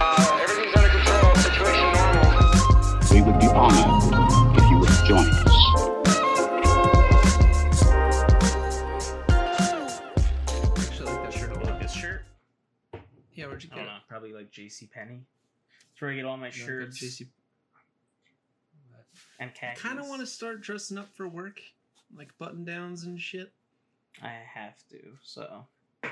Uh, 0.00 0.40
everything's 0.42 0.76
under 0.76 0.88
control. 0.90 1.34
Situation 1.36 1.88
normal. 1.92 3.10
We 3.10 3.22
would 3.22 3.38
be 3.40 3.46
honored 3.48 4.58
if 4.58 4.64
you 4.70 4.76
would 4.78 4.94
join 5.06 5.26
us. 5.30 6.66
Actually, 9.76 11.08
I 11.08 11.12
like 11.12 11.22
that 11.24 11.32
shirt 11.34 11.50
a 11.50 11.54
lot. 11.54 11.64
like 11.64 11.80
this 11.82 11.92
shirt? 11.92 12.22
Yeah, 13.34 13.46
where'd 13.46 13.62
you 13.62 13.70
I 13.72 13.76
get 13.76 13.80
don't 13.82 13.84
it? 13.86 13.96
know. 13.96 13.98
Probably 14.08 14.32
like 14.32 14.50
J.C. 14.50 14.86
Penney. 14.92 15.20
That's 15.92 16.00
where 16.02 16.10
I 16.10 16.14
get 16.14 16.24
all 16.24 16.36
my 16.36 16.46
You 16.46 16.52
like 16.52 16.54
shirts 16.54 17.02
JC 17.02 17.26
and 19.38 19.54
khakis. 19.54 19.82
kind 19.82 19.98
of 19.98 20.06
want 20.08 20.20
to 20.20 20.26
start 20.26 20.60
dressing 20.62 20.96
up 20.98 21.08
for 21.14 21.28
work, 21.28 21.60
like 22.14 22.36
button 22.38 22.64
downs 22.64 23.04
and 23.04 23.20
shit. 23.20 23.52
I 24.22 24.32
have 24.54 24.76
to, 24.90 24.98
so 25.22 25.66
I 26.04 26.10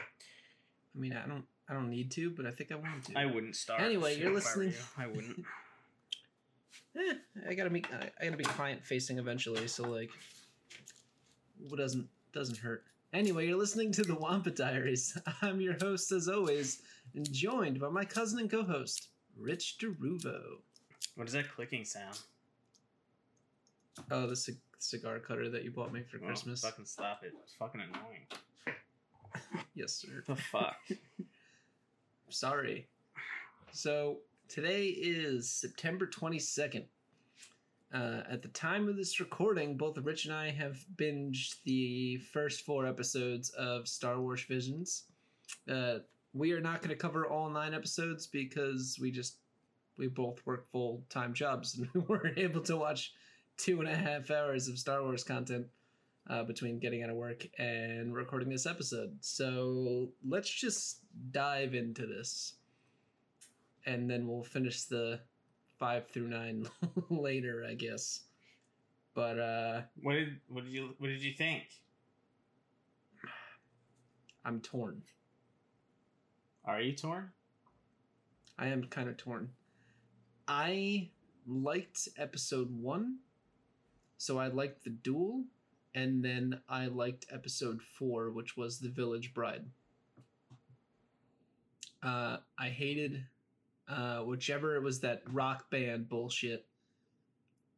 mean, 0.94 1.12
I 1.14 1.26
don't, 1.26 1.44
I 1.68 1.72
don't 1.72 1.90
need 1.90 2.10
to, 2.12 2.30
but 2.30 2.46
I 2.46 2.50
think 2.50 2.70
I 2.72 2.76
want 2.76 3.04
to. 3.06 3.18
I 3.18 3.26
wouldn't 3.26 3.56
start. 3.56 3.80
Anyway, 3.80 4.18
you're 4.18 4.26
if 4.26 4.26
I 4.26 4.28
were 4.28 4.34
listening- 4.34 4.68
you. 4.70 5.02
I 5.04 5.06
wouldn't. 5.06 5.44
Eh, 6.96 7.14
I 7.50 7.54
gotta 7.54 7.70
be, 7.70 7.82
I, 8.20 8.24
gotta 8.24 8.36
be 8.36 8.44
client 8.44 8.84
facing 8.84 9.18
eventually, 9.18 9.66
so 9.66 9.82
like, 9.88 10.10
what 11.68 11.78
doesn't 11.78 12.06
doesn't 12.32 12.58
hurt. 12.58 12.84
Anyway, 13.12 13.46
you're 13.48 13.58
listening 13.58 13.90
to 13.92 14.02
the 14.02 14.14
Wampa 14.14 14.50
Diaries. 14.50 15.16
I'm 15.42 15.60
your 15.60 15.74
host, 15.80 16.12
as 16.12 16.28
always, 16.28 16.82
and 17.14 17.30
joined 17.32 17.80
by 17.80 17.88
my 17.88 18.04
cousin 18.04 18.38
and 18.38 18.50
co-host, 18.50 19.08
Rich 19.36 19.78
Deruvo. 19.80 20.58
What 21.16 21.26
is 21.26 21.32
that 21.34 21.50
clicking 21.50 21.84
sound? 21.84 22.18
Oh, 24.10 24.26
the 24.26 24.36
cigar 24.78 25.18
cutter 25.18 25.48
that 25.50 25.64
you 25.64 25.70
bought 25.70 25.92
me 25.92 26.02
for 26.02 26.18
Oh, 26.22 26.26
Christmas. 26.26 26.60
fucking 26.60 26.84
stop 26.84 27.20
it. 27.24 27.32
It's 27.42 27.54
fucking 27.54 27.80
annoying. 27.80 28.26
Yes, 29.74 29.92
sir. 29.94 30.22
The 30.26 30.36
fuck? 30.36 30.76
Sorry. 32.28 32.86
So 33.72 34.18
today 34.48 34.86
is 34.86 35.50
September 35.50 36.06
22nd. 36.06 36.84
Uh, 37.92 38.22
at 38.28 38.42
the 38.42 38.48
time 38.48 38.88
of 38.88 38.96
this 38.96 39.20
recording, 39.20 39.76
both 39.76 39.96
Rich 39.98 40.24
and 40.24 40.34
I 40.34 40.50
have 40.50 40.84
binged 40.96 41.62
the 41.64 42.16
first 42.32 42.64
four 42.64 42.86
episodes 42.86 43.50
of 43.50 43.86
Star 43.86 44.20
Wars 44.20 44.42
Visions. 44.44 45.04
Uh, 45.70 45.98
we 46.32 46.52
are 46.52 46.60
not 46.60 46.80
going 46.82 46.90
to 46.90 46.96
cover 46.96 47.26
all 47.28 47.48
nine 47.48 47.72
episodes 47.74 48.26
because 48.26 48.98
we 49.00 49.12
just 49.12 49.36
we 49.96 50.08
both 50.08 50.44
work 50.44 50.68
full 50.72 51.04
time 51.08 51.32
jobs 51.34 51.78
and 51.78 51.88
we 51.94 52.00
weren't 52.00 52.36
able 52.36 52.60
to 52.62 52.76
watch 52.76 53.12
two 53.56 53.80
and 53.80 53.88
a 53.88 53.94
half 53.94 54.30
hours 54.30 54.68
of 54.68 54.78
Star 54.78 55.02
Wars 55.02 55.24
content 55.24 55.66
uh, 56.28 56.42
between 56.44 56.78
getting 56.78 57.02
out 57.02 57.10
of 57.10 57.16
work 57.16 57.46
and 57.58 58.14
recording 58.14 58.48
this 58.48 58.66
episode. 58.66 59.16
So 59.20 60.08
let's 60.26 60.50
just 60.50 61.00
dive 61.30 61.74
into 61.74 62.06
this, 62.06 62.54
and 63.86 64.10
then 64.10 64.26
we'll 64.26 64.42
finish 64.44 64.82
the 64.82 65.20
five 65.78 66.08
through 66.08 66.28
nine 66.28 66.66
later, 67.10 67.64
I 67.68 67.74
guess. 67.74 68.20
But 69.14 69.38
uh, 69.38 69.82
What 70.02 70.14
did 70.14 70.40
what 70.48 70.64
did 70.64 70.72
you 70.72 70.94
what 70.98 71.08
did 71.08 71.22
you 71.22 71.34
think? 71.34 71.64
I'm 74.44 74.60
torn. 74.60 75.02
Are 76.64 76.80
you 76.80 76.94
torn? 76.94 77.30
I 78.58 78.68
am 78.68 78.84
kind 78.84 79.08
of 79.08 79.16
torn. 79.16 79.50
I 80.46 81.10
liked 81.46 82.08
episode 82.18 82.70
one, 82.70 83.18
so 84.18 84.38
I 84.38 84.48
liked 84.48 84.84
the 84.84 84.90
duel, 84.90 85.44
and 85.94 86.24
then 86.24 86.60
I 86.68 86.86
liked 86.86 87.26
episode 87.30 87.80
four, 87.82 88.30
which 88.30 88.56
was 88.56 88.78
the 88.78 88.88
village 88.88 89.34
bride. 89.34 89.64
Uh, 92.02 92.38
I 92.58 92.68
hated 92.68 93.24
uh, 93.88 94.18
whichever 94.18 94.76
it 94.76 94.82
was 94.82 95.00
that 95.00 95.22
rock 95.32 95.70
band 95.70 96.08
bullshit 96.08 96.66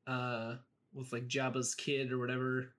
uh, 0.07 0.57
with 0.95 1.13
like 1.13 1.29
Jabba's 1.29 1.75
kid 1.75 2.13
or 2.13 2.19
whatever 2.19 2.73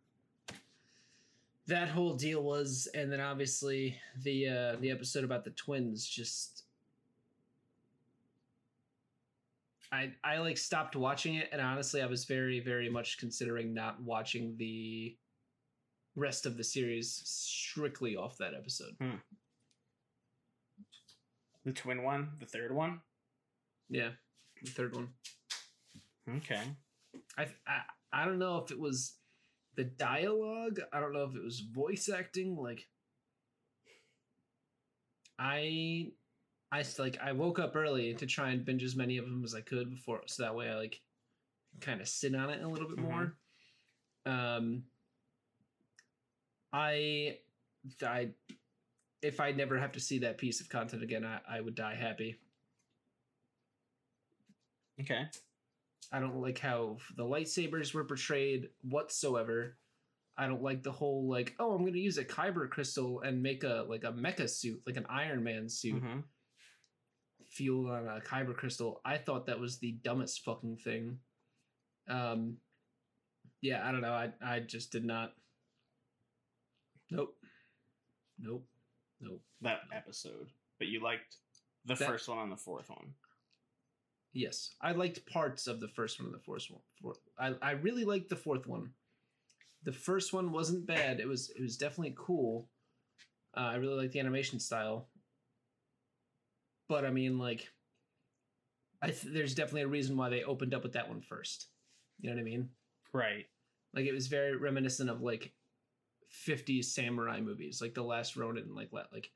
that 1.68 1.90
whole 1.90 2.16
deal 2.16 2.42
was, 2.42 2.88
and 2.94 3.12
then 3.12 3.20
obviously 3.20 3.98
the 4.24 4.48
uh, 4.48 4.76
the 4.80 4.90
episode 4.90 5.24
about 5.24 5.44
the 5.44 5.52
twins 5.52 6.06
just 6.06 6.64
I 9.92 10.12
I 10.24 10.38
like 10.40 10.58
stopped 10.58 10.96
watching 10.96 11.36
it 11.36 11.50
and 11.52 11.62
honestly 11.62 12.02
I 12.02 12.06
was 12.06 12.26
very 12.26 12.60
very 12.60 12.90
much 12.90 13.18
considering 13.18 13.74
not 13.74 14.02
watching 14.02 14.56
the 14.58 15.16
rest 16.16 16.46
of 16.46 16.58
the 16.58 16.64
series 16.64 17.22
strictly 17.26 18.16
off 18.16 18.38
that 18.38 18.54
episode. 18.54 18.96
Hmm. 19.00 19.18
The 21.66 21.74
twin 21.74 22.04
one, 22.04 22.32
the 22.40 22.46
third 22.46 22.74
one. 22.74 23.02
Yeah, 23.90 24.12
the 24.64 24.72
third 24.72 24.96
one. 24.96 25.10
Okay. 26.38 26.62
I 27.38 27.48
I, 27.66 27.82
I 28.12 28.26
don't 28.26 28.40
know 28.40 28.58
if 28.58 28.72
it 28.72 28.80
was 28.80 29.14
the 29.76 29.84
dialogue. 29.84 30.80
I 30.92 31.00
don't 31.00 31.14
know 31.14 31.24
if 31.24 31.36
it 31.36 31.44
was 31.44 31.60
voice 31.60 32.10
acting 32.10 32.58
like 32.58 32.88
I 35.40 36.12
I 36.72 36.84
like 37.00 37.18
I 37.22 37.32
woke 37.32 37.60
up 37.60 37.76
early 37.76 38.14
to 38.16 38.26
try 38.26 38.50
and 38.50 38.66
binge 38.66 38.84
as 38.84 38.96
many 38.96 39.18
of 39.18 39.26
them 39.26 39.44
as 39.44 39.56
I 39.56 39.62
could 39.62 39.90
before 39.90 40.22
so 40.26 40.44
that 40.44 40.56
way 40.56 40.70
I 40.70 40.76
like 40.76 41.00
kind 41.80 42.02
of 42.02 42.08
sit 42.08 42.36
on 42.36 42.50
it 42.50 42.62
a 42.62 42.68
little 42.68 42.90
bit 42.90 42.98
more. 42.98 43.34
Um 44.26 44.84
I 46.74 47.38
I 48.04 48.30
if 49.22 49.40
I 49.40 49.52
never 49.52 49.78
have 49.78 49.94
to 49.94 50.00
see 50.00 50.20
that 50.20 50.38
piece 50.38 50.62
of 50.62 50.70
content 50.70 51.04
again, 51.04 51.26
I, 51.26 51.40
I 51.58 51.62
would 51.62 51.76
die 51.76 51.96
happy. 51.96 52.38
Okay. 55.02 55.24
I 56.12 56.20
don't 56.20 56.42
like 56.42 56.60
how 56.60 56.98
the 57.16 57.24
lightsabers 57.24 57.94
were 57.94 58.04
portrayed 58.04 58.70
whatsoever. 58.82 59.78
I 60.38 60.48
don't 60.48 60.62
like 60.62 60.84
the 60.84 60.92
whole 60.92 61.28
like, 61.28 61.56
oh, 61.60 61.74
I'm 61.74 61.86
gonna 61.86 61.98
use 61.98 62.18
a 62.18 62.26
kyber 62.26 62.70
crystal 62.70 63.22
and 63.22 63.42
make 63.42 63.64
a 63.64 63.86
like 63.88 64.04
a 64.04 64.12
mecha 64.12 64.50
suit, 64.50 64.82
like 64.86 64.98
an 64.98 65.06
Iron 65.10 65.44
Man 65.44 65.68
suit, 65.68 66.04
Mhm. 66.04 66.24
Fueled 67.50 67.90
on 67.90 68.08
a 68.08 68.22
kyber 68.22 68.56
crystal. 68.56 69.02
I 69.06 69.18
thought 69.18 69.46
that 69.48 69.60
was 69.60 69.80
the 69.80 69.94
dumbest 70.04 70.44
fucking 70.44 70.78
thing. 70.78 71.20
Um, 72.10 72.58
yeah, 73.62 73.88
I 73.88 73.92
don't 73.92 74.02
know. 74.02 74.14
I 74.14 74.32
I 74.42 74.60
just 74.60 74.92
did 74.92 75.06
not. 75.06 75.34
Nope. 77.10 77.36
Nope. 78.40 78.66
Nope. 79.22 79.42
That 79.62 79.80
episode, 79.94 80.48
but 80.78 80.88
you 80.88 81.02
liked 81.02 81.38
the 81.86 81.96
That- 81.96 82.08
first 82.08 82.28
one 82.28 82.38
and 82.40 82.52
the 82.52 82.58
fourth 82.58 82.90
one. 82.90 83.14
Yes, 84.34 84.76
I 84.82 84.92
liked 84.92 85.26
parts 85.26 85.66
of 85.68 85.80
the 85.80 85.88
first 85.88 86.20
one 86.20 86.28
and 86.28 86.36
the 86.36 86.44
fourth 86.44 86.68
one. 86.70 87.16
I 87.40 87.56
I 87.62 87.72
really 87.72 88.06
liked 88.06 88.30
the 88.30 88.36
fourth 88.36 88.68
one. 88.68 88.94
The 89.84 89.92
first 89.94 90.34
one 90.34 90.52
wasn't 90.52 90.86
bad. 90.86 91.20
It 91.20 91.28
was 91.28 91.50
it 91.52 91.62
was 91.62 91.78
definitely 91.78 92.14
cool. 92.18 92.70
Uh, 93.56 93.62
I 93.62 93.76
really 93.76 93.96
like 93.96 94.12
the 94.12 94.20
animation 94.20 94.60
style. 94.60 95.08
But 96.90 97.06
I 97.06 97.10
mean, 97.12 97.38
like, 97.38 97.70
I 99.02 99.08
th- 99.08 99.34
there's 99.34 99.56
definitely 99.56 99.82
a 99.84 99.88
reason 99.88 100.18
why 100.18 100.30
they 100.30 100.44
opened 100.44 100.74
up 100.74 100.84
with 100.84 100.94
that 100.94 101.10
one 101.10 101.22
first. 101.22 101.68
You 102.20 102.30
know 102.30 102.36
what 102.36 102.42
I 102.42 102.46
mean? 102.46 102.70
Right. 103.14 103.46
Like 103.94 104.06
it 104.06 104.14
was 104.14 104.28
very 104.28 104.56
reminiscent 104.56 105.10
of 105.10 105.22
like 105.22 105.54
50s 106.48 106.86
samurai 106.86 107.42
movies, 107.42 107.82
like 107.82 107.94
The 107.94 108.04
Last 108.04 108.36
Ronin, 108.36 108.74
like 108.74 108.90
like 108.92 109.32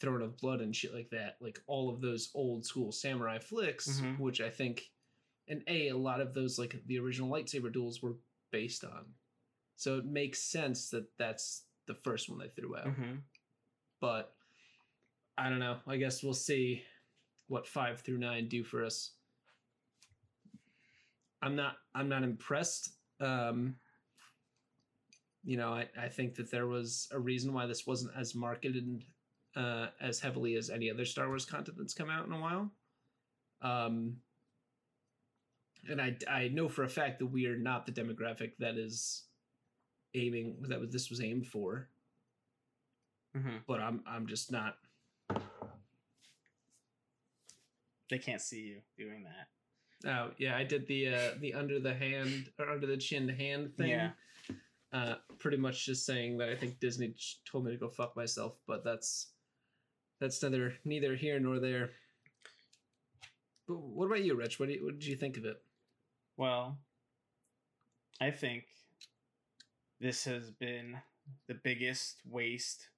Throne 0.00 0.22
of 0.22 0.36
Blood 0.38 0.60
and 0.60 0.74
shit 0.74 0.94
like 0.94 1.10
that. 1.10 1.36
Like 1.40 1.60
all 1.66 1.90
of 1.90 2.00
those 2.00 2.30
old 2.34 2.64
school 2.64 2.90
samurai 2.92 3.38
flicks, 3.38 4.00
Mhm. 4.00 4.18
which 4.18 4.40
I 4.40 4.50
think, 4.50 4.90
and 5.48 5.62
a 5.68 5.88
a 5.88 5.96
lot 5.96 6.20
of 6.20 6.34
those 6.34 6.58
like 6.58 6.76
the 6.86 6.98
original 6.98 7.30
lightsaber 7.30 7.72
duels 7.72 8.02
were 8.02 8.16
based 8.50 8.84
on. 8.84 9.04
So 9.76 9.98
it 9.98 10.04
makes 10.06 10.40
sense 10.40 10.88
that 10.90 11.06
that's 11.18 11.64
the 11.86 11.94
first 11.94 12.28
one 12.30 12.38
they 12.38 12.48
threw 12.48 12.76
out. 12.76 12.86
Mm-hmm. 12.86 13.16
But 14.00 14.34
I 15.36 15.48
don't 15.48 15.58
know. 15.58 15.76
I 15.86 15.96
guess 15.96 16.22
we'll 16.22 16.34
see 16.34 16.82
what 17.48 17.66
five 17.66 18.00
through 18.00 18.18
nine 18.18 18.48
do 18.48 18.64
for 18.64 18.84
us. 18.84 19.12
I'm 21.42 21.56
not. 21.56 21.76
I'm 21.94 22.08
not 22.08 22.22
impressed. 22.22 22.90
Um, 23.20 23.76
you 25.44 25.56
know, 25.56 25.74
I, 25.74 25.88
I 26.00 26.08
think 26.08 26.34
that 26.36 26.50
there 26.50 26.66
was 26.66 27.08
a 27.12 27.18
reason 27.18 27.52
why 27.52 27.66
this 27.66 27.86
wasn't 27.86 28.12
as 28.16 28.34
marketed 28.34 29.02
uh, 29.56 29.88
as 30.00 30.18
heavily 30.20 30.56
as 30.56 30.70
any 30.70 30.90
other 30.90 31.04
Star 31.04 31.28
Wars 31.28 31.44
content 31.44 31.76
that's 31.78 31.94
come 31.94 32.10
out 32.10 32.26
in 32.26 32.32
a 32.32 32.40
while. 32.40 32.70
Um, 33.62 34.16
and 35.88 36.00
I, 36.00 36.16
I 36.28 36.48
know 36.48 36.68
for 36.68 36.84
a 36.84 36.88
fact 36.88 37.18
that 37.18 37.26
we 37.26 37.46
are 37.46 37.58
not 37.58 37.84
the 37.86 37.92
demographic 37.92 38.52
that 38.58 38.76
is 38.76 39.24
aiming 40.14 40.56
that 40.68 40.80
was 40.80 40.90
this 40.90 41.10
was 41.10 41.20
aimed 41.20 41.46
for. 41.46 41.88
Mm-hmm. 43.36 43.56
But 43.66 43.80
I'm 43.80 44.02
I'm 44.06 44.26
just 44.26 44.50
not. 44.50 44.76
They 48.14 48.18
can't 48.18 48.40
see 48.40 48.60
you 48.60 48.80
doing 48.96 49.24
that. 49.24 50.08
Oh 50.08 50.30
yeah, 50.38 50.56
I 50.56 50.62
did 50.62 50.86
the 50.86 51.08
uh, 51.08 51.30
the 51.40 51.52
under 51.52 51.80
the 51.80 51.92
hand 51.92 52.48
or 52.60 52.70
under 52.70 52.86
the 52.86 52.96
chin 52.96 53.28
hand 53.28 53.76
thing. 53.76 53.88
Yeah. 53.90 54.10
Uh, 54.92 55.16
pretty 55.40 55.56
much 55.56 55.84
just 55.84 56.06
saying 56.06 56.38
that 56.38 56.48
I 56.48 56.54
think 56.54 56.78
Disney 56.78 57.12
told 57.44 57.64
me 57.64 57.72
to 57.72 57.76
go 57.76 57.88
fuck 57.88 58.14
myself, 58.14 58.56
but 58.68 58.84
that's 58.84 59.32
that's 60.20 60.40
neither 60.44 60.74
neither 60.84 61.16
here 61.16 61.40
nor 61.40 61.58
there. 61.58 61.90
But 63.66 63.80
what 63.80 64.06
about 64.06 64.22
you, 64.22 64.36
Rich? 64.36 64.60
What, 64.60 64.68
do 64.68 64.74
you, 64.74 64.84
what 64.84 65.00
did 65.00 65.08
you 65.08 65.16
think 65.16 65.36
of 65.36 65.44
it? 65.44 65.60
Well, 66.36 66.78
I 68.20 68.30
think 68.30 68.66
this 70.00 70.22
has 70.26 70.52
been 70.52 70.98
the 71.48 71.58
biggest 71.64 72.18
waste 72.24 72.90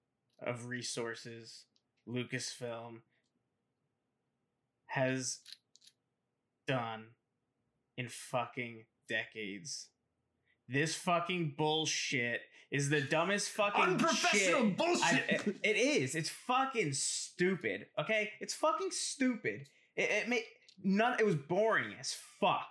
of 0.47 0.67
resources 0.67 1.65
Lucasfilm 2.07 2.99
has 4.97 5.39
done 6.67 7.05
in 7.97 8.09
fucking 8.09 8.85
decades. 9.09 9.89
This 10.69 10.95
fucking 10.95 11.55
bullshit 11.57 12.41
is 12.71 12.89
the 12.89 13.01
dumbest 13.01 13.51
fucking 13.51 13.83
Unprofessional 13.85 14.63
shit. 14.69 14.77
bullshit. 14.77 15.03
I- 15.05 15.33
it- 15.35 15.57
it 15.63 15.77
is. 15.77 16.15
It's 16.15 16.29
fucking 16.31 16.93
stupid. 16.95 17.87
Okay, 17.99 18.33
it's 18.41 18.55
fucking 18.55 18.91
stupid. 18.91 19.69
It, 19.95 20.11
it 20.11 20.29
made 20.29 20.45
none. 20.83 21.19
It 21.21 21.27
was 21.27 21.37
boring 21.37 21.95
as 22.01 22.15
fuck. 22.41 22.69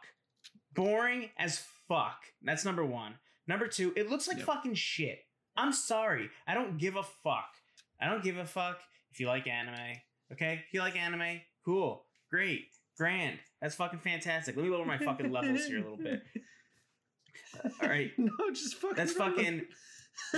Boring 0.73 1.29
as 1.37 1.63
fuck. 1.87 2.23
That's 2.41 2.65
number 2.65 2.83
one. 2.85 3.13
Number 3.47 3.67
two, 3.67 3.93
it 3.95 4.09
looks 4.09 4.27
like 4.27 4.37
Yep. 4.37 4.45
fucking 4.47 4.73
shit. 4.73 5.19
I'm 5.55 5.71
sorry. 5.71 6.29
I 6.47 6.53
don't 6.53 6.77
give 6.77 6.97
a 6.97 7.03
fuck. 7.03 7.49
I 8.01 8.09
don't 8.09 8.23
give 8.23 8.37
a 8.37 8.45
fuck 8.45 8.81
if 9.11 9.19
you 9.21 9.27
like 9.27 9.47
anime. 9.47 10.01
Okay, 10.33 10.63
if 10.67 10.73
you 10.73 10.81
like 10.81 10.97
anime, 10.97 11.39
cool, 11.63 12.05
great, 12.35 12.67
grand. 12.97 13.39
That's 13.61 13.75
fucking 13.75 13.99
fantastic. 13.99 14.55
Let 14.55 14.65
me 14.65 14.71
lower 14.71 14.85
my 14.85 14.97
fucking 14.97 15.31
levels 15.31 15.65
here 15.65 15.79
a 15.79 15.81
little 15.81 15.97
bit. 15.97 16.21
All 17.81 17.89
right, 17.89 18.11
no, 18.17 18.31
just 18.53 18.75
fucking. 18.75 18.97
that's 18.97 19.13
fucking 19.13 19.65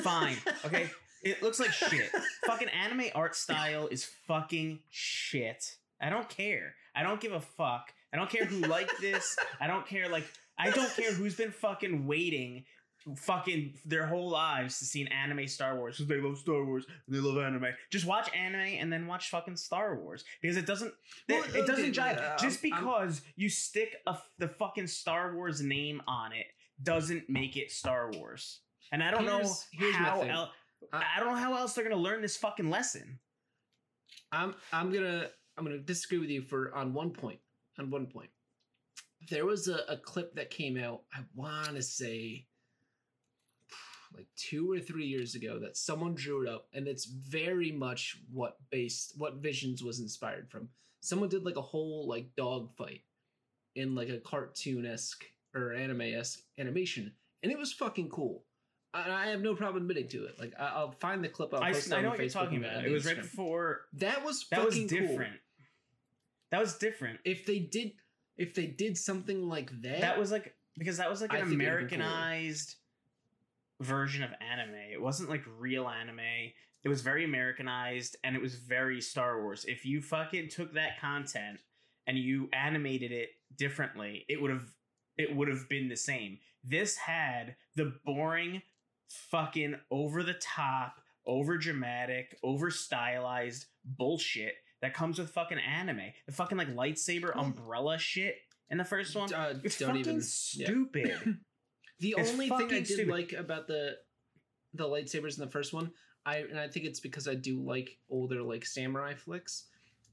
fine. 0.03 0.37
Okay, 0.65 0.89
it 1.23 1.41
looks 1.41 1.59
like 1.59 1.71
shit. 1.71 2.09
fucking 2.45 2.69
anime 2.69 3.07
art 3.15 3.35
style 3.35 3.87
is 3.87 4.05
fucking 4.27 4.79
shit. 4.89 5.77
I 5.99 6.09
don't 6.09 6.29
care. 6.29 6.75
I 6.95 7.03
don't 7.03 7.19
give 7.19 7.33
a 7.33 7.41
fuck. 7.41 7.91
I 8.13 8.17
don't 8.17 8.29
care 8.29 8.45
who 8.45 8.59
liked 8.67 9.01
this. 9.01 9.35
I 9.59 9.67
don't 9.67 9.85
care 9.85 10.07
like 10.07 10.25
I 10.57 10.69
don't 10.69 10.93
care 10.95 11.11
who's 11.13 11.35
been 11.35 11.51
fucking 11.51 12.05
waiting 12.07 12.65
fucking 13.15 13.73
their 13.85 14.05
whole 14.05 14.29
lives 14.29 14.79
to 14.79 14.85
see 14.85 15.01
an 15.01 15.07
anime 15.09 15.47
Star 15.47 15.75
Wars 15.77 15.97
because 15.97 16.09
they 16.09 16.19
love 16.21 16.37
Star 16.37 16.63
Wars 16.65 16.85
and 17.07 17.15
they 17.15 17.19
love 17.19 17.37
anime. 17.37 17.67
Just 17.91 18.05
watch 18.05 18.29
anime 18.35 18.59
and 18.79 18.91
then 18.91 19.07
watch 19.07 19.29
fucking 19.29 19.55
Star 19.55 19.95
Wars 19.95 20.23
because 20.41 20.57
it 20.57 20.65
doesn't 20.65 20.93
Well, 21.29 21.43
it, 21.43 21.55
it 21.55 21.67
doesn't 21.67 21.93
jive. 21.93 22.17
uh, 22.21 22.37
Just 22.37 22.63
I'm- 22.65 22.73
I'm- 22.73 22.83
because 22.83 23.21
you 23.35 23.49
stick 23.49 23.95
a, 24.07 24.17
the 24.39 24.47
fucking 24.49 24.87
Star 24.87 25.33
Wars 25.35 25.61
name 25.61 26.01
on 26.07 26.33
it 26.33 26.47
doesn't 26.83 27.29
make 27.29 27.55
it 27.57 27.71
Star 27.71 28.11
Wars. 28.13 28.61
And 28.91 29.03
I 29.03 29.11
don't 29.11 29.25
know 29.25 29.37
Here's- 29.37 29.67
here's 29.71 29.95
how 29.95 30.21
el- 30.21 30.53
I- 30.93 31.03
I 31.15 31.19
don't 31.19 31.29
know 31.29 31.35
how 31.41 31.55
else 31.55 31.73
they're 31.73 31.83
gonna 31.83 31.95
learn 32.01 32.21
this 32.21 32.37
fucking 32.37 32.69
lesson. 32.69 33.19
I'm 34.31 34.55
I'm 34.73 34.91
gonna 34.91 35.29
I'm 35.57 35.63
gonna 35.63 35.79
disagree 35.79 36.19
with 36.19 36.29
you 36.29 36.41
for 36.41 36.73
on 36.75 36.93
one 36.93 37.11
point. 37.11 37.39
On 37.79 37.89
one 37.91 38.07
point, 38.07 38.29
there 39.29 39.45
was 39.45 39.67
a, 39.67 39.81
a 39.87 39.97
clip 39.97 40.33
that 40.35 40.49
came 40.49 40.77
out. 40.77 41.01
I 41.13 41.19
want 41.35 41.75
to 41.75 41.81
say 41.83 42.46
like 44.15 44.27
two 44.35 44.71
or 44.71 44.79
three 44.79 45.05
years 45.05 45.35
ago 45.35 45.59
that 45.59 45.77
someone 45.77 46.15
drew 46.15 46.43
it 46.43 46.49
up, 46.49 46.67
and 46.73 46.87
it's 46.87 47.05
very 47.05 47.71
much 47.71 48.17
what 48.31 48.57
based 48.69 49.13
what 49.17 49.35
Visions 49.37 49.83
was 49.83 49.99
inspired 49.99 50.49
from. 50.49 50.69
Someone 51.01 51.29
did 51.29 51.45
like 51.45 51.55
a 51.57 51.61
whole 51.61 52.07
like 52.07 52.35
dog 52.35 52.75
fight 52.77 53.01
in 53.75 53.95
like 53.95 54.09
a 54.09 54.19
cartoon 54.19 54.85
esque 54.85 55.23
or 55.55 55.73
anime 55.73 56.01
esque 56.01 56.41
animation, 56.57 57.13
and 57.43 57.51
it 57.51 57.57
was 57.57 57.71
fucking 57.73 58.09
cool. 58.09 58.43
And 58.93 59.11
I 59.11 59.27
have 59.27 59.41
no 59.41 59.53
problem 59.53 59.83
admitting 59.83 60.07
to 60.09 60.25
it. 60.25 60.39
Like 60.39 60.53
I, 60.59 60.67
I'll 60.75 60.91
find 60.93 61.23
the 61.23 61.27
clip. 61.29 61.53
I'll 61.53 61.61
I, 61.63 61.69
I 61.69 62.01
know 62.01 62.09
what 62.09 62.19
you're 62.19 62.29
talking 62.29 62.57
about. 62.57 62.83
It 62.83 62.91
was 62.91 63.05
right 63.05 63.17
before 63.21 63.81
That 63.93 64.23
was 64.25 64.47
that 64.49 64.65
was 64.65 64.73
fucking 64.75 64.89
cool. 64.89 64.99
different. 64.99 65.33
That 66.51 66.61
was 66.61 66.77
different. 66.77 67.19
If 67.25 67.45
they 67.45 67.59
did, 67.59 67.91
if 68.37 68.53
they 68.55 68.65
did 68.65 68.97
something 68.97 69.47
like 69.47 69.69
that, 69.81 70.01
That 70.01 70.17
was 70.17 70.31
like 70.31 70.55
because 70.77 70.97
that 70.97 71.09
was 71.09 71.21
like 71.21 71.33
I 71.33 71.39
an. 71.39 71.51
Americanized 71.53 72.75
version 73.81 74.23
of 74.23 74.31
anime. 74.41 74.75
It 74.91 75.01
wasn't 75.01 75.29
like 75.29 75.43
real 75.59 75.87
anime. 75.87 76.19
It 76.83 76.89
was 76.89 77.01
very 77.01 77.23
Americanized 77.25 78.15
and 78.23 78.35
it 78.35 78.41
was 78.41 78.55
very 78.55 79.01
Star 79.01 79.41
Wars. 79.41 79.65
If 79.67 79.85
you 79.85 80.01
fucking 80.01 80.49
took 80.49 80.73
that 80.73 80.99
content 80.99 81.59
and 82.05 82.17
you 82.17 82.49
animated 82.53 83.11
it 83.11 83.29
differently, 83.57 84.25
it 84.29 84.41
would 84.41 84.51
have 84.51 84.65
it 85.17 85.35
would 85.35 85.47
have 85.47 85.67
been 85.67 85.89
the 85.89 85.97
same. 85.97 86.37
This 86.63 86.95
had 86.97 87.55
the 87.75 87.93
boring 88.05 88.61
fucking 89.09 89.75
over 89.91 90.23
the 90.23 90.35
top, 90.35 90.95
over 91.25 91.57
dramatic, 91.57 92.37
over 92.43 92.69
stylized 92.69 93.65
bullshit 93.83 94.53
that 94.81 94.93
comes 94.93 95.17
with 95.19 95.31
fucking 95.31 95.57
anime. 95.59 96.11
The 96.27 96.33
fucking 96.33 96.57
like 96.57 96.73
lightsaber 96.75 97.35
umbrella 97.35 97.97
shit 97.97 98.35
in 98.69 98.77
the 98.77 98.85
first 98.85 99.15
one. 99.15 99.33
uh, 99.33 99.55
It's 99.63 99.77
don't 99.79 99.89
fucking 99.89 100.01
even. 100.01 100.21
yeah. 100.53 100.67
The 101.99 102.15
It's 102.17 102.31
only 102.31 102.49
thing 102.49 102.67
I 102.67 102.79
did 102.79 102.87
stupid. 102.87 103.07
like 103.07 103.33
about 103.33 103.67
the 103.67 103.97
the 104.73 104.85
lightsabers 104.85 105.37
in 105.37 105.43
the 105.45 105.51
first 105.51 105.73
one, 105.73 105.91
I 106.25 106.37
and 106.37 106.59
I 106.59 106.67
think 106.67 106.85
it's 106.85 106.99
because 106.99 107.27
I 107.27 107.35
do 107.35 107.61
like 107.61 107.97
older 108.09 108.41
like 108.43 108.65
samurai 108.65 109.15
flicks. 109.15 109.65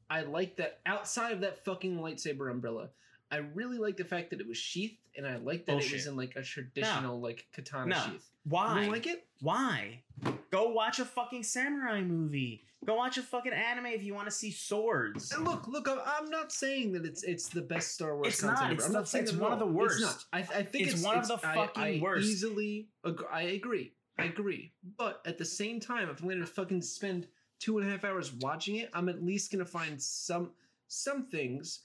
I 0.08 0.22
like 0.22 0.56
that 0.56 0.80
outside 0.86 1.32
of 1.32 1.40
that 1.40 1.64
fucking 1.64 1.98
lightsaber 1.98 2.50
umbrella. 2.50 2.90
I 3.34 3.38
really 3.54 3.78
like 3.78 3.96
the 3.96 4.04
fact 4.04 4.30
that 4.30 4.40
it 4.40 4.46
was 4.46 4.56
sheathed, 4.58 4.96
and 5.16 5.26
I 5.26 5.36
like 5.36 5.66
that 5.66 5.82
it 5.82 5.92
was 5.92 6.06
in 6.06 6.16
like 6.16 6.36
a 6.36 6.42
traditional 6.42 7.20
like 7.20 7.46
katana 7.52 7.86
No. 7.86 7.96
sheath. 7.96 8.30
Why? 8.44 8.82
don't 8.82 8.92
like 8.92 9.06
it? 9.06 9.26
Why? 9.40 10.02
Go 10.50 10.68
watch 10.70 10.98
a 11.00 11.04
fucking 11.04 11.42
samurai 11.42 12.00
movie. 12.02 12.62
Go 12.84 12.94
watch 12.96 13.16
a 13.16 13.22
fucking 13.22 13.52
anime 13.54 13.86
if 13.86 14.02
you 14.04 14.14
want 14.14 14.26
to 14.26 14.30
see 14.30 14.50
swords. 14.50 15.32
And 15.32 15.44
look, 15.44 15.66
look, 15.66 15.88
I'm- 15.88 16.00
I'm 16.04 16.28
not 16.30 16.52
saying 16.52 16.92
that 16.92 17.04
it's 17.06 17.22
it's 17.24 17.48
the 17.48 17.62
best 17.62 17.94
Star 17.94 18.14
Wars 18.14 18.28
It's 18.28 18.40
content 18.40 18.60
not, 18.60 18.64
ever. 18.66 18.74
it's 18.74 18.86
I'm 18.86 18.92
not 18.92 19.08
saying 19.08 19.24
it's 19.24 19.32
one 19.32 19.52
of 19.52 19.58
the 19.58 19.66
It's 19.66 20.00
not. 20.02 20.08
worst. 20.10 20.26
I, 20.32 20.38
I 20.40 20.62
think 20.62 20.84
It's 20.86 20.94
it's, 20.94 21.02
one 21.02 21.18
of 21.18 21.26
the 21.26 21.40
I- 21.42 21.54
fucking 21.54 21.82
I 21.82 22.00
worst. 22.02 22.26
Easily, 22.28 22.88
ag- 23.06 23.24
I 23.32 23.42
agree. 23.42 23.94
I 24.18 24.24
agree. 24.26 24.72
But 24.96 25.22
at 25.26 25.38
the 25.38 25.44
same 25.44 25.80
time, 25.80 26.08
if 26.08 26.20
I'm 26.20 26.28
going 26.28 26.38
to 26.40 26.46
fucking 26.46 26.82
spend 26.82 27.26
two 27.58 27.78
and 27.78 27.88
a 27.88 27.90
half 27.90 28.04
hours 28.04 28.32
watching 28.34 28.76
it, 28.76 28.90
I'm 28.92 29.08
at 29.08 29.24
least 29.24 29.50
going 29.50 29.64
to 29.64 29.70
find 29.70 30.00
some 30.00 30.52
some 30.86 31.26
things. 31.26 31.80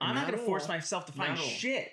I'm 0.00 0.14
not, 0.14 0.26
gonna 0.30 0.38
force 0.38 0.62
all. 0.64 0.68
myself 0.68 1.06
to 1.06 1.12
find 1.12 1.34
Not 1.34 1.40
all. 1.40 1.44
shit. 1.48 1.88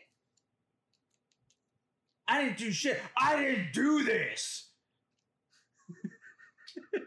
I 2.27 2.43
didn't 2.43 2.57
do 2.57 2.71
shit. 2.71 2.99
I 3.17 3.35
didn't 3.41 3.73
do 3.73 4.03
this. 4.03 4.67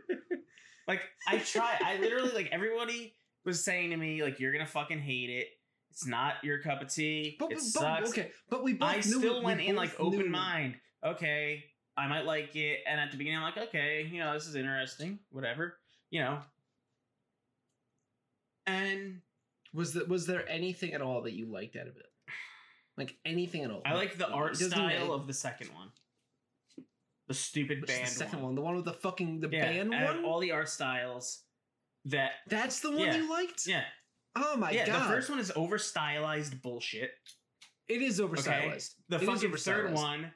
like 0.88 1.00
I 1.26 1.38
try. 1.38 1.76
I 1.84 1.98
literally 1.98 2.32
like 2.32 2.48
everybody 2.52 3.14
was 3.44 3.64
saying 3.64 3.90
to 3.90 3.96
me 3.96 4.22
like 4.22 4.38
you're 4.40 4.52
gonna 4.52 4.66
fucking 4.66 5.00
hate 5.00 5.30
it. 5.30 5.48
It's 5.90 6.06
not 6.06 6.34
your 6.42 6.60
cup 6.60 6.82
of 6.82 6.92
tea. 6.94 7.36
But, 7.38 7.50
it 7.52 7.54
but- 7.56 7.62
sucks. 7.64 8.10
okay, 8.10 8.30
but 8.48 8.62
we 8.62 8.74
both 8.74 8.88
I 8.88 9.00
still 9.00 9.38
we 9.40 9.44
went 9.44 9.60
in 9.60 9.76
like 9.76 9.98
open 9.98 10.18
knew- 10.20 10.28
mind. 10.30 10.76
Okay, 11.04 11.64
I 11.96 12.08
might 12.08 12.24
like 12.24 12.54
it, 12.56 12.80
and 12.88 13.00
at 13.00 13.10
the 13.10 13.16
beginning 13.16 13.38
I'm 13.38 13.44
like, 13.44 13.58
okay, 13.68 14.08
you 14.10 14.18
know, 14.18 14.32
this 14.34 14.46
is 14.46 14.54
interesting, 14.56 15.18
whatever, 15.30 15.78
you 16.10 16.20
know. 16.20 16.38
And 18.66 19.20
Was 19.74 19.92
that 19.94 20.08
was 20.08 20.26
there 20.26 20.48
anything 20.48 20.94
at 20.94 21.02
all 21.02 21.22
that 21.22 21.32
you 21.34 21.46
liked 21.46 21.76
out 21.76 21.86
of 21.88 21.96
it? 21.96 22.06
Like 22.96 23.16
anything 23.24 23.62
at 23.64 23.70
all? 23.70 23.82
I 23.84 23.94
like 23.94 24.16
the 24.18 24.28
art 24.28 24.52
doesn't 24.54 24.70
style 24.70 25.12
of 25.12 25.26
the 25.26 25.32
second 25.34 25.68
one, 25.74 25.88
the 27.28 27.34
stupid 27.34 27.80
Which 27.82 27.90
is 27.90 27.96
band 27.96 28.08
the 28.08 28.14
second 28.14 28.38
one. 28.40 28.46
one. 28.46 28.54
the 28.56 28.60
one 28.62 28.76
with 28.76 28.84
the 28.86 28.92
fucking 28.94 29.40
the 29.40 29.48
yeah, 29.52 29.70
band 29.72 29.94
out 29.94 30.10
of 30.16 30.22
one. 30.22 30.24
all 30.24 30.40
the 30.40 30.50
art 30.52 30.68
styles 30.68 31.42
that 32.06 32.32
That's 32.48 32.80
the 32.80 32.90
one 32.90 33.00
Yeah. 33.06 33.16
you 33.18 33.30
liked. 33.30 33.66
yeah 33.66 33.84
Oh 34.34 34.56
my 34.56 34.70
yeah 34.70 34.86
god. 34.86 35.02
the 35.02 35.08
first 35.08 35.28
one 35.30 35.38
is 35.38 35.52
over 35.54 35.78
stylized 35.78 36.60
bullshit. 36.62 37.10
It 37.88 38.02
is 38.02 38.20
over 38.20 38.34
Okay. 38.34 38.42
stylized. 38.42 38.94
The 39.08 39.16
It 39.16 39.22
is 39.22 39.28
fucking 39.28 39.48
over-stylized. 39.48 39.86
third 39.88 39.94
one, 39.94 40.32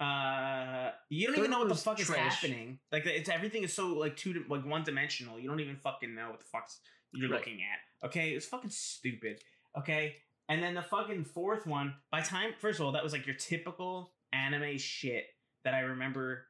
uh, 0.00 0.92
you 1.08 1.26
don't 1.26 1.36
Third 1.36 1.40
even 1.42 1.50
know 1.50 1.58
what 1.60 1.68
the 1.68 1.74
fuck 1.74 1.98
is 2.00 2.06
trash. 2.06 2.34
happening. 2.40 2.78
Like 2.92 3.06
it's 3.06 3.28
everything 3.28 3.62
is 3.64 3.72
so 3.72 3.88
like 3.88 4.16
two 4.16 4.44
like 4.48 4.64
one 4.64 4.82
dimensional. 4.84 5.38
You 5.38 5.48
don't 5.48 5.60
even 5.60 5.76
fucking 5.76 6.14
know 6.14 6.30
what 6.30 6.40
the 6.40 6.46
fuck's 6.46 6.80
you're 7.12 7.30
Right. 7.30 7.38
looking 7.38 7.60
at. 7.62 8.06
Okay, 8.06 8.30
it's 8.32 8.46
fucking 8.46 8.70
stupid. 8.70 9.42
Okay, 9.78 10.16
and 10.48 10.62
then 10.62 10.74
the 10.74 10.82
fucking 10.82 11.24
fourth 11.24 11.66
one. 11.66 11.94
By 12.10 12.20
time, 12.22 12.54
first 12.58 12.80
of 12.80 12.86
all, 12.86 12.92
that 12.92 13.02
was 13.04 13.12
like 13.12 13.26
your 13.26 13.36
typical 13.36 14.14
anime 14.32 14.78
shit 14.78 15.26
that 15.64 15.74
I 15.74 15.80
remember 15.80 16.46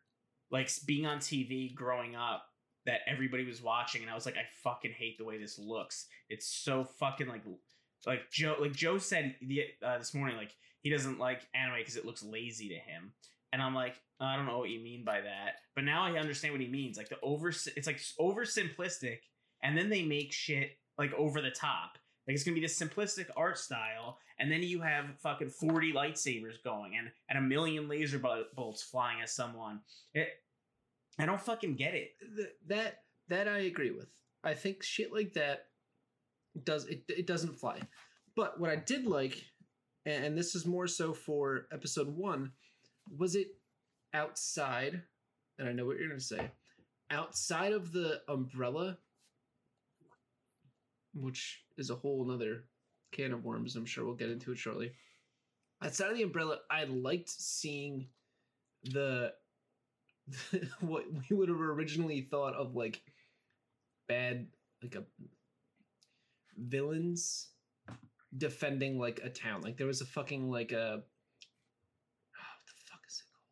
like 0.51 0.71
being 0.87 1.07
on 1.07 1.19
TV 1.19 1.75
growing 1.75 2.17
up. 2.17 2.47
That 2.87 3.01
everybody 3.07 3.45
was 3.45 3.61
watching, 3.63 4.01
and 4.03 4.11
I 4.11 4.15
was 4.15 4.25
like, 4.25 4.39
I 4.39 4.45
fucking 4.65 4.93
hate 4.93 5.19
the 5.19 5.25
way 5.25 5.37
this 5.37 5.59
looks. 5.59 6.07
It's 6.31 6.47
so 6.47 6.85
fucking 6.85 7.29
like, 7.29 7.43
like 8.07 8.31
Joe, 8.31 8.57
like 8.59 8.73
Joe 8.73 8.97
said 8.97 9.37
the, 9.43 9.65
uh, 9.85 9.99
this 9.99 10.15
morning, 10.15 10.39
like 10.39 10.57
he 10.81 10.89
doesn't 10.89 11.19
like 11.19 11.43
anime 11.55 11.75
because 11.79 11.97
it 11.97 12.07
looks 12.07 12.23
lazy 12.23 12.71
to 12.71 12.77
him. 12.77 13.13
And 13.53 13.61
I'm 13.61 13.75
like, 13.75 14.01
I 14.19 14.35
don't 14.35 14.47
know 14.47 14.59
what 14.59 14.71
you 14.71 14.81
mean 14.81 15.05
by 15.05 15.21
that. 15.21 15.57
But 15.75 15.85
now 15.85 16.03
I 16.05 16.19
understand 16.19 16.55
what 16.55 16.61
he 16.63 16.69
means. 16.69 16.97
Like 16.97 17.11
the 17.11 17.21
over, 17.21 17.49
it's 17.51 17.87
like 17.87 18.01
oversimplistic, 18.19 19.19
and 19.63 19.77
then 19.77 19.89
they 19.89 20.03
make 20.03 20.33
shit 20.33 20.79
like 20.99 21.13
over 21.15 21.41
the 21.41 21.51
top. 21.51 21.99
Like 22.27 22.35
it's 22.35 22.45
gonna 22.45 22.55
be 22.55 22.61
this 22.61 22.79
simplistic 22.79 23.27
art 23.37 23.59
style, 23.59 24.19
and 24.39 24.53
then 24.53 24.63
you 24.63 24.81
have 24.83 25.19
fucking 25.21 25.49
forty 25.49 25.93
lightsabers 25.93 26.63
going 26.63 26.97
and 26.97 27.11
and 27.29 27.39
a 27.39 27.43
million 27.43 27.89
laser 27.89 28.19
bol- 28.19 28.45
bolts 28.55 28.83
flying 28.83 29.21
at 29.21 29.31
someone. 29.31 29.81
It, 30.15 30.29
I 31.19 31.27
don't 31.27 31.41
fucking 31.41 31.77
get 31.77 31.95
it. 31.95 32.11
Th- 32.37 32.49
that 32.69 33.03
that 33.29 33.49
I 33.49 33.61
agree 33.61 33.91
with. 33.91 34.09
I 34.45 34.55
think 34.55 34.83
shit 34.83 35.13
like 35.13 35.33
that 35.35 35.67
does 36.63 36.87
it. 36.87 37.03
It 37.09 37.27
doesn't 37.27 37.59
fly. 37.59 37.81
But 38.37 38.61
what 38.61 38.71
I 38.71 38.77
did 38.77 39.07
like, 39.07 39.43
and 40.07 40.37
this 40.37 40.55
is 40.55 40.67
more 40.67 40.87
so 40.87 41.13
for 41.13 41.67
episode 41.73 42.09
one, 42.09 42.53
was 43.19 43.35
it 43.35 43.49
outside? 44.15 45.03
And 45.59 45.69
I 45.69 45.73
know 45.73 45.87
what 45.87 45.99
you're 45.99 46.09
gonna 46.09 46.21
say. 46.21 46.51
Outside 47.11 47.73
of 47.73 47.93
the 47.93 48.21
umbrella, 48.29 48.99
which 51.15 51.63
is 51.77 51.91
a 51.91 51.95
whole 51.95 52.25
nother 52.25 52.65
can 53.13 53.33
of 53.33 53.45
worms. 53.45 53.77
I'm 53.77 53.87
sure 53.87 54.05
we'll 54.05 54.15
get 54.15 54.31
into 54.31 54.53
it 54.53 54.59
shortly. 54.59 54.93
Outside 55.83 56.11
of 56.11 56.17
the 56.17 56.23
umbrella, 56.23 56.59
I 56.71 56.85
liked 56.85 57.29
seeing 57.31 58.07
the 58.85 59.33
what 60.81 61.05
we 61.29 61.37
would 61.37 61.49
have 61.49 61.61
originally 61.61 62.23
thought 62.23 62.55
of 62.55 62.75
like 62.75 63.03
bad 64.09 64.47
like 64.83 64.95
a 64.95 65.05
villains 66.57 67.49
defending 68.37 68.99
like 68.99 69.21
a 69.25 69.31
town 69.31 69.61
like 69.63 69.77
there 69.77 69.87
was 69.87 70.01
a 70.01 70.07
fucking 70.07 70.51
like 70.51 70.73
a 70.73 70.77
oh, 70.77 70.99
what 70.99 72.67
the 72.67 72.91
fuck 72.91 73.01
is 73.09 73.23
it 73.23 73.29
called 73.33 73.45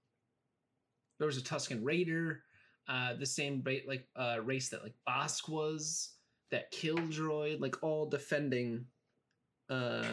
there 1.18 1.26
was 1.26 1.38
a 1.38 1.42
Tusken 1.42 1.84
Raider 1.84 2.42
uh 2.88 3.14
the 3.14 3.26
same 3.26 3.62
like 3.86 4.06
uh 4.16 4.38
race 4.42 4.68
that 4.68 4.82
like 4.82 4.94
Bossk 5.08 5.48
was 5.48 6.10
that 6.50 6.70
kill 6.70 6.96
droid, 6.96 7.60
like 7.60 7.82
all 7.82 8.06
defending 8.06 8.86
uh 9.70 10.04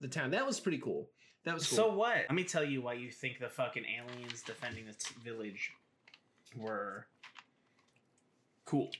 the 0.00 0.06
town 0.08 0.30
that 0.30 0.46
was 0.46 0.60
pretty 0.60 0.78
cool 0.78 1.08
that 1.46 1.54
was 1.54 1.66
cool 1.68 1.76
So 1.76 1.92
what? 1.94 2.16
Let 2.16 2.34
me 2.34 2.42
tell 2.44 2.64
you 2.64 2.82
why 2.82 2.94
you 2.94 3.08
think 3.10 3.38
the 3.38 3.48
fucking 3.48 3.84
aliens 3.84 4.42
defending 4.42 4.86
the 4.86 4.92
t- 4.94 5.14
village 5.24 5.70
were 6.56 7.06
cool. 8.64 8.90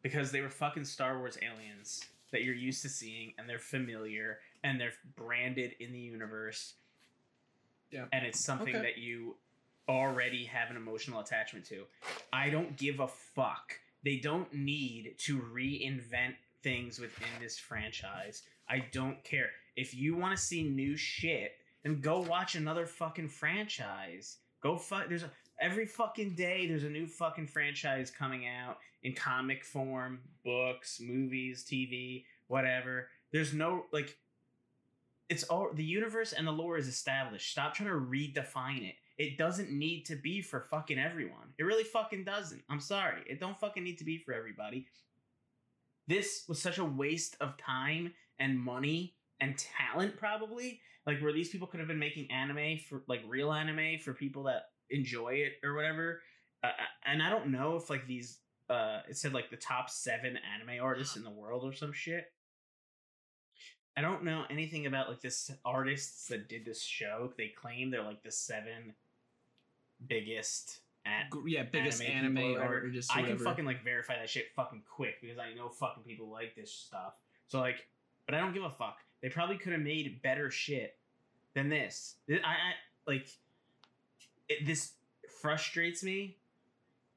Because 0.00 0.30
they 0.30 0.40
were 0.40 0.48
fucking 0.48 0.84
Star 0.84 1.18
Wars 1.18 1.36
aliens 1.42 2.04
that 2.30 2.44
you're 2.44 2.54
used 2.54 2.82
to 2.82 2.88
seeing, 2.88 3.32
and 3.36 3.48
they're 3.48 3.58
familiar, 3.58 4.38
and 4.62 4.80
they're 4.80 4.92
branded 5.16 5.74
in 5.80 5.92
the 5.92 5.98
universe. 5.98 6.74
Yeah. 7.90 8.04
And 8.12 8.24
it's 8.24 8.38
something 8.38 8.76
Okay. 8.76 8.82
that 8.82 8.98
you 8.98 9.34
already 9.88 10.44
have 10.44 10.70
an 10.70 10.76
emotional 10.76 11.18
attachment 11.18 11.64
to. 11.66 11.82
I 12.32 12.48
don't 12.50 12.76
give 12.76 13.00
a 13.00 13.08
fuck. 13.08 13.74
They 14.04 14.16
don't 14.16 14.52
need 14.52 15.14
to 15.18 15.38
reinvent 15.38 16.34
things 16.62 16.98
within 16.98 17.28
this 17.40 17.58
franchise. 17.58 18.42
I 18.68 18.84
don't 18.92 19.22
care. 19.24 19.50
If 19.76 19.94
you 19.94 20.16
want 20.16 20.36
to 20.36 20.42
see 20.42 20.62
new 20.62 20.96
shit, 20.96 21.52
then 21.82 22.00
go 22.00 22.20
watch 22.20 22.54
another 22.54 22.86
fucking 22.86 23.28
franchise. 23.28 24.38
Go 24.62 24.76
fuck. 24.76 25.08
There's 25.08 25.22
a, 25.22 25.30
every 25.60 25.86
fucking 25.86 26.34
day. 26.34 26.66
There's 26.66 26.84
a 26.84 26.90
new 26.90 27.06
fucking 27.06 27.46
franchise 27.46 28.10
coming 28.10 28.46
out 28.46 28.78
in 29.02 29.14
comic 29.14 29.64
form, 29.64 30.20
books, 30.44 31.00
movies, 31.00 31.64
TV, 31.70 32.24
whatever. 32.48 33.08
There's 33.32 33.52
no 33.54 33.84
like. 33.92 34.16
It's 35.28 35.44
all 35.44 35.70
the 35.72 35.84
universe 35.84 36.32
and 36.32 36.46
the 36.46 36.52
lore 36.52 36.78
is 36.78 36.88
established. 36.88 37.50
Stop 37.50 37.74
trying 37.74 37.90
to 37.90 37.94
redefine 37.94 38.88
it. 38.88 38.94
It 39.18 39.36
doesn't 39.36 39.70
need 39.70 40.04
to 40.06 40.16
be 40.16 40.40
for 40.40 40.60
fucking 40.60 40.98
everyone. 40.98 41.52
It 41.58 41.64
really 41.64 41.84
fucking 41.84 42.24
doesn't. 42.24 42.62
I'm 42.70 42.80
sorry. 42.80 43.22
It 43.26 43.40
don't 43.40 43.58
fucking 43.58 43.82
need 43.82 43.98
to 43.98 44.04
be 44.04 44.18
for 44.18 44.32
everybody. 44.32 44.86
This 46.06 46.44
was 46.48 46.62
such 46.62 46.78
a 46.78 46.84
waste 46.84 47.36
of 47.40 47.58
time 47.58 48.12
and 48.38 48.58
money 48.58 49.16
and 49.40 49.56
talent 49.58 50.16
probably 50.16 50.80
like 51.06 51.20
where 51.20 51.32
these 51.32 51.48
people 51.48 51.66
could 51.66 51.80
have 51.80 51.88
been 51.88 51.98
making 51.98 52.30
anime 52.30 52.78
for 52.78 53.02
like 53.08 53.22
real 53.26 53.52
anime 53.52 53.98
for 53.98 54.12
people 54.12 54.44
that 54.44 54.64
enjoy 54.90 55.30
it 55.30 55.52
or 55.64 55.74
whatever 55.74 56.20
uh, 56.64 56.70
and 57.06 57.22
i 57.22 57.30
don't 57.30 57.48
know 57.48 57.76
if 57.76 57.90
like 57.90 58.06
these 58.06 58.38
uh 58.70 59.00
it 59.08 59.16
said 59.16 59.32
like 59.32 59.50
the 59.50 59.56
top 59.56 59.90
seven 59.90 60.38
anime 60.54 60.82
artists 60.82 61.16
in 61.16 61.24
the 61.24 61.30
world 61.30 61.64
or 61.64 61.72
some 61.72 61.92
shit 61.92 62.26
i 63.96 64.00
don't 64.00 64.24
know 64.24 64.44
anything 64.50 64.86
about 64.86 65.08
like 65.08 65.20
this 65.20 65.50
artists 65.64 66.26
that 66.28 66.48
did 66.48 66.64
this 66.64 66.82
show 66.82 67.32
they 67.36 67.48
claim 67.48 67.90
they're 67.90 68.02
like 68.02 68.22
the 68.22 68.30
seven 68.30 68.94
biggest 70.06 70.80
yeah 71.46 71.62
biggest 71.62 72.02
anime 72.02 72.36
anime, 72.36 72.36
people 72.36 72.62
or 72.62 72.82
whatever. 72.82 72.92
I 73.14 73.22
can 73.22 73.38
fucking 73.38 73.64
like 73.64 73.82
verify 73.82 74.18
that 74.18 74.28
shit 74.28 74.46
fucking 74.54 74.82
quick 74.88 75.20
because 75.20 75.38
I 75.38 75.54
know 75.54 75.68
fucking 75.68 76.02
people 76.02 76.28
like 76.28 76.54
this 76.54 76.72
stuff. 76.72 77.14
So 77.46 77.60
like, 77.60 77.86
but 78.26 78.34
I 78.34 78.40
don't 78.40 78.52
give 78.52 78.64
a 78.64 78.70
fuck. 78.70 78.98
They 79.22 79.28
probably 79.28 79.56
could 79.56 79.72
have 79.72 79.80
made 79.80 80.20
better 80.22 80.50
shit 80.50 80.96
than 81.54 81.68
this. 81.68 82.16
I, 82.28 82.34
I 82.34 82.72
like 83.06 83.28
it, 84.48 84.66
this 84.66 84.92
frustrates 85.40 86.02
me 86.02 86.36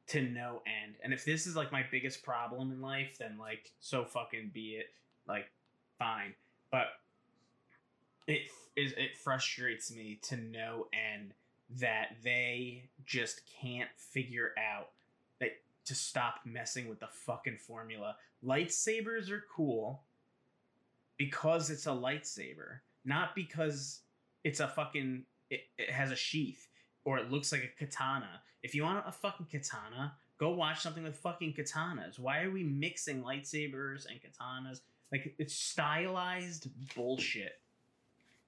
to 0.07 0.21
no 0.21 0.61
end. 0.65 0.95
And 1.03 1.13
if 1.13 1.25
this 1.25 1.45
is 1.47 1.55
like 1.55 1.71
my 1.71 1.85
biggest 1.91 2.23
problem 2.23 2.71
in 2.71 2.81
life, 2.81 3.17
then 3.19 3.37
like 3.37 3.71
so 3.79 4.05
fucking 4.05 4.51
be 4.53 4.71
it. 4.71 4.87
Like 5.27 5.51
fine, 5.99 6.33
but 6.71 6.87
it 8.27 8.41
is 8.75 8.93
it 8.93 9.17
frustrates 9.17 9.93
me 9.93 10.19
to 10.23 10.37
no 10.37 10.87
end 10.93 11.33
that 11.79 12.17
they 12.23 12.89
just 13.05 13.41
can't 13.61 13.89
figure 13.95 14.51
out 14.57 14.89
that 15.39 15.51
to 15.85 15.95
stop 15.95 16.41
messing 16.45 16.89
with 16.89 16.99
the 16.99 17.07
fucking 17.07 17.57
formula. 17.57 18.15
Lightsabers 18.45 19.29
are 19.29 19.43
cool 19.53 20.03
because 21.17 21.69
it's 21.69 21.85
a 21.85 21.91
lightsaber, 21.91 22.79
not 23.05 23.35
because 23.35 24.01
it's 24.43 24.59
a 24.59 24.67
fucking 24.67 25.23
it, 25.49 25.61
it 25.77 25.89
has 25.89 26.11
a 26.11 26.15
sheath 26.15 26.67
or 27.05 27.17
it 27.17 27.31
looks 27.31 27.51
like 27.51 27.63
a 27.63 27.85
katana. 27.85 28.41
If 28.63 28.75
you 28.75 28.83
want 28.83 29.03
a 29.07 29.11
fucking 29.11 29.47
katana, 29.51 30.13
go 30.37 30.51
watch 30.51 30.81
something 30.81 31.03
with 31.03 31.15
fucking 31.17 31.53
katanas. 31.53 32.19
Why 32.19 32.41
are 32.41 32.51
we 32.51 32.63
mixing 32.63 33.23
lightsabers 33.23 34.05
and 34.05 34.19
katanas? 34.19 34.81
Like 35.11 35.35
it's 35.37 35.53
stylized 35.53 36.69
bullshit. 36.95 37.59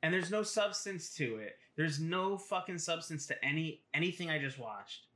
And 0.03 0.13
there's 0.13 0.29
no 0.29 0.43
substance 0.43 1.15
to 1.15 1.37
it. 1.37 1.55
There's 1.77 1.99
no 1.99 2.37
fucking 2.37 2.77
substance 2.77 3.25
to 3.27 3.45
any 3.45 3.81
anything 3.93 4.29
I 4.29 4.37
just 4.37 4.59
watched. 4.59 5.07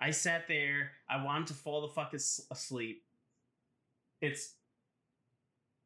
I 0.00 0.10
sat 0.10 0.46
there. 0.48 0.90
I 1.08 1.24
wanted 1.24 1.46
to 1.46 1.54
fall 1.54 1.80
the 1.82 1.88
fuck 1.88 2.12
asleep. 2.12 3.04
It's 4.20 4.54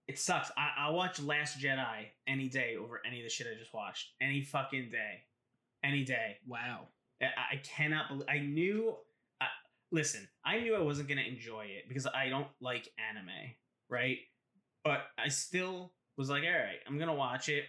it 0.09 0.19
sucks. 0.19 0.51
I 0.57 0.87
I 0.87 0.91
watch 0.91 1.21
Last 1.21 1.61
Jedi 1.61 2.07
any 2.27 2.49
day 2.49 2.77
over 2.77 3.01
any 3.07 3.19
of 3.21 3.25
the 3.25 3.31
shit 3.31 3.47
I 3.47 3.57
just 3.59 3.75
watched. 3.75 4.09
Any 4.21 4.43
fucking 4.43 4.89
day, 4.91 5.25
any 5.85 6.03
day. 6.03 6.39
wow 6.49 6.89
I, 7.21 7.27
I 7.53 7.57
cannot 7.57 8.09
believe. 8.09 8.27
I 8.29 8.39
knew. 8.39 8.97
I, 9.41 9.47
listen, 9.93 10.27
I 10.45 10.61
knew 10.61 10.75
I 10.75 10.81
wasn't 10.81 11.09
gonna 11.09 11.21
enjoy 11.23 11.67
it 11.67 11.89
because 11.89 12.07
I 12.07 12.31
don't 12.31 12.49
like 12.61 12.89
anime, 12.99 13.53
right? 13.91 14.19
But 14.83 15.03
I 15.19 15.29
still 15.29 15.93
was 16.17 16.31
like, 16.31 16.43
all 16.43 16.51
right, 16.51 16.79
I'm 16.89 16.99
gonna 16.99 17.15
watch 17.15 17.49
it. 17.49 17.65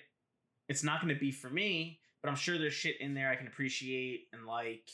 It's 0.72 0.84
not 0.86 1.02
gonna 1.02 1.16
be 1.16 1.32
for 1.32 1.50
me, 1.50 2.00
but 2.24 2.30
I'm 2.30 2.36
sure 2.38 2.58
there's 2.58 2.74
shit 2.74 3.02
in 3.02 3.14
there 3.14 3.30
I 3.30 3.36
can 3.36 3.48
appreciate 3.48 4.28
and 4.32 4.46
like, 4.46 4.90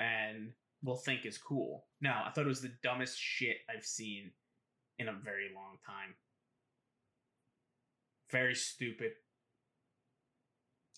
and 0.00 0.52
will 0.82 0.96
think 0.96 1.26
is 1.26 1.36
cool. 1.36 1.84
No, 2.00 2.10
I 2.24 2.30
thought 2.30 2.46
it 2.46 2.48
was 2.48 2.62
the 2.62 2.72
dumbest 2.82 3.18
shit 3.20 3.58
I've 3.68 3.84
seen 3.84 4.30
in 4.98 5.08
a 5.08 5.12
very 5.12 5.50
long 5.54 5.76
time. 5.84 6.14
Very 8.30 8.54
stupid. 8.54 9.12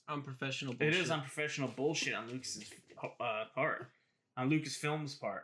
unprofessional 0.08 0.74
It 0.74 0.78
bullshit. 0.78 1.00
is 1.00 1.10
unprofessional 1.10 1.70
bullshit 1.76 2.14
on 2.14 2.28
Lucas's 2.28 2.70
uh, 3.02 3.44
part, 3.52 3.90
on 4.36 4.48
Lucasfilm's 4.48 5.16
part. 5.16 5.42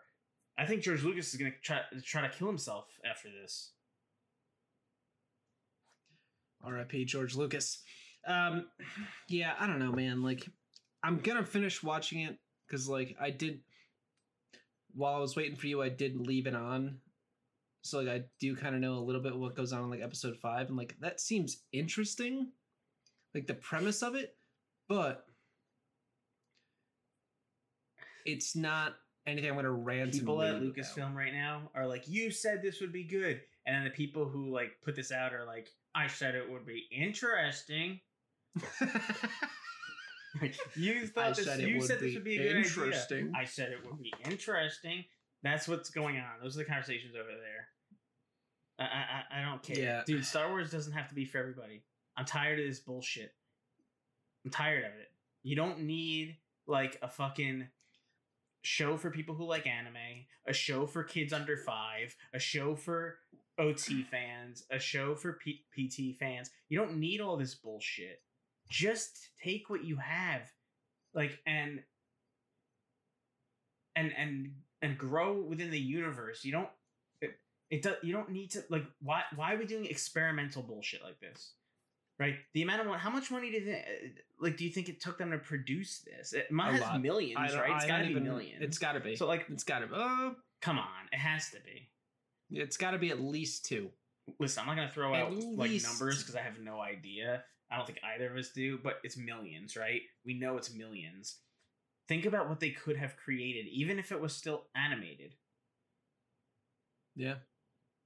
I 0.56 0.64
think 0.64 0.82
George 0.82 1.02
Lucas 1.02 1.34
is 1.34 1.40
gonna 1.40 1.50
try 1.60 1.80
try 2.04 2.22
to 2.22 2.28
kill 2.28 2.46
himself 2.46 2.86
after 3.04 3.30
this. 3.30 3.72
R.I.P. 6.62 7.04
George 7.04 7.34
Lucas. 7.34 7.82
Um, 8.26 8.66
yeah, 9.28 9.54
I 9.58 9.66
don't 9.66 9.78
know, 9.78 9.92
man. 9.92 10.22
Like, 10.22 10.48
I'm 11.02 11.18
gonna 11.18 11.44
finish 11.44 11.82
watching 11.82 12.20
it 12.20 12.38
because, 12.66 12.88
like, 12.88 13.16
I 13.20 13.30
did 13.30 13.60
while 14.96 15.14
I 15.14 15.18
was 15.18 15.36
waiting 15.36 15.56
for 15.56 15.66
you, 15.66 15.82
I 15.82 15.90
did 15.90 16.16
leave 16.16 16.46
it 16.46 16.54
on. 16.54 16.98
So, 17.82 18.00
like, 18.00 18.08
I 18.08 18.24
do 18.40 18.56
kind 18.56 18.74
of 18.74 18.80
know 18.80 18.94
a 18.94 19.04
little 19.04 19.20
bit 19.22 19.36
what 19.36 19.54
goes 19.54 19.72
on 19.72 19.84
in 19.84 19.90
like 19.90 20.02
episode 20.02 20.36
five, 20.38 20.68
and 20.68 20.76
like 20.76 20.96
that 21.00 21.20
seems 21.20 21.62
interesting, 21.72 22.48
like 23.34 23.46
the 23.46 23.54
premise 23.54 24.02
of 24.02 24.16
it, 24.16 24.36
but 24.88 25.26
it's 28.24 28.56
not 28.56 28.96
anything 29.26 29.50
I'm 29.50 29.56
gonna 29.56 29.70
rant. 29.70 30.12
People 30.12 30.42
at 30.42 30.60
Lucasfilm 30.60 31.14
right 31.14 31.32
now 31.32 31.70
are 31.74 31.86
like, 31.86 32.08
"You 32.08 32.30
said 32.30 32.60
this 32.62 32.80
would 32.80 32.92
be 32.92 33.04
good," 33.04 33.40
and 33.66 33.76
then 33.76 33.84
the 33.84 33.90
people 33.90 34.28
who 34.28 34.50
like 34.50 34.80
put 34.82 34.96
this 34.96 35.12
out 35.12 35.32
are 35.32 35.44
like, 35.44 35.68
"I 35.94 36.08
said 36.08 36.34
it 36.34 36.50
would 36.50 36.66
be 36.66 36.88
interesting." 36.90 38.00
you 40.76 41.02
I 41.02 41.06
thought 41.06 41.36
this, 41.36 41.44
said 41.46 41.60
it 41.60 41.68
you 41.68 41.78
would 41.78 41.86
said 41.86 42.00
this 42.00 42.10
be 42.10 42.14
would 42.14 42.24
be 42.24 42.36
a 42.36 42.38
good 42.42 42.46
idea. 42.48 42.58
interesting. 42.62 43.32
I 43.36 43.44
said 43.44 43.72
it 43.72 43.84
would 43.86 43.98
be 44.00 44.12
interesting. 44.28 45.04
That's 45.42 45.66
what's 45.68 45.90
going 45.90 46.16
on. 46.16 46.24
Those 46.42 46.56
are 46.56 46.60
the 46.60 46.64
conversations 46.64 47.14
over 47.14 47.28
there. 47.28 47.68
I, 48.78 48.84
I 48.84 49.40
I 49.40 49.44
don't 49.44 49.62
care, 49.62 49.78
Yeah. 49.82 50.02
dude. 50.06 50.24
Star 50.24 50.48
Wars 50.50 50.70
doesn't 50.70 50.92
have 50.92 51.08
to 51.08 51.14
be 51.14 51.24
for 51.24 51.38
everybody. 51.38 51.82
I'm 52.16 52.26
tired 52.26 52.58
of 52.60 52.66
this 52.66 52.80
bullshit. 52.80 53.32
I'm 54.44 54.50
tired 54.50 54.84
of 54.84 54.90
it. 54.92 55.08
You 55.42 55.56
don't 55.56 55.80
need 55.82 56.36
like 56.66 56.98
a 57.02 57.08
fucking 57.08 57.68
show 58.62 58.96
for 58.96 59.10
people 59.10 59.34
who 59.34 59.44
like 59.46 59.66
anime, 59.66 59.96
a 60.46 60.52
show 60.52 60.86
for 60.86 61.04
kids 61.04 61.32
under 61.32 61.56
five, 61.56 62.14
a 62.34 62.38
show 62.38 62.74
for 62.74 63.18
OT 63.58 64.02
fans, 64.02 64.64
a 64.70 64.78
show 64.78 65.14
for 65.14 65.34
P- 65.34 65.64
PT 65.72 66.18
fans. 66.18 66.50
You 66.68 66.78
don't 66.78 66.98
need 66.98 67.20
all 67.20 67.36
this 67.36 67.54
bullshit. 67.54 68.20
Just 68.68 69.28
take 69.42 69.68
what 69.70 69.84
you 69.84 69.96
have, 69.96 70.42
like 71.14 71.38
and 71.46 71.80
and 73.94 74.12
and 74.16 74.52
and 74.82 74.98
grow 74.98 75.40
within 75.42 75.70
the 75.70 75.78
universe. 75.80 76.44
You 76.44 76.52
don't. 76.52 76.68
It, 77.20 77.30
it 77.70 77.82
does. 77.82 77.96
You 78.02 78.12
don't 78.12 78.30
need 78.30 78.50
to 78.52 78.64
like. 78.70 78.84
Why? 79.00 79.22
Why 79.34 79.54
are 79.54 79.58
we 79.58 79.66
doing 79.66 79.86
experimental 79.86 80.62
bullshit 80.62 81.02
like 81.02 81.20
this? 81.20 81.52
Right. 82.18 82.36
The 82.54 82.62
amount 82.62 82.80
of 82.80 82.86
money. 82.86 82.98
How 82.98 83.10
much 83.10 83.30
money 83.30 83.50
did 83.50 83.68
it? 83.68 83.84
Like, 84.40 84.56
do 84.56 84.64
you 84.64 84.70
think 84.70 84.88
it 84.88 85.00
took 85.00 85.18
them 85.18 85.30
to 85.32 85.38
produce 85.38 85.98
this? 86.00 86.32
It 86.32 86.50
might 86.50 86.70
A 86.70 86.72
has 86.72 86.80
lot. 86.80 87.02
millions, 87.02 87.54
right? 87.54 87.72
It's 87.76 87.84
I 87.84 87.88
got 87.88 87.98
to 87.98 88.04
be 88.04 88.10
even- 88.12 88.24
millions. 88.24 88.62
It's 88.62 88.78
got 88.78 88.92
to 88.92 89.00
be. 89.00 89.16
so 89.16 89.26
like, 89.26 89.44
it's 89.50 89.64
got 89.64 89.80
to 89.80 89.86
be. 89.86 89.94
Uh, 89.94 90.30
come 90.62 90.78
on, 90.78 90.86
it 91.12 91.18
has 91.18 91.50
to 91.50 91.58
be. 91.60 91.88
it's 92.50 92.76
got 92.78 92.92
to 92.92 92.98
be 92.98 93.10
at 93.10 93.20
least 93.20 93.66
two. 93.66 93.90
Listen, 94.40 94.62
I'm 94.62 94.66
not 94.66 94.76
gonna 94.76 94.90
throw 94.90 95.14
At 95.14 95.22
out 95.24 95.34
like 95.36 95.70
numbers 95.82 96.22
because 96.22 96.34
I 96.34 96.40
have 96.40 96.58
no 96.58 96.80
idea. 96.80 97.44
I 97.70 97.76
don't 97.76 97.86
think 97.86 98.00
either 98.04 98.30
of 98.30 98.36
us 98.36 98.50
do, 98.50 98.78
but 98.82 98.98
it's 99.02 99.16
millions, 99.16 99.76
right? 99.76 100.02
We 100.24 100.34
know 100.34 100.56
it's 100.56 100.74
millions. 100.74 101.38
Think 102.08 102.24
about 102.24 102.48
what 102.48 102.60
they 102.60 102.70
could 102.70 102.96
have 102.96 103.16
created, 103.16 103.66
even 103.68 103.98
if 103.98 104.12
it 104.12 104.20
was 104.20 104.34
still 104.34 104.66
animated. 104.76 105.34
Yeah. 107.16 107.36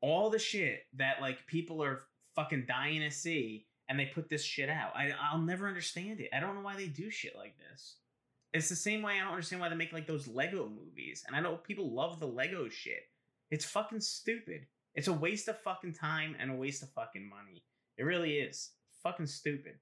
All 0.00 0.30
the 0.30 0.38
shit 0.38 0.84
that 0.96 1.20
like 1.20 1.46
people 1.46 1.82
are 1.82 2.04
fucking 2.34 2.64
dying 2.66 3.00
to 3.00 3.10
see, 3.10 3.66
and 3.88 3.98
they 3.98 4.06
put 4.06 4.28
this 4.28 4.44
shit 4.44 4.70
out. 4.70 4.96
I 4.96 5.12
I'll 5.20 5.38
never 5.38 5.68
understand 5.68 6.20
it. 6.20 6.30
I 6.32 6.40
don't 6.40 6.54
know 6.54 6.62
why 6.62 6.76
they 6.76 6.86
do 6.86 7.10
shit 7.10 7.36
like 7.36 7.56
this. 7.58 7.96
It's 8.54 8.68
the 8.68 8.76
same 8.76 9.02
way 9.02 9.14
I 9.14 9.20
don't 9.20 9.32
understand 9.32 9.60
why 9.60 9.68
they 9.68 9.76
make 9.76 9.92
like 9.92 10.06
those 10.06 10.26
Lego 10.26 10.68
movies. 10.68 11.24
And 11.26 11.36
I 11.36 11.40
know 11.40 11.56
people 11.56 11.92
love 11.92 12.18
the 12.18 12.26
Lego 12.26 12.68
shit. 12.68 13.02
It's 13.50 13.64
fucking 13.64 14.00
stupid. 14.00 14.66
It's 14.94 15.08
a 15.08 15.12
waste 15.12 15.48
of 15.48 15.60
fucking 15.60 15.94
time 15.94 16.34
and 16.38 16.50
a 16.50 16.54
waste 16.54 16.82
of 16.82 16.90
fucking 16.90 17.28
money. 17.28 17.62
It 17.96 18.04
really 18.04 18.38
is. 18.38 18.70
Fucking 19.02 19.26
stupid. 19.26 19.74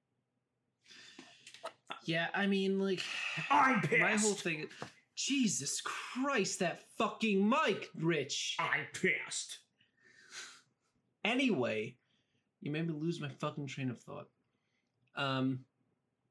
Yeah, 2.04 2.28
I 2.34 2.46
mean, 2.46 2.78
like, 2.78 3.02
I'm 3.50 3.82
my 4.00 4.16
whole 4.16 4.32
thing. 4.32 4.66
Jesus 5.14 5.80
Christ, 5.80 6.60
that 6.60 6.80
fucking 6.96 7.46
mic, 7.46 7.90
Rich. 7.96 8.56
I'm 8.58 8.86
pissed. 8.92 9.58
Anyway, 11.24 11.96
you 12.60 12.70
made 12.70 12.86
me 12.86 12.94
lose 12.94 13.20
my 13.20 13.28
fucking 13.28 13.66
train 13.66 13.90
of 13.90 14.00
thought. 14.00 14.28
Um, 15.16 15.60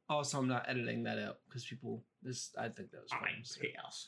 also, 0.09 0.39
I'm 0.39 0.47
not 0.47 0.67
editing 0.69 1.03
that 1.03 1.19
out 1.19 1.39
because 1.47 1.65
people. 1.65 2.03
This, 2.23 2.51
I 2.57 2.69
think 2.69 2.91
that 2.91 3.01
was. 3.01 3.11
I'm 3.11 3.43
so- 3.43 3.61
pissed. 3.61 4.07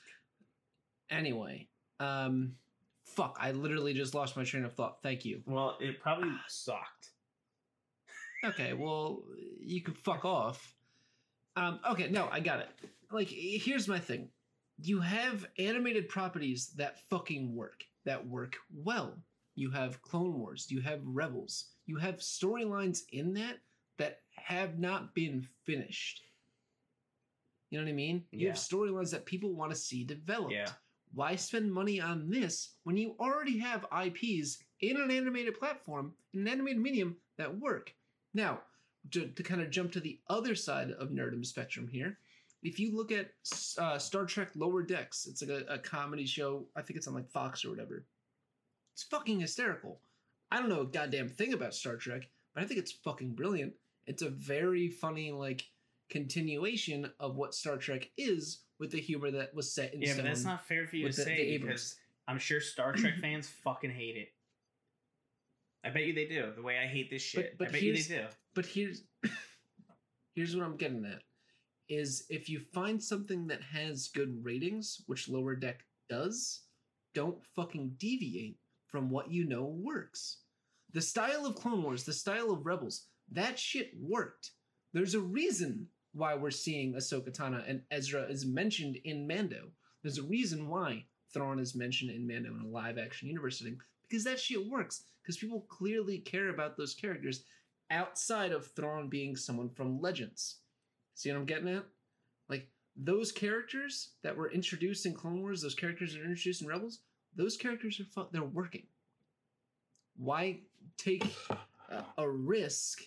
Anyway, 1.12 1.67
um, 2.00 2.53
fuck, 3.03 3.38
I 3.39 3.51
literally 3.51 3.93
just 3.93 4.13
lost 4.13 4.38
my 4.38 4.43
train 4.43 4.63
of 4.63 4.74
thought. 4.74 5.00
Thank 5.03 5.25
you. 5.25 5.41
Well, 5.45 5.75
it 5.79 6.00
probably 6.00 6.31
sucked. 6.48 7.09
Okay, 8.43 8.74
well, 8.74 9.24
you 9.60 9.81
can 9.81 9.93
fuck 9.93 10.25
off. 10.25 10.74
Um, 11.55 11.79
okay, 11.89 12.10
no, 12.10 12.29
I 12.31 12.39
got 12.39 12.60
it. 12.60 12.69
Like, 13.12 13.27
here's 13.29 13.88
my 13.88 14.00
thing. 14.00 14.29
You 14.81 15.01
have 15.01 15.46
animated 15.58 16.08
properties 16.08 16.72
that 16.77 17.00
fucking 17.10 17.53
work, 17.53 17.84
that 18.05 18.25
work 18.25 18.55
well. 18.74 19.17
You 19.55 19.69
have 19.72 20.01
Clone 20.01 20.39
Wars, 20.39 20.67
you 20.69 20.79
have 20.81 21.01
Rebels, 21.03 21.65
you 21.86 21.98
have 21.98 22.17
storylines 22.17 23.01
in 23.12 23.34
that 23.34 23.58
that 23.98 24.19
have 24.36 24.79
not 24.79 25.13
been 25.13 25.46
finished. 25.65 26.22
You 27.69 27.77
know 27.77 27.84
what 27.84 27.89
I 27.89 27.93
mean? 27.93 28.24
You 28.31 28.48
have 28.48 28.55
storylines 28.55 29.12
that 29.12 29.25
people 29.25 29.53
want 29.53 29.72
to 29.72 29.77
see 29.77 30.03
developed. 30.03 30.53
Yeah. 30.53 30.69
Why 31.13 31.35
spend 31.35 31.72
money 31.74 32.00
on 32.00 32.29
this 32.29 32.75
when 32.83 32.96
you 32.96 33.16
already 33.20 33.57
have 33.59 33.85
IPs 33.92 34.59
in 34.79 34.98
an 34.98 35.11
animated 35.11 35.59
platform, 35.59 36.13
in 36.33 36.42
an 36.42 36.48
animated 36.48 36.81
medium 36.81 37.18
that 37.37 37.59
work? 37.59 37.94
Now, 38.33 38.61
to, 39.11 39.27
to 39.27 39.44
kind 39.44 39.61
of 39.61 39.70
jump 39.70 39.92
to 39.94 40.00
the 40.00 40.20
other 40.29 40.55
side 40.55 40.92
of 40.92 41.09
nerdum 41.09 41.46
spectrum 41.46 41.87
here, 41.87 42.18
if 42.61 42.79
you 42.79 42.96
look 42.96 43.11
at 43.11 43.31
uh, 43.77 43.98
Star 43.98 44.25
Trek 44.25 44.50
Lower 44.55 44.83
Decks, 44.83 45.25
it's 45.27 45.42
like 45.42 45.50
a, 45.50 45.74
a 45.74 45.77
comedy 45.79 46.25
show. 46.25 46.65
I 46.75 46.81
think 46.81 46.98
it's 46.98 47.07
on 47.07 47.13
like 47.13 47.29
Fox 47.29 47.63
or 47.63 47.70
whatever. 47.70 48.05
It's 48.94 49.03
fucking 49.03 49.39
hysterical. 49.39 50.01
I 50.51 50.59
don't 50.59 50.70
know 50.70 50.81
a 50.81 50.85
goddamn 50.85 51.29
thing 51.29 51.53
about 51.53 51.74
Star 51.74 51.96
Trek, 51.96 52.27
but 52.53 52.63
I 52.63 52.65
think 52.68 52.79
it's 52.79 52.92
fucking 52.92 53.33
brilliant. 53.35 53.74
It's 54.07 54.24
a 54.24 54.29
very 54.29 54.89
funny 54.89 55.31
like 55.31 55.63
continuation 56.09 57.09
of 57.20 57.35
what 57.37 57.53
Star 57.55 57.77
Trek 57.77 58.09
is 58.18 58.59
with 58.79 58.92
the 58.92 59.00
humor 59.00 59.31
that 59.31 59.53
was 59.55 59.72
set 59.72 59.94
in 59.94 60.01
Yeah, 60.01 60.15
but 60.15 60.25
that's 60.25 60.44
not 60.44 60.65
fair 60.65 60.85
for 60.87 60.96
you 60.98 61.09
to 61.09 61.11
the- 61.15 61.18
the 61.18 61.24
say 61.24 61.37
Abrams. 61.37 61.72
because 61.72 61.96
I'm 62.27 62.39
sure 62.39 62.59
Star 62.59 62.94
Trek 62.94 63.13
fans 63.22 63.48
fucking 63.48 63.92
hate 63.92 64.18
it. 64.18 64.33
I 65.83 65.89
bet 65.89 66.05
you 66.05 66.13
they 66.13 66.25
do. 66.25 66.51
The 66.55 66.61
way 66.61 66.77
I 66.77 66.87
hate 66.87 67.09
this 67.09 67.22
shit. 67.22 67.57
but 67.57 67.70
I 67.70 67.72
bet 67.72 67.81
you 67.81 67.96
they 67.96 68.01
do. 68.01 68.25
but 68.53 68.65
here's 68.65 69.03
here's 70.35 70.55
what 70.55 70.65
I'm 70.65 70.77
getting 70.77 71.05
at 71.05 71.22
is 71.87 72.25
if 72.29 72.50
you 72.50 72.59
find 72.59 73.01
something 73.01 73.48
that 73.48 73.61
has 73.63 74.09
good 74.13 74.44
ratings, 74.44 75.01
which 75.07 75.27
Lower 75.27 75.55
Deck 75.55 75.79
does, 76.09 76.61
don't 77.15 77.44
fucking 77.55 77.96
deviate 77.98 78.59
from 78.87 79.09
what 79.09 79.31
you 79.31 79.46
know 79.46 79.65
works. 79.65 80.42
The 80.94 81.01
style 81.01 81.46
of 81.46 81.55
Clone 81.55 81.83
Wars, 81.83 82.03
the 82.03 82.13
style 82.13 82.51
of 82.51 82.65
Rebels, 82.65 83.07
that 83.31 83.57
shit 83.57 83.92
worked. 84.00 84.51
There's 84.94 85.15
a 85.15 85.20
reason 85.20 85.87
why 86.13 86.35
we're 86.35 86.51
seeing 86.51 86.94
Ahsoka 86.94 87.35
Tano 87.35 87.63
and 87.68 87.81
Ezra 87.92 88.24
is 88.24 88.46
mentioned 88.46 88.98
in 89.03 89.27
Mando. 89.27 89.70
There's 90.03 90.18
a 90.18 90.24
reason 90.24 90.68
why 90.68 91.05
Thrawn 91.33 91.59
is 91.59 91.75
mentioned 91.75 92.11
in 92.11 92.27
Mando 92.27 92.50
in 92.50 92.61
a 92.65 92.68
live 92.68 92.98
action 92.98 93.27
universe 93.27 93.59
setting 93.59 93.77
because 94.09 94.24
that 94.24 94.39
shit 94.39 94.67
works. 94.67 95.03
Because 95.22 95.37
people 95.37 95.65
clearly 95.69 96.19
care 96.19 96.50
about 96.50 96.75
those 96.75 96.95
characters 96.95 97.43
outside 97.91 98.51
of 98.51 98.67
Thrawn 98.72 99.09
being 99.09 99.35
someone 99.35 99.69
from 99.69 100.01
Legends. 100.01 100.57
See 101.13 101.31
what 101.31 101.37
I'm 101.37 101.45
getting 101.45 101.69
at? 101.69 101.85
Like 102.50 102.67
those 102.95 103.31
characters 103.31 104.09
that 104.24 104.35
were 104.35 104.51
introduced 104.51 105.05
in 105.05 105.13
Clone 105.13 105.41
Wars, 105.41 105.61
those 105.61 105.75
characters 105.75 106.13
that 106.13 106.22
are 106.22 106.25
introduced 106.25 106.61
in 106.61 106.67
Rebels, 106.67 107.00
those 107.35 107.57
characters 107.57 108.00
are 108.00 108.05
fu- 108.05 108.29
they're 108.31 108.43
working. 108.43 108.83
Why 110.17 110.61
take 110.98 111.25
a, 111.89 112.03
a 112.17 112.29
risk 112.29 113.03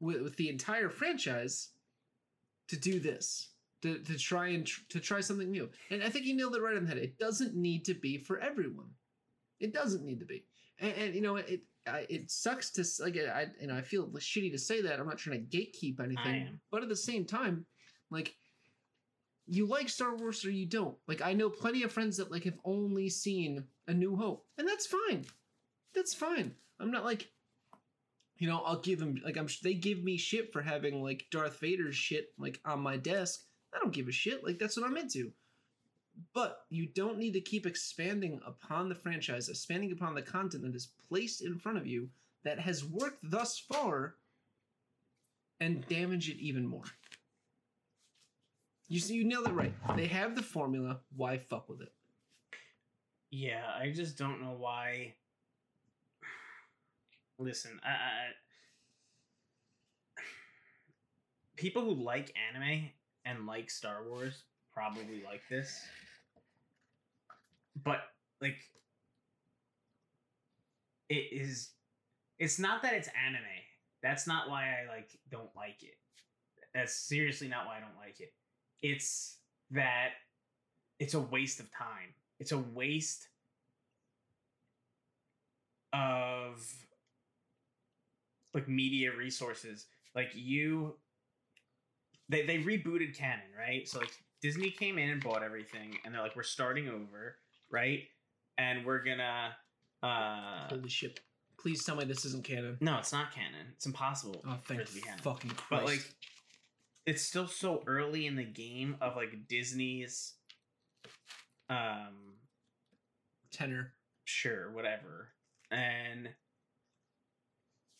with, 0.00 0.20
with 0.22 0.36
the 0.36 0.50
entire 0.50 0.90
franchise 0.90 1.70
to 2.68 2.76
do 2.76 3.00
this? 3.00 3.48
To, 3.82 3.98
to 3.98 4.16
try 4.16 4.48
and 4.48 4.66
tr- 4.66 4.80
to 4.88 4.98
try 4.98 5.20
something 5.20 5.50
new, 5.50 5.68
and 5.90 6.02
I 6.02 6.08
think 6.08 6.24
you 6.24 6.34
nailed 6.34 6.56
it 6.56 6.62
right 6.62 6.74
on 6.74 6.84
the 6.84 6.88
head. 6.88 6.96
It 6.96 7.18
doesn't 7.18 7.54
need 7.54 7.84
to 7.84 7.92
be 7.92 8.16
for 8.16 8.40
everyone. 8.40 8.86
It 9.64 9.72
doesn't 9.72 10.04
need 10.04 10.20
to 10.20 10.26
be, 10.26 10.44
and, 10.78 10.92
and 10.92 11.14
you 11.14 11.22
know 11.22 11.36
it. 11.36 11.62
I, 11.86 12.06
it 12.08 12.30
sucks 12.30 12.70
to 12.72 12.84
like 13.02 13.16
I 13.16 13.46
you 13.60 13.66
know 13.66 13.76
I 13.76 13.82
feel 13.82 14.08
shitty 14.08 14.52
to 14.52 14.58
say 14.58 14.82
that. 14.82 15.00
I'm 15.00 15.06
not 15.06 15.18
trying 15.18 15.46
to 15.46 15.56
gatekeep 15.56 16.00
anything, 16.00 16.60
but 16.70 16.82
at 16.82 16.88
the 16.88 16.96
same 16.96 17.24
time, 17.24 17.66
like 18.10 18.34
you 19.46 19.66
like 19.66 19.88
Star 19.88 20.16
Wars 20.16 20.44
or 20.44 20.50
you 20.50 20.66
don't. 20.66 20.96
Like 21.08 21.22
I 21.22 21.32
know 21.32 21.50
plenty 21.50 21.82
of 21.82 21.92
friends 21.92 22.16
that 22.16 22.30
like 22.30 22.44
have 22.44 22.58
only 22.64 23.08
seen 23.08 23.64
A 23.88 23.94
New 23.94 24.16
Hope, 24.16 24.46
and 24.58 24.66
that's 24.68 24.86
fine. 24.86 25.24
That's 25.94 26.14
fine. 26.14 26.54
I'm 26.80 26.90
not 26.90 27.04
like, 27.04 27.28
you 28.38 28.48
know, 28.48 28.60
I'll 28.64 28.80
give 28.80 28.98
them 28.98 29.16
like 29.24 29.36
I'm. 29.36 29.48
They 29.62 29.74
give 29.74 30.02
me 30.02 30.16
shit 30.16 30.52
for 30.52 30.62
having 30.62 31.02
like 31.02 31.26
Darth 31.30 31.60
Vader's 31.60 31.96
shit 31.96 32.28
like 32.38 32.60
on 32.64 32.80
my 32.80 32.96
desk. 32.96 33.40
I 33.74 33.78
don't 33.78 33.92
give 33.94 34.08
a 34.08 34.12
shit. 34.12 34.44
Like 34.44 34.58
that's 34.58 34.76
what 34.76 34.86
I'm 34.86 34.96
into. 34.96 35.32
But 36.32 36.64
you 36.70 36.86
don't 36.86 37.18
need 37.18 37.32
to 37.32 37.40
keep 37.40 37.66
expanding 37.66 38.40
upon 38.46 38.88
the 38.88 38.94
franchise, 38.94 39.48
expanding 39.48 39.92
upon 39.92 40.14
the 40.14 40.22
content 40.22 40.62
that 40.64 40.74
is 40.74 40.88
placed 41.08 41.42
in 41.42 41.58
front 41.58 41.78
of 41.78 41.86
you 41.86 42.08
that 42.44 42.60
has 42.60 42.84
worked 42.84 43.18
thus 43.22 43.58
far, 43.58 44.14
and 45.60 45.86
damage 45.88 46.28
it 46.28 46.38
even 46.38 46.66
more. 46.66 46.84
You 48.88 49.00
see, 49.00 49.14
you 49.14 49.24
nailed 49.24 49.48
it 49.48 49.54
right. 49.54 49.72
They 49.96 50.06
have 50.06 50.34
the 50.34 50.42
formula. 50.42 51.00
Why 51.16 51.38
fuck 51.38 51.68
with 51.68 51.80
it? 51.80 51.92
Yeah, 53.30 53.62
I 53.80 53.90
just 53.90 54.18
don't 54.18 54.42
know 54.42 54.54
why. 54.58 55.14
Listen, 57.38 57.80
I, 57.84 57.88
I 57.88 58.32
people 61.56 61.82
who 61.82 61.94
like 61.94 62.32
anime 62.48 62.90
and 63.24 63.46
like 63.46 63.70
Star 63.70 64.04
Wars 64.08 64.42
probably 64.72 65.22
like 65.24 65.42
this, 65.48 65.80
but 67.82 67.98
like 68.40 68.58
it 71.08 71.32
is. 71.32 71.70
It's 72.38 72.58
not 72.58 72.82
that 72.82 72.94
it's 72.94 73.08
anime. 73.26 73.42
That's 74.02 74.26
not 74.26 74.48
why 74.48 74.64
I 74.64 74.88
like 74.88 75.10
don't 75.30 75.54
like 75.56 75.82
it. 75.82 75.96
That's 76.74 76.94
seriously 76.94 77.48
not 77.48 77.66
why 77.66 77.76
I 77.76 77.80
don't 77.80 77.96
like 77.98 78.20
it. 78.20 78.32
It's 78.82 79.38
that 79.70 80.10
it's 80.98 81.14
a 81.14 81.20
waste 81.20 81.60
of 81.60 81.70
time. 81.70 82.14
It's 82.40 82.52
a 82.52 82.58
waste 82.58 83.28
of 85.92 86.66
like 88.52 88.68
media 88.68 89.10
resources. 89.16 89.86
Like 90.14 90.30
you 90.34 90.94
they 92.28 92.44
they 92.46 92.58
rebooted 92.58 93.16
canon, 93.16 93.44
right? 93.58 93.88
So 93.88 93.98
like 94.00 94.12
Disney 94.42 94.70
came 94.70 94.98
in 94.98 95.10
and 95.10 95.22
bought 95.22 95.42
everything 95.42 95.96
and 96.04 96.14
they're 96.14 96.22
like 96.22 96.36
we're 96.36 96.42
starting 96.42 96.88
over, 96.88 97.36
right? 97.70 98.00
And 98.58 98.84
we're 98.86 99.02
gonna 99.04 99.50
uh 100.02 100.68
Holy 100.68 100.88
shit! 100.88 101.20
Please 101.58 101.84
tell 101.84 101.96
me 101.96 102.04
this 102.04 102.24
isn't 102.24 102.44
canon. 102.44 102.76
no, 102.80 102.98
it's 102.98 103.12
not 103.12 103.32
canon. 103.34 103.66
It's 103.74 103.86
impossible 103.86 104.42
Oh, 104.46 104.56
for 104.62 104.68
thank 104.74 104.80
it 104.82 104.86
to 104.88 104.94
be 104.94 105.00
canon. 105.00 105.18
fucking 105.20 105.50
Christ! 105.50 105.70
But 105.70 105.84
like 105.84 106.14
it's 107.06 107.22
still 107.22 107.46
so 107.46 107.82
early 107.86 108.26
in 108.26 108.36
the 108.36 108.44
game 108.44 108.96
of 109.00 109.16
like 109.16 109.46
Disney's 109.48 110.34
um 111.68 112.34
tenor. 113.52 113.94
sure, 114.24 114.70
whatever. 114.72 115.28
And 115.70 116.28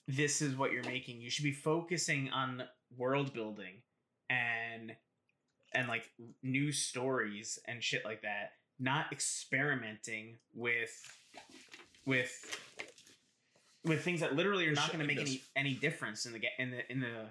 this 0.07 0.43
is 0.43 0.55
what 0.57 0.73
you're 0.73 0.85
making. 0.85 1.21
You 1.21 1.31
should 1.31 1.45
be 1.45 1.53
focusing 1.53 2.29
on 2.31 2.63
world 2.97 3.33
building 3.33 3.83
and 4.31 4.95
and 5.73 5.89
like 5.89 6.11
new 6.43 6.71
stories 6.73 7.59
and 7.67 7.83
shit 7.83 8.05
like 8.05 8.23
that, 8.23 8.53
not 8.79 9.13
experimenting 9.13 10.37
with 10.55 10.93
with 12.07 12.61
with 13.85 14.03
things 14.03 14.21
that 14.21 14.35
literally 14.35 14.67
are 14.67 14.73
not 14.73 14.89
going 14.89 15.01
to 15.01 15.07
make 15.07 15.21
any 15.21 15.43
any 15.57 15.75
difference 15.75 16.27
in 16.27 16.33
the 16.33 16.41
in 16.59 16.71
the 16.71 16.91
in 16.91 17.01
the 17.01 17.27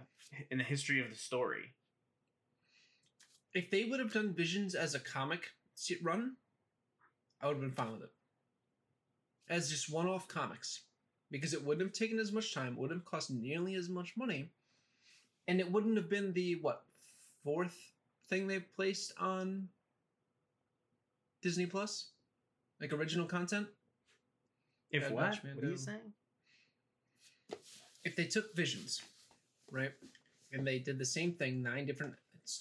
in 0.50 0.58
the 0.58 0.64
history 0.64 1.02
of 1.02 1.10
the 1.10 1.16
story. 1.16 1.74
If 3.54 3.70
they 3.70 3.84
would 3.84 4.00
have 4.00 4.14
done 4.14 4.34
Visions 4.34 4.74
as 4.74 4.96
a 4.96 5.00
comic 5.00 5.52
run, 6.02 6.38
I 7.42 7.48
would 7.48 7.58
have 7.58 7.62
been 7.62 7.72
fine 7.72 7.92
with 7.92 8.04
it. 8.04 8.12
As 9.48 9.70
just 9.70 9.94
one-off 9.94 10.28
comics, 10.28 10.82
because 11.30 11.54
it 11.54 11.64
wouldn't 11.64 11.88
have 11.88 11.94
taken 11.94 12.18
as 12.18 12.32
much 12.32 12.54
time, 12.54 12.76
wouldn't 12.76 13.02
have 13.02 13.06
cost 13.06 13.30
nearly 13.30 13.76
as 13.76 13.90
much 13.90 14.14
money, 14.18 14.50
and 15.48 15.60
it 15.60 15.72
wouldn't 15.72 15.98
have 15.98 16.10
been 16.10 16.34
the 16.34 16.56
what 16.62 16.84
fourth 17.44 17.78
thing 18.30 18.48
they 18.48 18.60
placed 18.60 19.14
on 19.20 19.68
Disney 21.44 21.68
Plus, 21.68 22.08
like 22.82 22.92
original 22.94 23.28
content. 23.28 23.68
If 24.90 25.04
Bad 25.04 25.12
what? 25.14 25.40
What 25.56 25.64
are 25.66 25.70
you 25.70 25.78
saying? 25.78 26.14
if 28.06 28.16
they 28.18 28.26
took 28.26 28.54
visions 28.56 29.02
right 29.72 29.92
and 30.52 30.68
they 30.68 30.78
did 30.80 30.98
the 31.00 31.06
same 31.06 31.32
thing 31.34 31.64
nine 31.64 31.86
different 31.86 32.14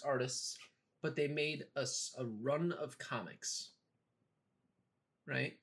artists 0.04 0.56
but 1.02 1.16
they 1.16 1.26
made 1.26 1.64
us 1.74 2.14
a 2.18 2.24
run 2.42 2.70
of 2.72 2.96
comics 2.98 3.70
right 5.26 5.56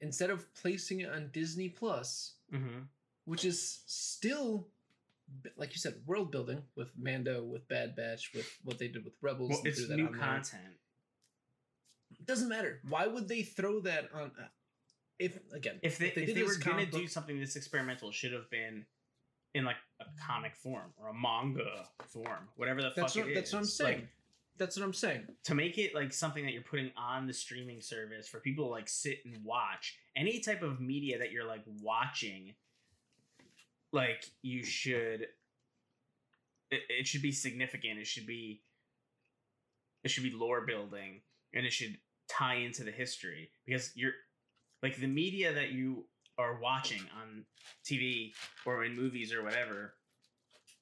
instead 0.00 0.30
of 0.30 0.52
placing 0.54 1.00
it 1.00 1.10
on 1.10 1.30
disney 1.32 1.68
plus 1.68 2.32
Mm-hmm. 2.52 2.80
which 3.26 3.44
is 3.44 3.80
still 3.86 4.66
like 5.56 5.70
you 5.72 5.78
said 5.78 5.94
world 6.06 6.32
building 6.32 6.62
with 6.74 6.90
mando 6.98 7.44
with 7.44 7.68
bad 7.68 7.94
batch 7.94 8.32
with 8.34 8.50
what 8.64 8.78
they 8.80 8.88
did 8.88 9.04
with 9.04 9.14
rebels 9.22 9.50
Well, 9.50 9.58
and 9.60 9.66
it's 9.68 9.88
new 9.88 10.08
on 10.08 10.14
content. 10.14 10.74
It 12.18 12.26
doesn't 12.26 12.48
matter. 12.48 12.80
Why 12.88 13.06
would 13.06 13.28
they 13.28 13.42
throw 13.42 13.80
that 13.80 14.08
on 14.14 14.32
uh, 14.38 14.46
if 15.18 15.38
again 15.52 15.78
If 15.82 15.98
they 15.98 16.06
if 16.08 16.14
they, 16.14 16.26
did 16.26 16.46
were 16.46 16.56
gonna 16.56 16.86
do 16.86 17.06
something 17.06 17.38
this 17.38 17.56
experimental, 17.56 18.10
should 18.10 18.32
have 18.32 18.50
been 18.50 18.84
in 19.54 19.64
like 19.64 19.76
a 20.00 20.04
comic 20.20 20.54
form 20.54 20.92
or 20.96 21.08
a 21.08 21.14
manga 21.14 21.88
form, 22.06 22.48
whatever 22.56 22.82
the 22.82 22.92
that's 22.94 23.14
fuck 23.14 23.24
what, 23.24 23.32
it 23.32 23.34
that's 23.34 23.52
what 23.52 23.58
i'm 23.60 23.64
saying. 23.64 23.98
Like, 23.98 24.08
that's 24.58 24.76
what 24.76 24.84
i'm 24.84 24.94
saying. 24.94 25.22
to 25.44 25.54
make 25.54 25.78
it 25.78 25.94
like 25.94 26.12
something 26.12 26.44
that 26.44 26.52
you're 26.52 26.62
putting 26.62 26.92
on 26.96 27.26
the 27.26 27.32
streaming 27.32 27.80
service 27.80 28.28
for 28.28 28.38
people 28.40 28.66
to 28.66 28.70
like 28.70 28.88
sit 28.88 29.18
and 29.24 29.42
watch 29.44 29.98
any 30.16 30.38
type 30.38 30.62
of 30.62 30.80
media 30.80 31.18
that 31.18 31.32
you're 31.32 31.46
like 31.46 31.62
watching 31.82 32.54
like 33.92 34.24
you 34.42 34.62
should 34.62 35.26
it, 36.70 36.82
it 36.88 37.06
should 37.06 37.22
be 37.22 37.32
significant. 37.32 37.98
It 37.98 38.06
should 38.06 38.26
be 38.26 38.62
it 40.02 40.10
should 40.10 40.22
be 40.22 40.30
lore 40.30 40.62
building 40.62 41.20
and 41.54 41.66
it 41.66 41.72
should 41.72 41.98
tie 42.28 42.56
into 42.56 42.84
the 42.84 42.90
history 42.90 43.50
because 43.66 43.92
you're 43.96 44.12
like 44.82 44.96
the 44.96 45.06
media 45.06 45.52
that 45.52 45.70
you 45.72 46.04
are 46.38 46.58
watching 46.60 47.02
on 47.20 47.44
TV 47.84 48.32
or 48.64 48.84
in 48.84 48.96
movies 48.96 49.32
or 49.32 49.42
whatever 49.42 49.94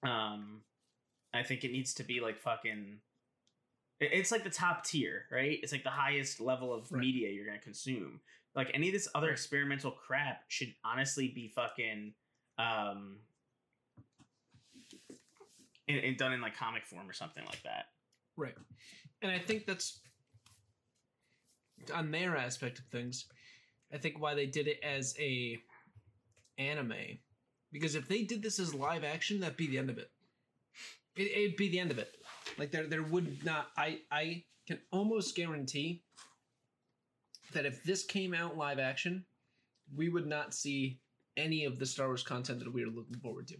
um 0.04 0.60
I 1.34 1.42
think 1.42 1.64
it 1.64 1.72
needs 1.72 1.94
to 1.94 2.04
be 2.04 2.20
like 2.20 2.38
fucking 2.38 2.98
it's 4.00 4.30
like 4.30 4.44
the 4.44 4.50
top 4.50 4.84
tier, 4.84 5.24
right? 5.32 5.58
It's 5.60 5.72
like 5.72 5.82
the 5.82 5.90
highest 5.90 6.40
level 6.40 6.72
of 6.72 6.90
Right. 6.92 7.00
media 7.00 7.30
you're 7.30 7.46
gonna 7.46 7.58
consume. 7.58 8.20
Like 8.54 8.70
any 8.72 8.88
of 8.88 8.92
this 8.92 9.08
other 9.14 9.26
Right. 9.26 9.32
experimental 9.32 9.90
crap 9.90 10.44
should 10.48 10.72
honestly 10.84 11.28
be 11.28 11.48
fucking 11.48 12.14
um 12.58 13.18
and, 15.88 15.98
and 15.98 16.16
done 16.16 16.32
in 16.32 16.40
like 16.40 16.56
comic 16.56 16.86
form 16.86 17.08
or 17.08 17.12
something 17.12 17.44
like 17.44 17.62
that. 17.64 17.86
Right. 18.36 18.54
And 19.22 19.32
I 19.32 19.38
think 19.38 19.66
that's 19.66 20.00
on 21.94 22.10
their 22.10 22.36
aspect 22.36 22.78
of 22.78 22.84
things. 22.86 23.26
I 23.92 23.98
think 23.98 24.20
why 24.20 24.34
they 24.34 24.46
did 24.46 24.68
it 24.68 24.80
as 24.82 25.14
a 25.18 25.58
anime, 26.58 27.18
because 27.72 27.94
if 27.94 28.08
they 28.08 28.22
did 28.22 28.42
this 28.42 28.58
as 28.58 28.74
live 28.74 29.04
action, 29.04 29.40
that'd 29.40 29.56
be 29.56 29.66
the 29.66 29.78
end 29.78 29.90
of 29.90 29.98
it. 29.98 30.10
it 31.16 31.30
it'd 31.30 31.56
be 31.56 31.68
the 31.68 31.80
end 31.80 31.90
of 31.90 31.98
it. 31.98 32.14
Like 32.58 32.70
there, 32.70 32.86
there 32.86 33.02
would 33.02 33.44
not. 33.44 33.68
I, 33.76 34.00
I 34.10 34.44
can 34.66 34.78
almost 34.92 35.34
guarantee 35.34 36.02
that 37.52 37.66
if 37.66 37.82
this 37.84 38.04
came 38.04 38.34
out 38.34 38.56
live 38.56 38.78
action, 38.78 39.24
we 39.96 40.08
would 40.08 40.26
not 40.26 40.54
see 40.54 41.00
any 41.36 41.64
of 41.64 41.78
the 41.78 41.86
Star 41.86 42.08
Wars 42.08 42.22
content 42.22 42.58
that 42.58 42.72
we 42.72 42.82
are 42.82 42.88
looking 42.88 43.18
forward 43.22 43.48
to. 43.48 43.56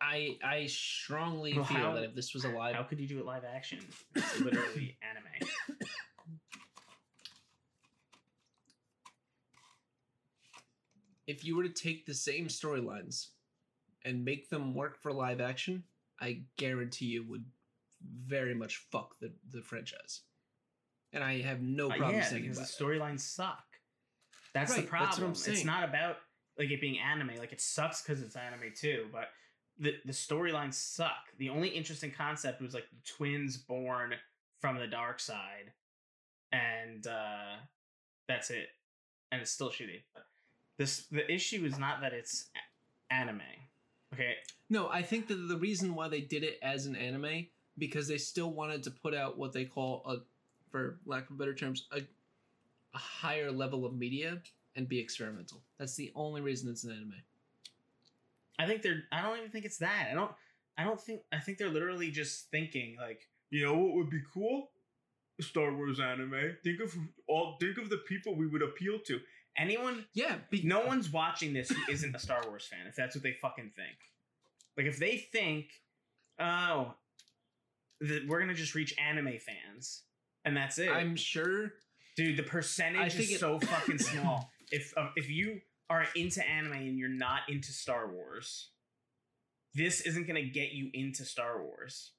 I 0.00 0.38
I 0.44 0.66
strongly 0.66 1.54
Well, 1.54 1.64
feel 1.64 1.76
how- 1.78 1.94
that 1.94 2.04
if 2.04 2.14
this 2.14 2.32
was 2.34 2.44
a 2.44 2.50
live 2.50 2.74
How 2.76 2.82
could 2.84 3.00
you 3.00 3.08
do 3.08 3.18
it 3.18 3.24
live 3.26 3.44
action? 3.44 3.80
It's 4.14 4.40
literally 4.40 4.96
anime. 5.02 5.48
if 11.26 11.44
you 11.44 11.56
were 11.56 11.62
to 11.64 11.68
take 11.68 12.06
the 12.06 12.14
same 12.14 12.46
storylines 12.48 13.28
and 14.04 14.24
make 14.24 14.48
them 14.48 14.74
work 14.74 15.00
for 15.00 15.12
live 15.12 15.40
action, 15.40 15.82
I 16.20 16.42
guarantee 16.56 17.06
you 17.06 17.24
would 17.28 17.44
very 18.24 18.54
much 18.54 18.76
fuck 18.90 19.18
the, 19.20 19.32
the 19.50 19.60
franchise. 19.62 20.22
And 21.12 21.22
I 21.22 21.40
have 21.42 21.60
no 21.60 21.86
Uh, 21.90 21.96
problem 21.96 22.16
yeah, 22.16 22.24
saying 22.24 22.42
because 22.42 22.58
the 22.58 22.84
storylines 22.84 23.20
suck. 23.20 23.64
That's 24.54 24.74
the 24.74 24.82
Right, 24.82 24.90
that's 24.90 25.00
what 25.00 25.08
problem. 25.18 25.24
I'm 25.46 25.52
It's 25.52 25.64
not 25.64 25.84
about 25.88 26.16
like 26.58 26.70
it 26.70 26.80
being 26.80 26.98
anime. 26.98 27.36
Like 27.36 27.52
it 27.52 27.60
sucks 27.60 28.02
because 28.02 28.22
it's 28.22 28.36
anime 28.36 28.72
too, 28.74 29.08
but 29.12 29.28
the 29.78 29.94
the 30.04 30.12
storylines 30.12 30.74
suck. 30.74 31.32
The 31.38 31.50
only 31.50 31.68
interesting 31.68 32.10
concept 32.10 32.60
was 32.60 32.74
like 32.74 32.88
the 32.90 33.10
twins 33.10 33.56
born 33.56 34.14
from 34.60 34.78
the 34.78 34.86
dark 34.86 35.20
side, 35.20 35.72
and 36.52 37.06
uh 37.06 37.56
that's 38.28 38.50
it. 38.50 38.68
And 39.30 39.40
it's 39.40 39.50
still 39.50 39.70
shitty. 39.70 40.02
This 40.76 41.06
the 41.10 41.30
issue 41.30 41.64
is 41.64 41.78
not 41.78 42.00
that 42.00 42.12
it's 42.12 42.46
anime. 43.10 43.42
Okay, 44.14 44.36
No, 44.70 44.88
I 44.88 45.02
think 45.02 45.28
that 45.28 45.34
the 45.34 45.56
reason 45.58 45.94
why 45.94 46.08
they 46.08 46.22
did 46.22 46.42
it 46.42 46.58
as 46.62 46.86
an 46.86 46.96
anime 46.96 47.46
because 47.76 48.08
they 48.08 48.16
still 48.16 48.52
wanted 48.52 48.82
to 48.84 48.90
put 48.90 49.14
out 49.14 49.36
what 49.36 49.52
they 49.52 49.66
call 49.66 50.02
a, 50.06 50.16
for 50.70 50.98
lack 51.04 51.28
of 51.28 51.36
better 51.36 51.54
terms, 51.54 51.86
a, 51.92 51.98
a 52.94 52.98
higher 52.98 53.52
level 53.52 53.84
of 53.84 53.94
media 53.94 54.40
and 54.76 54.88
be 54.88 54.98
experimental. 54.98 55.60
That's 55.78 55.94
the 55.94 56.10
only 56.14 56.40
reason 56.40 56.70
it's 56.70 56.84
an 56.84 56.92
anime. 56.92 57.14
I 58.58 58.66
think 58.66 58.82
they're. 58.82 59.02
I 59.12 59.22
don't 59.22 59.38
even 59.38 59.50
think 59.50 59.64
it's 59.64 59.78
that. 59.78 60.08
I 60.10 60.14
don't. 60.14 60.32
I 60.76 60.84
don't 60.84 61.00
think. 61.00 61.22
I 61.32 61.38
think 61.38 61.58
they're 61.58 61.68
literally 61.68 62.10
just 62.10 62.50
thinking 62.50 62.96
like, 63.00 63.20
you 63.50 63.64
know, 63.64 63.74
what 63.74 63.94
would 63.94 64.10
be 64.10 64.20
cool? 64.32 64.70
Star 65.40 65.72
Wars 65.72 66.00
anime. 66.00 66.56
Think 66.64 66.80
of 66.80 66.94
all. 67.28 67.56
Think 67.60 67.78
of 67.78 67.90
the 67.90 67.98
people 68.08 68.34
we 68.34 68.46
would 68.46 68.62
appeal 68.62 68.98
to. 69.06 69.20
Anyone. 69.56 70.04
Yeah, 70.14 70.36
be, 70.50 70.62
No 70.62 70.86
one's 70.86 71.12
watching 71.12 71.52
this 71.52 71.70
who 71.70 71.80
isn't 71.90 72.14
a 72.14 72.18
Star 72.18 72.42
Wars 72.46 72.66
fan. 72.66 72.86
If 72.88 72.96
that's 72.96 73.14
what 73.14 73.22
they 73.22 73.32
fucking 73.40 73.72
think. 73.74 73.96
Like 74.76 74.86
if 74.86 74.98
they 74.98 75.16
think, 75.16 75.66
oh, 76.38 76.94
that 78.00 78.26
we're 78.28 78.40
gonna 78.40 78.54
just 78.54 78.74
reach 78.74 78.94
anime 78.98 79.38
fans, 79.38 80.02
and 80.44 80.56
that's 80.56 80.78
it. 80.78 80.90
I'm 80.90 81.16
sure 81.16 81.72
Dude, 82.16 82.36
the 82.36 82.42
percentage 82.42 83.14
is 83.14 83.30
it- 83.30 83.38
so 83.38 83.60
fucking 83.60 83.98
small. 83.98 84.50
if 84.72 84.92
uh, 84.96 85.10
if 85.14 85.30
you 85.30 85.60
are 85.90 86.06
into 86.14 86.46
anime 86.48 86.72
and 86.72 86.98
you're 86.98 87.08
not 87.08 87.40
into 87.48 87.72
Star 87.72 88.10
Wars, 88.12 88.70
this 89.74 90.00
isn't 90.02 90.26
gonna 90.26 90.42
get 90.42 90.72
you 90.72 90.90
into 90.92 91.24
Star 91.24 91.62
Wars. 91.62 92.12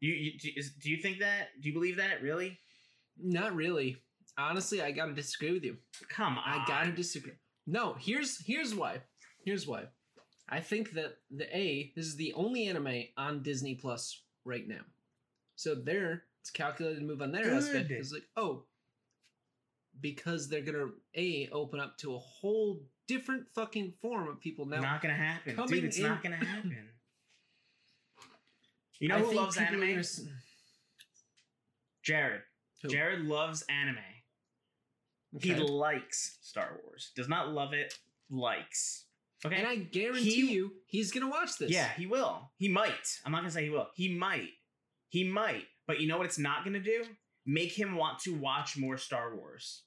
You, 0.00 0.12
you 0.12 0.38
do, 0.38 0.50
is, 0.56 0.72
do 0.72 0.90
you 0.90 0.98
think 0.98 1.20
that? 1.20 1.48
Do 1.60 1.68
you 1.68 1.74
believe 1.74 1.96
that? 1.96 2.22
Really? 2.22 2.58
not 3.18 3.54
really. 3.54 3.96
Honestly, 4.38 4.82
I 4.82 4.90
gotta 4.90 5.14
disagree 5.14 5.52
with 5.52 5.64
you. 5.64 5.76
Come 6.08 6.38
on. 6.38 6.44
I 6.44 6.64
gotta 6.66 6.92
disagree. 6.92 7.32
No, 7.66 7.96
here's 7.98 8.44
here's 8.44 8.74
why. 8.74 9.00
Here's 9.44 9.66
why. 9.66 9.84
I 10.48 10.60
think 10.60 10.92
that 10.92 11.16
the 11.30 11.56
A 11.56 11.92
this 11.96 12.06
is 12.06 12.16
the 12.16 12.32
only 12.34 12.66
anime 12.66 13.04
on 13.16 13.42
Disney 13.42 13.74
Plus 13.74 14.22
right 14.44 14.66
now. 14.66 14.82
So 15.56 15.74
there, 15.74 16.24
it's 16.42 16.50
calculated 16.50 17.00
to 17.00 17.06
move 17.06 17.22
on 17.22 17.32
their 17.32 17.54
aspect. 17.54 17.88
Good. 17.88 17.98
It's 17.98 18.12
like, 18.12 18.26
oh, 18.36 18.64
because 20.00 20.48
they're 20.48 20.60
gonna 20.62 20.88
a 21.16 21.48
open 21.50 21.80
up 21.80 21.96
to 21.98 22.14
a 22.14 22.18
whole 22.18 22.80
different 23.06 23.46
fucking 23.54 23.94
form 24.02 24.28
of 24.28 24.40
people 24.40 24.66
now. 24.66 24.80
not 24.80 25.00
gonna 25.02 25.14
happen, 25.14 25.56
dude. 25.66 25.84
It's 25.84 25.96
in- 25.98 26.02
not 26.04 26.22
gonna 26.22 26.36
happen. 26.44 26.76
You 28.98 29.08
know 29.08 29.16
I 29.16 29.20
who 29.20 29.32
loves 29.32 29.58
people 29.58 29.74
are 29.82 29.84
anime? 29.84 30.04
Jared. 32.02 32.40
Who? 32.82 32.88
Jared 32.88 33.20
loves 33.26 33.62
anime. 33.68 33.98
He 35.38 35.54
likes 35.54 36.38
Star 36.40 36.80
Wars. 36.82 37.12
Does 37.14 37.28
not 37.28 37.52
love 37.52 37.74
it. 37.74 37.92
Likes. 38.30 39.04
Okay. 39.44 39.56
And 39.56 39.66
I 39.66 39.76
guarantee 39.76 40.46
He- 40.46 40.52
you, 40.54 40.72
he's 40.86 41.12
gonna 41.12 41.28
watch 41.28 41.58
this. 41.58 41.70
Yeah, 41.70 41.90
he 41.92 42.06
will. 42.06 42.50
He 42.56 42.68
might. 42.68 43.20
I'm 43.24 43.32
not 43.32 43.38
gonna 43.42 43.50
say 43.50 43.64
he 43.64 43.70
will. 43.70 43.88
He 43.94 44.14
might. 44.14 44.48
He 45.10 45.24
might. 45.24 45.66
But 45.86 46.00
you 46.00 46.08
know 46.08 46.16
what 46.16 46.26
it's 46.26 46.38
not 46.38 46.64
gonna 46.64 46.80
do? 46.80 47.04
Make 47.46 47.78
him 47.78 47.94
want 47.96 48.18
to 48.20 48.34
watch 48.34 48.76
more 48.76 48.98
Star 48.98 49.34
Wars. 49.36 49.84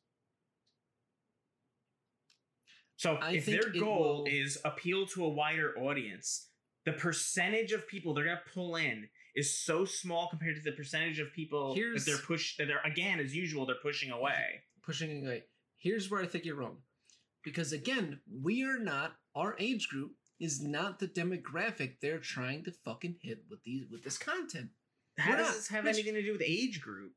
So 2.95 3.15
I 3.15 3.33
if 3.33 3.45
their 3.45 3.69
goal 3.69 4.23
will- 4.23 4.25
is 4.27 4.57
appeal 4.65 5.05
to 5.07 5.25
a 5.25 5.29
wider 5.29 5.77
audience, 5.77 6.49
the 6.85 6.93
percentage 6.93 7.71
of 7.71 7.87
people 7.87 8.13
they're 8.13 8.25
gonna 8.25 8.41
pull 8.53 8.75
in 8.75 9.09
is 9.35 9.57
so 9.57 9.85
small 9.85 10.29
compared 10.29 10.55
to 10.55 10.61
the 10.61 10.71
percentage 10.71 11.19
of 11.19 11.31
people 11.33 11.75
Here's- 11.75 12.03
that 12.05 12.11
they're 12.11 12.21
push 12.21 12.57
that 12.57 12.65
they're 12.67 12.81
again 12.81 13.19
as 13.19 13.35
usual 13.35 13.65
they're 13.65 13.75
pushing 13.81 14.09
away. 14.11 14.63
pushing 14.81 15.25
away. 15.25 15.43
Here's 15.77 16.09
where 16.09 16.21
I 16.21 16.25
think 16.27 16.45
you're 16.45 16.55
wrong. 16.55 16.83
Because 17.43 17.71
again, 17.71 18.21
we 18.27 18.63
are 18.63 18.79
not 18.79 19.19
our 19.35 19.55
age 19.59 19.87
group 19.87 20.17
is 20.39 20.61
not 20.61 20.99
the 20.99 21.07
demographic 21.07 21.99
they're 21.99 22.19
trying 22.19 22.63
to 22.63 22.71
fucking 22.71 23.19
hit 23.21 23.45
with 23.49 23.61
these 23.63 23.87
with 23.89 24.03
this 24.03 24.17
content. 24.17 24.71
How 25.17 25.31
We're 25.31 25.37
does 25.37 25.47
not- 25.47 25.55
this 25.55 25.67
have 25.67 25.85
anything 25.85 26.15
to 26.15 26.23
do 26.23 26.31
with 26.33 26.41
age 26.41 26.81
group? 26.81 27.15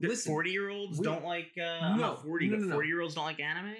Listen, 0.00 0.32
Forty 0.32 0.50
year 0.50 0.70
olds 0.70 0.98
don't 0.98 1.24
like. 1.24 1.50
Uh, 1.58 1.96
No, 1.96 2.16
forty, 2.16 2.48
no, 2.48 2.56
no, 2.56 2.72
forty 2.72 2.88
year 2.88 3.00
olds 3.00 3.14
don't 3.14 3.24
like 3.24 3.40
anime. 3.40 3.76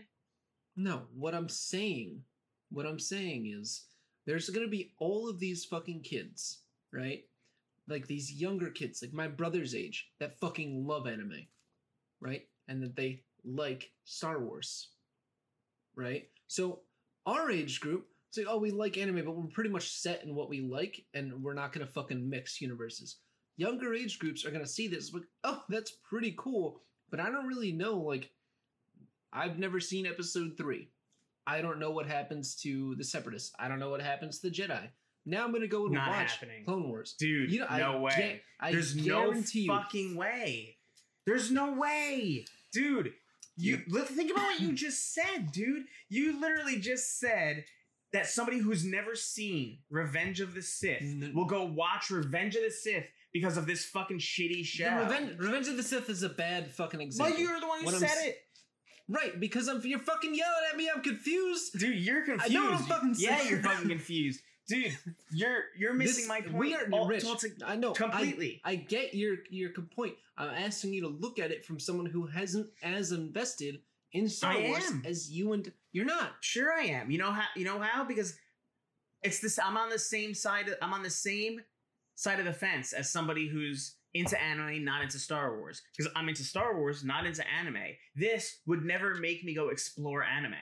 No, 0.76 1.02
what 1.14 1.34
I'm 1.34 1.48
saying, 1.48 2.22
what 2.70 2.86
I'm 2.86 2.98
saying 2.98 3.46
is 3.46 3.84
there's 4.26 4.48
gonna 4.50 4.68
be 4.68 4.92
all 4.98 5.28
of 5.28 5.38
these 5.38 5.64
fucking 5.64 6.02
kids, 6.02 6.60
right? 6.92 7.24
Like 7.88 8.06
these 8.06 8.32
younger 8.32 8.70
kids, 8.70 9.00
like 9.02 9.12
my 9.12 9.28
brother's 9.28 9.74
age, 9.74 10.10
that 10.20 10.38
fucking 10.40 10.86
love 10.86 11.06
anime, 11.06 11.46
right? 12.20 12.46
And 12.68 12.82
that 12.82 12.96
they 12.96 13.22
like 13.44 13.90
Star 14.04 14.40
Wars, 14.40 14.88
right? 15.96 16.28
So 16.48 16.80
our 17.26 17.50
age 17.50 17.80
group, 17.80 18.06
it's 18.28 18.38
like, 18.38 18.46
oh, 18.48 18.58
we 18.58 18.70
like 18.70 18.98
anime, 18.98 19.24
but 19.24 19.36
we're 19.36 19.46
pretty 19.46 19.70
much 19.70 19.90
set 19.90 20.24
in 20.24 20.34
what 20.34 20.48
we 20.48 20.60
like, 20.60 21.04
and 21.14 21.42
we're 21.42 21.54
not 21.54 21.72
gonna 21.72 21.86
fucking 21.86 22.28
mix 22.28 22.60
universes. 22.60 23.16
Younger 23.58 23.92
age 23.92 24.18
groups 24.18 24.46
are 24.46 24.50
gonna 24.50 24.66
see 24.66 24.88
this, 24.88 25.12
like, 25.12 25.24
oh, 25.44 25.62
that's 25.68 25.90
pretty 25.90 26.34
cool, 26.38 26.80
but 27.10 27.20
I 27.20 27.28
don't 27.30 27.46
really 27.46 27.72
know, 27.72 27.98
like, 27.98 28.30
I've 29.32 29.58
never 29.58 29.80
seen 29.80 30.06
episode 30.06 30.56
three. 30.56 30.88
I 31.46 31.60
don't 31.60 31.78
know 31.78 31.90
what 31.90 32.06
happens 32.06 32.54
to 32.62 32.94
the 32.96 33.04
Separatists. 33.04 33.52
I 33.58 33.68
don't 33.68 33.78
know 33.78 33.90
what 33.90 34.00
happens 34.02 34.38
to 34.38 34.48
the 34.48 34.54
Jedi. 34.54 34.88
Now 35.26 35.44
I'm 35.44 35.52
gonna 35.52 35.66
go 35.66 35.84
and 35.84 35.94
Not 35.94 36.08
watch 36.08 36.32
happening. 36.32 36.64
Clone 36.64 36.88
Wars. 36.88 37.14
Dude, 37.18 37.50
You 37.52 37.60
know, 37.60 37.66
no 37.76 37.96
I 37.96 38.00
way. 38.00 38.40
I 38.60 38.72
There's 38.72 38.96
no 38.96 39.02
guarantee 39.30 39.60
you. 39.62 39.68
fucking 39.68 40.14
way. 40.16 40.76
There's 41.26 41.50
no 41.50 41.72
way. 41.74 42.46
Dude, 42.72 43.12
you 43.56 43.76
think 43.78 44.30
about 44.30 44.44
what 44.44 44.60
you 44.60 44.72
just 44.74 45.12
said, 45.14 45.52
dude. 45.52 45.84
You 46.08 46.40
literally 46.40 46.78
just 46.78 47.18
said 47.18 47.64
that 48.12 48.26
somebody 48.26 48.58
who's 48.58 48.84
never 48.84 49.14
seen 49.14 49.78
Revenge 49.90 50.40
of 50.40 50.54
the 50.54 50.62
Sith 50.62 51.02
will 51.34 51.44
go 51.44 51.64
watch 51.64 52.08
Revenge 52.10 52.54
of 52.56 52.62
the 52.62 52.70
Sith 52.70 53.04
because 53.40 53.56
of 53.56 53.66
this 53.66 53.84
fucking 53.84 54.18
shitty 54.18 54.64
show. 54.64 54.94
Revenge, 54.98 55.38
Revenge 55.38 55.68
of 55.68 55.76
the 55.76 55.82
Sith 55.82 56.08
is 56.10 56.22
a 56.22 56.28
bad 56.28 56.70
fucking 56.72 57.00
example. 57.00 57.32
well, 57.34 57.40
you're 57.40 57.60
the 57.60 57.66
one 57.66 57.78
who 57.80 57.84
What 57.86 57.94
I'm 57.94 58.00
said 58.00 58.10
s- 58.10 58.24
it. 58.26 58.38
Right, 59.08 59.38
because 59.40 59.68
I'm 59.68 59.80
you're 59.84 59.98
fucking 60.00 60.34
yelling 60.34 60.64
at 60.70 60.76
me. 60.76 60.90
I'm 60.94 61.02
confused. 61.02 61.78
Dude, 61.78 61.96
you're 61.98 62.24
confused. 62.26 62.52
know 62.52 62.64
what 62.64 62.72
I'm 62.74 62.78
fucking 62.86 63.14
yeah, 63.18 63.36
saying. 63.38 63.48
you're 63.50 63.62
fucking 63.62 63.88
confused. 63.96 64.40
Dude, 64.68 64.92
you're 65.32 65.62
you're 65.78 65.94
missing 65.94 66.22
This- 66.24 66.28
my 66.28 66.40
point. 66.42 66.54
We 66.54 66.74
are 66.74 66.86
all- 66.92 67.08
rich. 67.08 67.24
all 67.24 67.36
to- 67.36 67.48
I 67.64 67.76
know 67.76 67.92
I- 67.92 67.94
completely. 67.94 68.60
I, 68.64 68.74
get 68.74 69.14
your 69.14 69.36
your 69.50 69.70
point. 69.96 70.14
I'm 70.36 70.50
asking 70.50 70.92
you 70.92 71.00
to 71.02 71.08
look 71.08 71.38
at 71.38 71.50
it 71.50 71.64
from 71.64 71.80
someone 71.80 72.04
who 72.06 72.26
hasn't 72.26 72.66
as 72.82 73.12
invested 73.12 73.80
in 74.12 74.28
Star 74.28 74.52
I 74.52 74.68
Wars 74.68 74.84
am. 74.86 75.02
as 75.06 75.30
you 75.30 75.52
and 75.54 75.72
you're 75.92 76.04
not. 76.04 76.32
Sure, 76.42 76.70
I 76.72 76.82
am. 76.84 77.10
You 77.10 77.16
know 77.18 77.30
how? 77.32 77.46
You 77.56 77.64
know 77.64 77.78
how? 77.80 78.04
Because 78.04 78.36
it's 79.22 79.40
this. 79.40 79.58
I'm 79.58 79.76
on 79.78 79.88
the 79.88 79.98
same 79.98 80.34
side. 80.34 80.66
I'm 80.82 80.92
on 80.92 81.02
the 81.02 81.08
same 81.10 81.60
side 82.18 82.40
of 82.40 82.46
the 82.46 82.52
fence 82.52 82.92
as 82.92 83.08
somebody 83.12 83.46
who's 83.46 83.94
into 84.12 84.40
anime, 84.42 84.84
not 84.84 85.02
into 85.02 85.20
Star 85.20 85.56
Wars. 85.56 85.80
Because 85.96 86.10
I'm 86.16 86.28
into 86.28 86.42
Star 86.42 86.76
Wars, 86.76 87.04
not 87.04 87.26
into 87.26 87.44
anime. 87.48 87.76
This 88.16 88.58
would 88.66 88.84
never 88.84 89.14
make 89.14 89.44
me 89.44 89.54
go 89.54 89.68
explore 89.68 90.24
anime. 90.24 90.54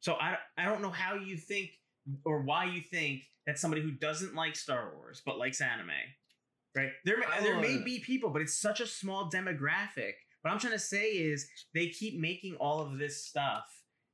So 0.00 0.14
I 0.14 0.36
I 0.56 0.64
don't 0.64 0.80
know 0.80 0.90
how 0.90 1.14
you 1.16 1.36
think 1.36 1.70
or 2.24 2.42
why 2.42 2.66
you 2.66 2.80
think 2.80 3.22
that 3.46 3.58
somebody 3.58 3.82
who 3.82 3.90
doesn't 3.90 4.34
like 4.36 4.54
Star 4.54 4.94
Wars 4.94 5.22
but 5.26 5.38
likes 5.38 5.60
anime, 5.60 5.90
right? 6.76 6.90
There 7.04 7.18
may- 7.18 7.26
there 7.42 7.54
may 7.60 7.78
be 7.84 7.98
people, 7.98 8.30
but 8.30 8.42
it's 8.42 8.56
such 8.56 8.78
a 8.80 8.86
small 8.86 9.28
demographic. 9.30 10.12
What 10.42 10.52
I'm 10.52 10.60
trying 10.60 10.74
to 10.74 10.78
say 10.78 11.10
is 11.12 11.50
they 11.74 11.88
keep 11.88 12.20
making 12.20 12.54
all 12.56 12.80
of 12.80 12.96
this 12.98 13.24
stuff, 13.26 13.64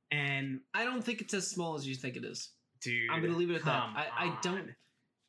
and 0.09 0.61
I 0.73 0.85
don't 0.85 1.03
think 1.03 1.21
it's 1.21 1.35
as 1.35 1.47
small 1.51 1.75
as 1.75 1.87
you 1.87 1.93
think 1.95 2.15
it 2.17 2.25
is. 2.25 2.51
Dude, 2.81 3.09
I'm 3.11 3.21
gonna 3.21 3.37
leave 3.37 3.51
it 3.51 3.55
at 3.55 3.65
that. 3.65 3.89
I, 3.95 4.07
I 4.17 4.37
don't. 4.41 4.69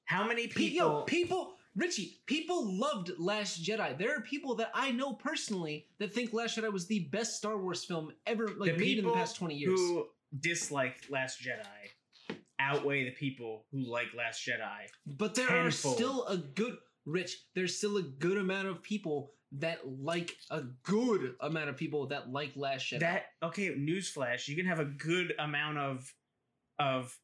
How 0.05 0.27
many 0.27 0.47
people? 0.47 0.77
yo, 0.77 1.03
people, 1.03 1.55
Richie, 1.75 2.21
people 2.27 2.79
loved 2.79 3.13
Last 3.19 3.63
Jedi. 3.63 3.99
There 3.99 4.17
are 4.17 4.21
people 4.21 4.55
that 4.57 4.71
I 4.75 4.93
know 4.93 5.15
personally 5.15 5.87
that 5.99 6.13
think 6.13 6.33
Last 6.33 6.57
Jedi 6.57 6.73
was 6.73 6.87
the 6.87 7.09
best 7.11 7.37
Star 7.37 7.59
Wars 7.59 7.85
film 7.85 8.13
ever, 8.27 8.49
like 8.57 8.73
the 8.73 8.79
made 8.79 8.99
in 8.99 9.05
the 9.05 9.13
past 9.13 9.37
twenty 9.37 9.57
years. 9.57 9.79
who 9.79 10.07
dislike 10.41 11.05
Last 11.11 11.41
Jedi 11.43 12.37
outweigh 12.59 13.05
the 13.05 13.11
people 13.13 13.67
who 13.71 13.91
like 13.91 14.09
Last 14.17 14.47
Jedi. 14.47 14.87
But 15.07 15.35
there 15.35 15.67
are 15.67 15.71
still 15.71 16.25
a 16.27 16.37
good, 16.37 16.77
Rich. 17.05 17.37
There's 17.55 17.77
still 17.77 17.97
a 17.97 18.03
good 18.03 18.39
amount 18.39 18.69
of 18.69 18.83
people 18.83 19.33
that 19.59 19.81
like 19.87 20.37
a 20.51 20.63
good 20.83 21.35
amount 21.41 21.69
of 21.69 21.77
people 21.77 22.09
that 22.09 22.31
like 22.31 22.53
Last 22.57 22.91
Jedi. 22.91 23.01
That 23.01 23.25
okay? 23.43 23.71
Newsflash: 23.75 24.49
you 24.49 24.57
can 24.57 24.67
have 24.67 24.81
a 24.81 24.85
good 24.85 25.35
amount 25.39 25.79
of 25.79 26.13
of 26.79 27.17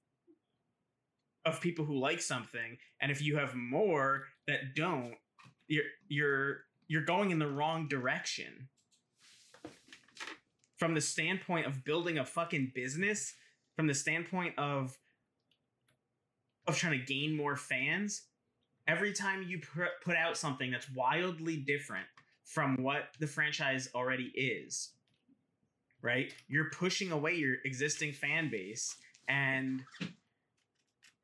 of 1.44 1.61
people 1.61 1.85
who 1.85 1.98
like 1.98 2.20
something, 2.20 2.78
and 3.00 3.11
if 3.11 3.20
you 3.20 3.37
have 3.37 3.55
more 3.55 4.24
that 4.46 4.74
don't, 4.74 5.14
you're 5.68 5.85
you're 6.09 6.59
you're 6.88 7.05
going 7.05 7.31
in 7.31 7.38
the 7.38 7.48
wrong 7.48 7.88
direction. 7.88 8.68
From 10.76 10.94
the 10.94 11.00
standpoint 11.00 11.66
of 11.66 11.85
building 11.85 12.18
a 12.18 12.24
fucking 12.24 12.72
business, 12.74 13.35
from 13.76 13.87
the 13.87 13.94
standpoint 13.94 14.59
of 14.59 14.96
of 16.66 16.76
trying 16.76 16.98
to 16.98 17.05
gain 17.05 17.37
more 17.37 17.57
fans, 17.57 18.22
every 18.87 19.12
time 19.12 19.42
you 19.42 19.61
put 20.05 20.16
out 20.16 20.37
something 20.37 20.70
that's 20.70 20.90
wildly 20.94 21.57
different 21.57 22.07
from 22.44 22.76
what 22.83 23.09
the 23.18 23.26
franchise 23.26 23.88
already 23.94 24.33
is, 24.35 24.90
right? 26.02 26.33
You're 26.48 26.70
pushing 26.70 27.12
away 27.12 27.35
your 27.35 27.57
existing 27.64 28.12
fan 28.12 28.50
base 28.50 28.96
and 29.28 29.83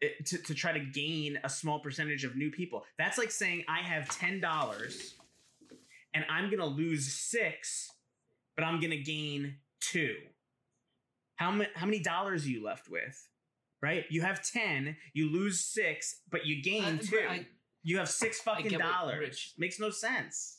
it, 0.01 0.27
to, 0.27 0.39
to 0.39 0.55
try 0.55 0.73
to 0.73 0.81
gain 0.81 1.39
a 1.45 1.49
small 1.49 1.81
percentage 1.81 2.25
of 2.25 2.37
new 2.37 2.51
people. 2.51 2.85
That's 2.99 3.19
like 3.19 3.31
saying 3.31 3.65
I 3.69 3.81
have 3.81 4.09
$10 4.09 5.13
and 6.15 6.25
I'm 6.31 6.47
going 6.47 6.59
to 6.61 6.67
lose 6.67 7.13
six, 7.13 7.91
but 8.57 8.65
I'm 8.65 8.81
going 8.81 8.91
to 8.91 9.03
gain 9.03 9.57
two. 9.81 10.17
How, 11.37 11.51
ma- 11.51 11.65
how 11.75 11.87
many 11.87 12.01
dollars 12.01 12.47
are 12.47 12.51
you 12.51 12.65
left 12.65 12.89
with? 12.89 13.29
Right? 13.81 14.05
You 14.11 14.23
have 14.23 14.43
10, 14.43 14.97
you 15.13 15.31
lose 15.31 15.61
six, 15.61 16.21
but 16.31 16.47
you 16.47 16.63
gain 16.63 16.85
I- 16.85 16.97
two. 16.97 17.27
I- 17.29 17.47
you 17.85 17.99
have 17.99 18.09
six 18.09 18.41
fucking 18.41 18.77
dollars. 18.77 19.19
Rich. 19.19 19.55
Makes 19.57 19.81
no 19.81 19.89
sense. 19.91 20.59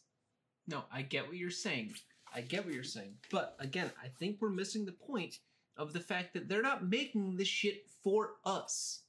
No, 0.67 0.84
I 0.91 1.02
get 1.02 1.28
what 1.28 1.36
you're 1.36 1.52
saying. 1.52 1.93
I 2.34 2.41
get 2.41 2.65
what 2.65 2.73
you're 2.73 2.84
saying. 2.84 3.15
But 3.30 3.56
again, 3.60 3.91
I 4.04 4.08
think 4.08 4.38
we're 4.39 4.49
missing 4.49 4.86
the 4.86 4.93
point 4.93 5.36
of 5.78 5.93
the 5.93 5.99
fact 5.99 6.34
that 6.34 6.47
they're 6.47 6.62
not 6.62 6.88
making 6.88 7.38
this 7.38 7.47
shit 7.47 7.84
for 8.04 8.36
us. 8.45 9.02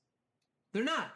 They're 0.72 0.84
not. 0.84 1.10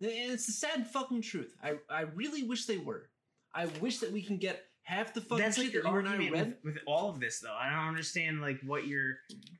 And 0.00 0.10
it's 0.10 0.46
the 0.46 0.52
sad 0.52 0.86
fucking 0.88 1.22
truth. 1.22 1.54
I, 1.62 1.74
I 1.88 2.02
really 2.02 2.42
wish 2.42 2.66
they 2.66 2.76
were. 2.78 3.08
I 3.54 3.66
wish 3.80 3.98
that 4.00 4.12
we 4.12 4.22
can 4.22 4.36
get 4.36 4.62
half 4.82 5.14
the 5.14 5.20
fucking 5.20 5.38
that's 5.38 5.56
shit 5.56 5.66
like 5.66 5.74
your 5.74 5.82
that 5.84 5.92
you 5.92 5.98
and 5.98 6.08
I 6.08 6.16
read. 6.16 6.30
with, 6.32 6.54
with 6.64 6.78
all 6.86 7.08
of 7.10 7.18
this, 7.20 7.40
though. 7.40 7.54
I 7.58 7.70
don't 7.70 7.88
understand 7.88 8.40
like 8.42 8.60
what 8.64 8.86
you're. 8.86 9.14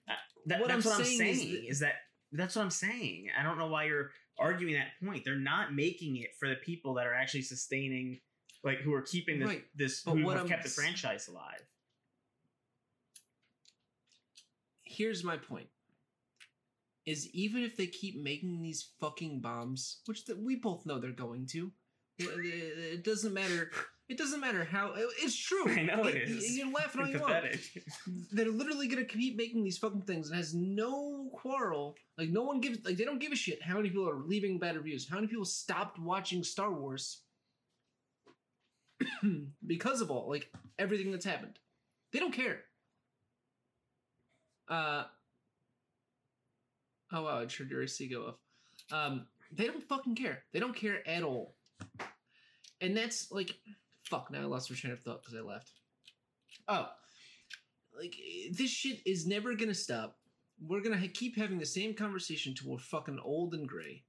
Uh, 0.09 0.13
that, 0.47 0.61
What 0.61 0.69
that's 0.69 0.85
I'm 0.87 0.91
what 0.93 0.99
I'm 1.01 1.05
saying 1.07 1.19
saying. 1.37 1.65
is 1.65 1.71
Is, 1.71 1.81
that- 1.81 1.87
that 1.87 2.39
that's 2.39 2.57
what 2.57 2.63
I'm 2.63 2.71
saying. 2.71 3.29
I 3.39 3.43
don't 3.43 3.57
know 3.59 3.69
why 3.69 3.85
you're 3.85 4.11
arguing 4.39 4.75
that 4.75 4.89
point. 5.05 5.25
They're 5.25 5.37
not 5.39 5.73
making 5.75 6.17
it 6.19 6.31
for 6.39 6.49
the 6.49 6.57
people 6.57 6.95
that 6.95 7.07
are 7.07 7.15
actually 7.15 7.43
sustaining, 7.43 8.21
like 8.63 8.79
who 8.79 8.93
are 8.93 9.03
keeping 9.03 9.39
this 9.39 9.49
Right, 9.49 9.65
this 9.75 10.03
but 10.03 10.17
who 10.17 10.25
what 10.25 10.37
have 10.37 10.47
kept 10.49 10.65
the 10.65 10.69
franchise 10.69 11.29
alive. 11.29 11.63
Here's 14.83 15.25
my 15.25 15.37
point. 15.37 15.69
Is 17.07 17.29
even 17.29 17.63
if 17.63 17.77
they 17.77 17.87
keep 17.87 18.21
making 18.21 18.61
these 18.63 18.91
fucking 19.01 19.41
bombs, 19.41 20.01
which 20.07 20.25
we 20.37 20.57
both 20.57 20.85
know 20.87 20.99
they're 20.99 21.13
going 21.13 21.47
to, 21.53 21.71
It 22.19 23.05
doesn't 23.05 23.33
matter. 23.33 23.71
It 24.09 24.19
doesn't 24.19 24.41
matter 24.41 24.65
how. 24.65 24.93
It's 24.97 25.37
true. 25.37 25.69
I 25.71 25.83
know 25.83 26.05
it 26.05 26.17
is. 26.17 26.57
You're 26.57 26.73
laughing 26.73 27.03
all 27.03 27.09
you 27.13 27.21
want. 27.21 27.45
Pathetic. 27.45 27.85
They're 28.33 28.51
literally 28.51 28.89
gonna 28.89 29.05
keep 29.05 29.37
making 29.37 29.65
these 29.65 29.79
fucking 29.79 30.03
things 30.03 30.29
and 30.29 30.37
has 30.37 30.55
no 30.55 31.29
quarrel. 31.33 31.97
Like 32.19 32.31
no 32.31 32.43
one 32.43 32.61
gives. 32.61 32.85
Like 32.85 32.97
they 32.97 33.05
don't 33.05 33.21
give 33.21 33.33
a 33.33 33.37
shit 33.37 33.63
how 33.63 33.77
many 33.77 33.89
people 33.91 34.09
are 34.09 34.23
leaving 34.25 34.59
bad 34.59 34.77
reviews. 34.77 35.09
How 35.09 35.17
many 35.17 35.29
people 35.29 35.45
stopped 35.45 35.99
watching 35.99 36.43
Star 36.45 36.73
Wars 36.73 37.23
because 39.67 40.01
of 40.01 40.11
all 40.11 40.29
like 40.29 40.51
everything 40.79 41.11
that's 41.11 41.25
happened. 41.25 41.59
They 42.13 42.19
don't 42.19 42.33
care. 42.35 42.61
Uh. 44.69 45.05
Oh 47.13 47.23
wow! 47.23 47.41
I 47.41 47.45
turned 47.47 47.71
your 47.71 47.83
AC 47.83 48.09
go 48.09 48.27
off. 48.29 48.37
Um, 48.93 49.27
they 49.53 49.67
don't 49.67 49.83
fucking 49.89 50.15
care. 50.17 50.43
They 50.53 50.61
don't 50.61 50.75
care 50.75 51.07
at 51.09 51.23
all. 51.23 51.55
And 52.81 52.97
that's 52.97 53.31
like, 53.33 53.55
fuck. 54.05 54.31
Now 54.31 54.41
I 54.43 54.45
lost 54.45 54.71
my 54.71 54.77
train 54.77 54.93
of 54.93 55.01
thought 55.01 55.23
because 55.23 55.39
I 55.39 55.43
left. 55.43 55.71
Oh, 56.69 56.89
like 57.99 58.15
this 58.53 58.71
shit 58.71 59.01
is 59.07 59.27
never 59.27 59.55
gonna 59.55 59.75
stop. 59.75 60.19
We're 60.61 60.81
gonna 60.81 60.99
ha- 60.99 61.11
keep 61.13 61.37
having 61.37 61.59
the 61.59 61.67
same 61.67 61.95
conversation 61.95 62.55
till 62.55 62.71
we're 62.73 62.79
fucking 62.79 63.21
old 63.23 63.55
and 63.55 63.69
gray. 63.69 64.03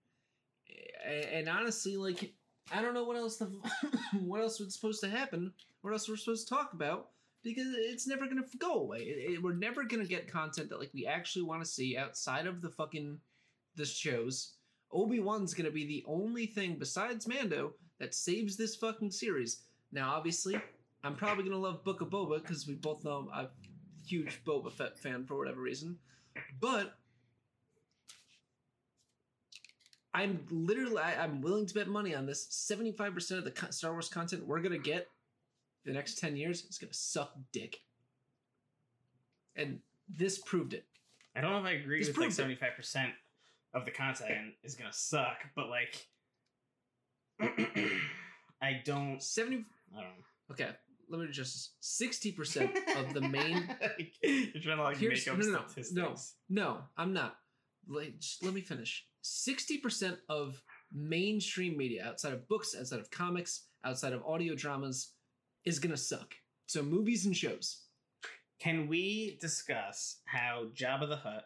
A- 1.07 1.35
And 1.35 1.47
honestly, 1.49 1.97
like, 1.97 2.33
I 2.71 2.81
don't 2.81 2.93
know 2.93 3.03
what 3.03 3.17
else 3.17 3.37
the 3.37 3.45
what 4.21 4.41
else 4.41 4.59
was 4.59 4.73
supposed 4.73 5.01
to 5.01 5.09
happen. 5.09 5.53
What 5.81 5.93
else 5.93 6.09
we're 6.09 6.15
supposed 6.17 6.47
to 6.47 6.53
talk 6.55 6.73
about 6.73 7.09
because 7.55 7.73
it's 7.75 8.07
never 8.07 8.27
gonna 8.27 8.45
go 8.57 8.75
away. 8.75 8.99
It- 9.03 9.33
it- 9.33 9.41
we're 9.43 9.53
never 9.53 9.83
gonna 9.83 10.05
get 10.05 10.27
content 10.27 10.69
that 10.69 10.79
like 10.79 10.93
we 10.93 11.05
actually 11.05 11.43
want 11.43 11.63
to 11.63 11.69
see 11.69 11.97
outside 11.97 12.47
of 12.47 12.61
the 12.61 12.69
fucking 12.69 13.19
the 13.75 13.85
shows. 13.85 14.53
Obi 14.91 15.19
Wan's 15.19 15.53
gonna 15.53 15.71
be 15.71 15.85
the 15.85 16.03
only 16.07 16.45
thing 16.47 16.77
besides 16.77 17.27
Mando 17.27 17.75
that 17.99 18.15
saves 18.15 18.55
this 18.57 18.75
fucking 18.75 19.11
series. 19.11 19.63
Now, 19.91 20.13
obviously, 20.13 20.59
I'm 21.03 21.15
probably 21.15 21.43
gonna 21.43 21.57
love 21.57 21.83
Book 21.83 22.01
of 22.01 22.09
Boba 22.09 22.41
because 22.41 22.67
we 22.67 22.75
both 22.75 23.03
know 23.03 23.29
I'm 23.31 23.45
a 23.45 23.49
huge 24.05 24.43
Boba 24.45 24.71
Fett 24.71 24.97
fan 24.97 25.25
for 25.25 25.37
whatever 25.37 25.61
reason. 25.61 25.99
But 26.59 26.97
I'm 30.13 30.45
literally 30.49 30.97
I, 31.01 31.23
I'm 31.23 31.41
willing 31.41 31.65
to 31.67 31.73
bet 31.73 31.87
money 31.87 32.15
on 32.15 32.25
this. 32.25 32.47
75% 32.47 33.37
of 33.37 33.43
the 33.43 33.71
Star 33.71 33.91
Wars 33.91 34.09
content 34.09 34.45
we're 34.47 34.61
gonna 34.61 34.77
get 34.77 35.07
the 35.87 35.93
next 35.93 36.19
10 36.19 36.35
years 36.37 36.65
is 36.65 36.77
gonna 36.77 36.93
suck 36.93 37.33
dick. 37.51 37.77
And 39.55 39.79
this 40.07 40.37
proved 40.37 40.73
it. 40.75 40.85
I 41.35 41.41
don't 41.41 41.51
know 41.51 41.59
if 41.59 41.65
I 41.65 41.71
agree 41.71 41.97
He's 41.97 42.07
with 42.09 42.17
like 42.17 42.31
seventy 42.31 42.55
five 42.55 42.75
percent 42.75 43.11
of 43.73 43.85
the 43.85 43.91
content 43.91 44.53
is 44.63 44.75
gonna 44.75 44.93
suck, 44.93 45.37
but 45.55 45.67
like 45.69 46.07
I 48.61 48.81
don't. 48.85 49.21
70 49.21 49.63
I 49.97 50.01
don't. 50.01 50.11
okay, 50.51 50.69
let 51.09 51.21
me 51.21 51.27
just 51.31 51.73
60% 51.81 52.69
of 52.97 53.13
the 53.13 53.21
main 53.21 53.69
You're 54.23 54.61
trying 54.63 54.77
to 54.77 54.83
like 54.83 54.97
Here's- 54.97 55.25
make 55.25 55.33
up 55.33 55.39
no, 55.39 55.45
no, 55.45 55.51
no, 55.59 55.65
statistics. 55.67 56.35
no. 56.49 56.63
No, 56.63 56.77
I'm 56.97 57.13
not. 57.13 57.37
Like, 57.87 58.19
just 58.19 58.43
let 58.43 58.53
me 58.53 58.61
finish. 58.61 59.05
60% 59.23 60.17
of 60.29 60.61
mainstream 60.91 61.77
media, 61.77 62.05
outside 62.07 62.33
of 62.33 62.47
books, 62.47 62.75
outside 62.77 62.99
of 62.99 63.09
comics, 63.11 63.67
outside 63.85 64.13
of 64.13 64.23
audio 64.25 64.55
dramas, 64.55 65.13
is 65.67 65.79
gonna 65.79 65.97
suck. 65.97 66.33
So 66.65 66.81
movies 66.81 67.25
and 67.25 67.35
shows. 67.35 67.83
Can 68.59 68.87
we 68.87 69.37
discuss 69.41 70.21
how 70.25 70.67
Jabba 70.73 71.07
the 71.09 71.17
Hutt, 71.17 71.45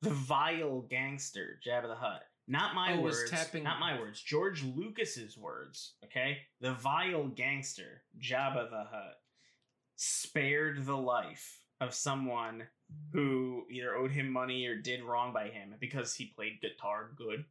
the 0.00 0.10
vile 0.10 0.80
gangster 0.82 1.60
Jabba 1.66 1.88
the 1.88 1.94
Hutt, 1.96 2.22
not 2.46 2.74
my 2.74 2.94
Oh, 2.94 3.00
words, 3.02 3.28
tapping- 3.30 3.64
not 3.64 3.80
my 3.80 3.98
words, 4.00 4.22
George 4.22 4.62
Lucas's 4.62 5.36
words, 5.36 5.94
okay? 6.04 6.46
The 6.60 6.72
vile 6.74 7.28
gangster 7.28 8.02
Jabba 8.18 8.70
the 8.70 8.84
Hutt 8.84 9.20
spared 9.96 10.86
the 10.86 10.96
life 10.96 11.60
of 11.80 11.92
someone 11.94 12.66
who 13.12 13.66
either 13.70 13.94
owed 13.94 14.10
him 14.12 14.30
money 14.30 14.66
or 14.66 14.76
did 14.76 15.02
wrong 15.02 15.32
by 15.32 15.48
him 15.48 15.74
because 15.80 16.14
he 16.14 16.26
played 16.26 16.60
guitar 16.60 17.10
good. 17.16 17.44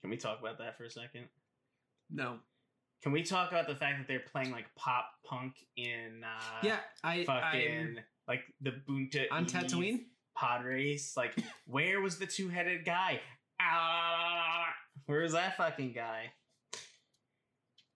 Can 0.00 0.10
we 0.10 0.16
talk 0.16 0.40
about 0.40 0.58
that 0.58 0.76
for 0.76 0.84
a 0.84 0.90
second? 0.90 1.28
No. 2.10 2.38
Can 3.02 3.12
we 3.12 3.22
talk 3.22 3.50
about 3.52 3.66
the 3.68 3.76
fact 3.76 3.98
that 3.98 4.08
they're 4.08 4.20
playing 4.20 4.50
like 4.50 4.66
pop 4.76 5.10
punk 5.24 5.54
in 5.76 6.22
uh 6.24 6.58
yeah, 6.62 6.78
I. 7.04 7.24
fucking 7.24 7.96
like 8.26 8.42
the 8.60 8.72
Boonta 8.88 9.26
on 9.30 9.46
Tatooine. 9.46 10.00
pod 10.36 10.64
race. 10.64 11.14
Like, 11.16 11.34
where 11.66 12.00
was 12.00 12.18
the 12.18 12.26
two 12.26 12.48
headed 12.48 12.84
guy? 12.84 13.20
Ah, 13.60 14.66
where 15.06 15.22
was 15.22 15.32
that 15.32 15.56
fucking 15.56 15.92
guy? 15.94 16.32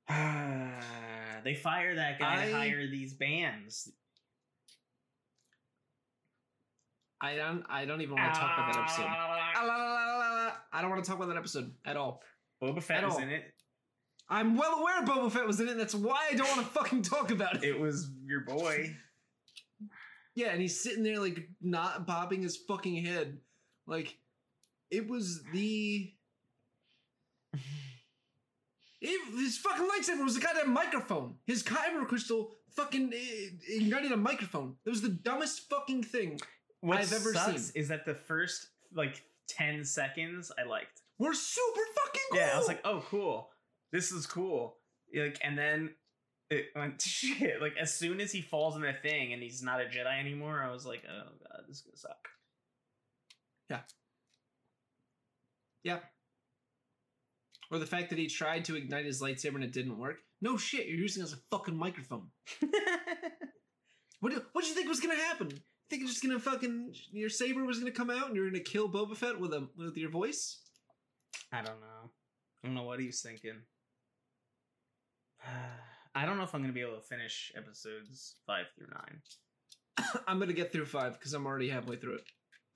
they 1.44 1.54
fire 1.54 1.94
that 1.96 2.18
guy 2.18 2.46
to 2.46 2.56
I- 2.56 2.58
hire 2.68 2.86
these 2.88 3.14
bands. 3.14 3.90
I 7.20 7.36
don't. 7.36 7.64
I 7.70 7.84
don't 7.84 8.00
even 8.00 8.16
want 8.16 8.34
to 8.34 8.40
talk 8.40 8.50
about 8.58 8.72
that 8.72 8.80
episode. 8.82 9.04
Ah, 9.06 9.52
Ah. 9.54 10.60
I 10.72 10.80
don't 10.80 10.90
want 10.90 11.04
to 11.04 11.08
talk 11.08 11.18
about 11.18 11.28
that 11.28 11.36
episode 11.36 11.72
at 11.84 11.96
all. 11.96 12.20
Boba 12.60 12.82
Fett 12.82 13.04
At 13.04 13.10
all. 13.10 13.18
in 13.18 13.28
it. 13.30 13.44
I'm 14.32 14.56
well 14.56 14.78
aware 14.78 15.02
Boba 15.02 15.30
Fett 15.30 15.46
was 15.46 15.60
in 15.60 15.68
it. 15.68 15.76
That's 15.76 15.94
why 15.94 16.28
I 16.30 16.34
don't 16.34 16.48
want 16.48 16.60
to 16.60 16.72
fucking 16.72 17.02
talk 17.02 17.30
about 17.30 17.56
it. 17.56 17.64
It 17.64 17.78
was 17.78 18.10
your 18.24 18.40
boy. 18.40 18.96
Yeah, 20.34 20.48
and 20.48 20.60
he's 20.62 20.82
sitting 20.82 21.02
there 21.02 21.18
like 21.18 21.50
not 21.60 22.06
bobbing 22.06 22.40
his 22.40 22.56
fucking 22.56 23.04
head. 23.04 23.36
Like 23.86 24.16
it 24.90 25.06
was 25.06 25.42
the 25.52 26.14
it, 29.02 29.38
his 29.38 29.58
fucking 29.58 29.86
lightsaber 29.86 30.24
was 30.24 30.38
a 30.38 30.40
goddamn 30.40 30.72
microphone. 30.72 31.34
His 31.44 31.62
kyber 31.62 32.08
crystal 32.08 32.52
fucking 32.70 33.12
eh, 33.12 33.50
ignited 33.68 34.12
a 34.12 34.16
microphone. 34.16 34.76
It 34.86 34.88
was 34.88 35.02
the 35.02 35.10
dumbest 35.10 35.68
fucking 35.68 36.04
thing. 36.04 36.40
What 36.80 36.96
I've 36.96 37.12
ever 37.12 37.34
sucks 37.34 37.64
seen. 37.64 37.82
is 37.82 37.88
that 37.88 38.06
the 38.06 38.14
first 38.14 38.68
like 38.94 39.22
ten 39.46 39.84
seconds 39.84 40.50
I 40.58 40.66
liked. 40.66 41.02
We're 41.18 41.34
super 41.34 41.80
fucking 41.94 42.22
cool. 42.30 42.40
Yeah, 42.40 42.52
I 42.54 42.58
was 42.58 42.66
like, 42.66 42.80
oh, 42.86 43.04
cool. 43.10 43.50
This 43.92 44.10
is 44.12 44.26
cool. 44.26 44.76
Like, 45.14 45.38
and 45.42 45.56
then 45.56 45.94
it 46.50 46.66
went 46.74 46.98
to 47.00 47.08
shit. 47.10 47.60
Like, 47.60 47.74
as 47.80 47.92
soon 47.94 48.20
as 48.20 48.32
he 48.32 48.40
falls 48.40 48.76
in 48.76 48.82
the 48.82 48.92
thing 48.92 49.32
and 49.32 49.42
he's 49.42 49.62
not 49.62 49.80
a 49.80 49.84
Jedi 49.84 50.18
anymore, 50.18 50.62
I 50.62 50.70
was 50.72 50.86
like, 50.86 51.02
oh 51.08 51.28
god, 51.40 51.64
this 51.68 51.78
is 51.78 51.82
gonna 51.82 51.96
suck. 51.96 52.28
yeah. 53.70 53.80
Yeah. 55.84 55.98
Or 57.70 57.78
the 57.78 57.86
fact 57.86 58.10
that 58.10 58.18
he 58.18 58.26
tried 58.28 58.64
to 58.66 58.76
ignite 58.76 59.04
his 59.06 59.20
lightsaber 59.20 59.54
and 59.56 59.64
it 59.64 59.72
didn't 59.72 59.98
work. 59.98 60.18
No 60.40 60.56
shit, 60.56 60.86
you're 60.86 60.98
using 60.98 61.22
it 61.22 61.26
as 61.26 61.32
a 61.32 61.38
fucking 61.50 61.76
microphone. 61.76 62.28
What 64.20 64.32
do, 64.32 64.40
what 64.52 64.62
do 64.62 64.68
you 64.68 64.76
think 64.76 64.88
was 64.88 65.00
gonna 65.00 65.16
happen? 65.16 65.50
You 65.50 65.56
think 65.90 66.02
it's 66.02 66.12
just 66.12 66.22
gonna 66.22 66.38
fucking 66.38 66.94
your 67.10 67.28
saber 67.28 67.64
was 67.64 67.80
gonna 67.80 67.90
come 67.90 68.08
out 68.08 68.28
and 68.28 68.36
you're 68.36 68.48
gonna 68.48 68.60
kill 68.62 68.88
Boba 68.88 69.16
Fett 69.16 69.40
with 69.40 69.52
a 69.52 69.68
with 69.76 69.96
your 69.96 70.10
voice? 70.10 70.60
I 71.52 71.56
don't 71.56 71.80
know. 71.80 72.10
I 72.62 72.66
don't 72.68 72.76
know 72.76 72.84
what 72.84 73.00
he 73.00 73.06
was 73.06 73.20
thinking. 73.20 73.56
I 76.14 76.26
don't 76.26 76.36
know 76.36 76.42
if 76.44 76.54
I'm 76.54 76.60
gonna 76.60 76.72
be 76.72 76.82
able 76.82 76.96
to 76.96 77.02
finish 77.02 77.52
episodes 77.56 78.36
five 78.46 78.66
through 78.76 78.88
nine. 78.88 79.22
I'm 80.28 80.38
gonna 80.38 80.52
get 80.52 80.72
through 80.72 80.86
five 80.86 81.14
because 81.14 81.32
I'm 81.34 81.46
already 81.46 81.68
halfway 81.70 81.96
through 81.96 82.16
it. 82.16 82.24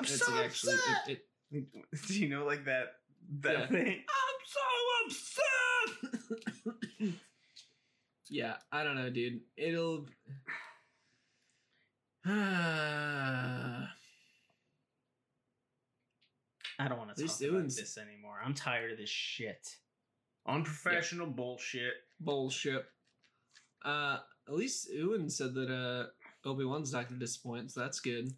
I'm 0.00 0.04
It's 0.06 0.24
so 0.24 0.32
like 0.32 0.46
actually, 0.46 0.74
upset. 0.74 1.08
it, 1.08 1.22
it, 1.50 1.66
Do 2.08 2.18
you 2.18 2.28
know 2.28 2.44
like 2.46 2.64
that 2.64 2.92
that 3.40 3.52
Yeah. 3.58 3.66
thing? 3.66 4.04
I'm 4.08 4.40
so 4.46 4.60
upset. 7.02 7.12
yeah, 8.30 8.56
I 8.72 8.84
don't 8.84 8.96
know, 8.96 9.10
dude. 9.10 9.40
It'll. 9.56 10.06
I 16.78 16.88
don't 16.88 16.98
want 16.98 17.14
to 17.14 17.20
Least 17.22 17.40
talk 17.40 17.48
about 17.48 17.64
this 17.64 17.96
anymore. 17.98 18.38
I'm 18.44 18.52
tired 18.54 18.92
of 18.92 18.98
this 18.98 19.08
shit. 19.08 19.66
Unprofessional 20.48 21.26
bullshit. 21.26 21.94
Bullshit. 22.20 22.84
Uh, 23.84 24.18
at 24.48 24.54
least 24.54 24.88
Ewan 24.92 25.28
said 25.28 25.54
that 25.54 25.70
uh 25.70 26.06
Obi 26.48 26.64
Wan's 26.64 26.92
not 26.92 27.08
gonna 27.08 27.18
disappoint, 27.20 27.70
so 27.72 27.80
that's 27.80 28.00
good. 28.00 28.32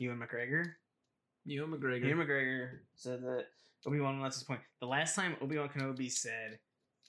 Ewan 0.00 0.18
McGregor. 0.18 0.72
Ewan 1.46 1.70
McGregor. 1.70 2.06
Ewan 2.08 2.26
McGregor 2.26 2.68
said 2.96 3.22
that 3.22 3.46
Obi 3.86 4.00
Wan 4.00 4.16
will 4.16 4.22
not 4.24 4.32
disappoint. 4.32 4.60
The 4.80 4.86
last 4.86 5.14
time 5.14 5.36
Obi 5.40 5.58
Wan 5.58 5.68
Kenobi 5.68 6.10
said 6.10 6.58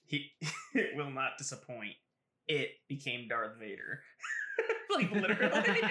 he 0.05 0.32
it 0.74 0.89
will 0.95 1.09
not 1.09 1.32
disappoint, 1.39 1.93
it 2.47 2.70
became 2.88 3.28
Darth 3.28 3.57
Vader. 3.59 4.01
like 4.95 5.11
literally. 5.11 5.51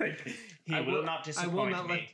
like 0.00 0.20
he 0.64 0.74
I 0.74 0.80
will, 0.80 0.92
will- 0.92 1.04
not 1.04 1.20
I 1.20 1.24
disappoint 1.24 1.54
will 1.54 1.70
not 1.70 1.86
me. 1.88 1.94
let- 1.94 2.08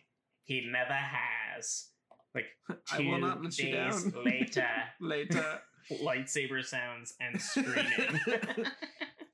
He 0.45 0.67
never 0.71 0.93
has. 0.95 1.89
Like 2.35 2.47
I 2.93 2.99
will 3.01 3.19
not 3.19 3.43
let 3.43 3.57
you 3.59 3.71
days 3.73 4.05
down. 4.05 4.25
later, 4.25 4.67
Later. 5.01 5.61
lightsaber 6.03 6.65
sounds 6.65 7.15
and 7.21 7.41
screaming. 7.41 8.21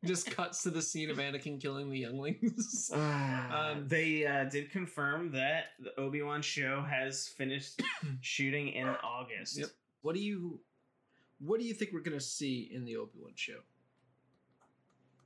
Just 0.05 0.31
cuts 0.31 0.63
to 0.63 0.71
the 0.71 0.81
scene 0.81 1.11
of 1.11 1.19
Anakin 1.19 1.61
killing 1.61 1.91
the 1.91 1.99
younglings. 1.99 2.91
Um, 3.51 3.87
they 3.89 4.25
uh, 4.27 4.45
did 4.45 4.71
confirm 4.71 5.33
that 5.33 5.65
the 5.79 5.99
Obi 6.01 6.23
Wan 6.23 6.41
show 6.41 6.83
has 6.89 7.29
finished 7.29 7.83
shooting 8.21 8.69
in 8.69 8.89
August. 8.89 9.59
Yep. 9.59 9.69
what 10.03 10.15
do 10.15 10.21
you 10.23 10.61
what 11.41 11.59
do 11.59 11.67
you 11.67 11.75
think 11.75 11.93
we're 11.93 12.01
gonna 12.01 12.21
see 12.21 12.71
in 12.73 12.85
the 12.85 12.97
Obi-Wan 12.97 13.33
show? 13.35 13.59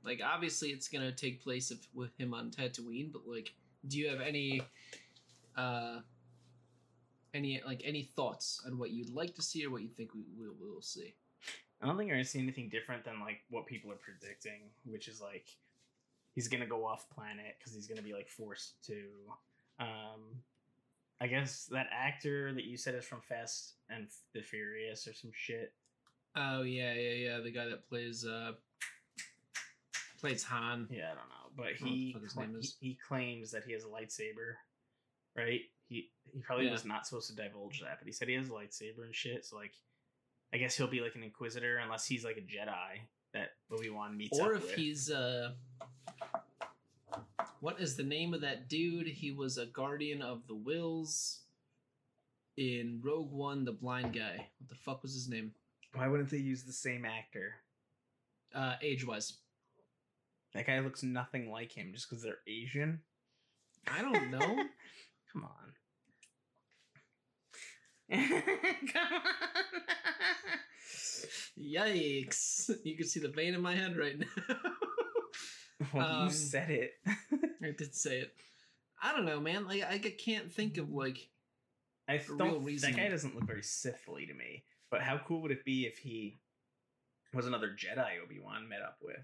Like 0.03 0.21
obviously 0.23 0.69
it's 0.69 0.87
gonna 0.87 1.11
take 1.11 1.43
place 1.43 1.71
of, 1.71 1.79
with 1.93 2.17
him 2.19 2.33
on 2.33 2.51
Tatooine, 2.51 3.11
but 3.11 3.23
like 3.27 3.53
do 3.87 3.97
you 3.99 4.09
have 4.09 4.21
any 4.21 4.61
uh 5.57 5.99
any 7.35 7.61
like 7.65 7.81
any 7.85 8.03
thoughts 8.15 8.61
on 8.65 8.77
what 8.77 8.91
you'd 8.91 9.09
like 9.09 9.35
to 9.35 9.41
see 9.41 9.65
or 9.65 9.69
what 9.69 9.81
you 9.81 9.89
think 9.89 10.11
we 10.15 10.21
will 10.37 10.55
we'll 10.59 10.81
see? 10.81 11.13
I 11.81 11.85
don't 11.85 11.97
think 11.97 12.07
you're 12.07 12.17
gonna 12.17 12.25
see 12.25 12.39
anything 12.39 12.69
different 12.69 13.03
than 13.03 13.19
like 13.19 13.41
what 13.49 13.67
people 13.67 13.91
are 13.91 13.95
predicting, 13.95 14.61
which 14.85 15.07
is 15.07 15.21
like 15.21 15.47
he's 16.33 16.47
gonna 16.47 16.65
go 16.65 16.85
off 16.85 17.09
planet 17.09 17.55
because 17.59 17.75
he's 17.75 17.87
gonna 17.87 18.01
be 18.01 18.13
like 18.13 18.29
forced 18.29 18.83
to. 18.87 19.03
Um, 19.79 20.41
I 21.19 21.27
guess 21.27 21.65
that 21.71 21.87
actor 21.91 22.53
that 22.53 22.63
you 22.63 22.77
said 22.77 22.95
is 22.95 23.05
from 23.05 23.21
Fast 23.21 23.73
and 23.89 24.07
the 24.33 24.41
Furious 24.41 25.07
or 25.07 25.13
some 25.13 25.31
shit. 25.33 25.73
Oh 26.35 26.63
yeah, 26.63 26.93
yeah, 26.93 27.13
yeah. 27.13 27.39
The 27.39 27.51
guy 27.51 27.65
that 27.65 27.87
plays 27.87 28.25
uh 28.25 28.53
plays 30.19 30.43
Han. 30.43 30.87
Yeah, 30.89 31.11
I 31.11 31.15
don't 31.15 31.29
know, 31.29 31.51
but 31.55 31.65
I 31.67 31.69
don't 31.71 31.81
know 31.81 31.87
he 31.87 32.11
what 32.13 32.23
his 32.23 32.33
cla- 32.33 32.47
name 32.47 32.61
he, 32.61 32.89
he 32.89 32.97
claims 33.07 33.51
that 33.51 33.63
he 33.65 33.73
has 33.73 33.83
a 33.83 33.87
lightsaber, 33.87 34.55
right? 35.35 35.61
He 35.87 36.09
he 36.33 36.41
probably 36.41 36.65
Yeah. 36.65 36.71
was 36.71 36.85
not 36.85 37.05
supposed 37.07 37.29
to 37.29 37.35
divulge 37.35 37.81
that, 37.81 37.97
but 37.99 38.05
he 38.07 38.11
said 38.11 38.27
he 38.27 38.33
has 38.35 38.47
a 38.49 38.51
lightsaber 38.51 39.03
and 39.05 39.15
shit. 39.15 39.45
So 39.45 39.55
like, 39.55 39.73
I 40.53 40.57
guess 40.57 40.75
he'll 40.75 40.87
be 40.87 41.01
like 41.01 41.15
an 41.15 41.23
Inquisitor 41.23 41.77
unless 41.77 42.05
he's 42.07 42.25
like 42.25 42.37
a 42.37 42.41
Jedi 42.41 43.01
that 43.33 43.51
Obi 43.71 43.89
Wan 43.89 44.17
meets 44.17 44.39
Or 44.39 44.51
up 44.55 44.57
if 44.61 44.67
with. 44.67 44.75
he's 44.75 45.11
uh 45.11 45.53
what 47.59 47.79
is 47.79 47.95
the 47.95 48.03
name 48.03 48.33
of 48.33 48.41
that 48.41 48.67
dude? 48.69 49.07
He 49.07 49.31
was 49.31 49.57
a 49.57 49.65
guardian 49.65 50.21
of 50.21 50.45
the 50.47 50.55
Whills 50.55 51.39
in 52.57 53.01
Rogue 53.03 53.31
One, 53.31 53.65
the 53.65 53.71
blind 53.71 54.13
guy. 54.13 54.49
What 54.59 54.69
the 54.69 54.75
fuck 54.75 55.01
was 55.03 55.13
his 55.13 55.27
name? 55.29 55.53
Why 55.93 56.07
wouldn't 56.07 56.29
they 56.29 56.37
use 56.37 56.63
the 56.63 56.73
same 56.73 57.05
actor? 57.05 57.55
Uh 58.53 58.75
age 58.81 59.05
wise. 59.05 59.37
That 60.53 60.67
guy 60.67 60.79
looks 60.79 61.03
nothing 61.03 61.51
like 61.51 61.71
him 61.71 61.91
just 61.93 62.09
because 62.09 62.23
they're 62.23 62.39
Asian. 62.47 63.01
I 63.87 64.01
don't 64.01 64.31
know. 64.31 64.63
Come 65.35 65.43
on. 65.43 65.51
Come 68.93 69.13
on. 69.13 69.21
Yikes. 71.59 72.69
You 72.83 72.95
can 72.97 73.07
see 73.07 73.19
the 73.19 73.29
vein 73.29 73.53
in 73.53 73.61
my 73.61 73.75
head 73.75 73.97
right 73.97 74.17
now. 74.19 74.27
well, 75.93 76.21
Um, 76.21 76.27
you 76.27 76.33
said 76.33 76.69
it. 76.69 76.93
I 77.63 77.71
did 77.77 77.95
say 77.95 78.19
it. 78.19 78.33
I 79.01 79.11
don't 79.13 79.25
know, 79.25 79.39
man. 79.39 79.67
Like 79.67 79.83
I 79.83 79.97
can't 79.99 80.51
think 80.51 80.77
of 80.77 80.91
like 80.91 81.29
I 82.07 82.21
don't. 82.37 82.63
reason. 82.63 82.91
That 82.91 82.97
guy 82.97 83.09
doesn't 83.09 83.35
look 83.35 83.45
very 83.45 83.61
Sithly 83.61 84.27
to 84.27 84.33
me. 84.33 84.63
But 84.91 85.01
how 85.01 85.19
cool 85.27 85.41
would 85.41 85.51
it 85.51 85.65
be 85.65 85.85
if 85.85 85.97
he 85.97 86.39
was 87.33 87.47
another 87.47 87.69
Jedi 87.75 88.21
Obi 88.23 88.39
Wan 88.39 88.69
met 88.69 88.81
up 88.81 88.97
with, 89.01 89.17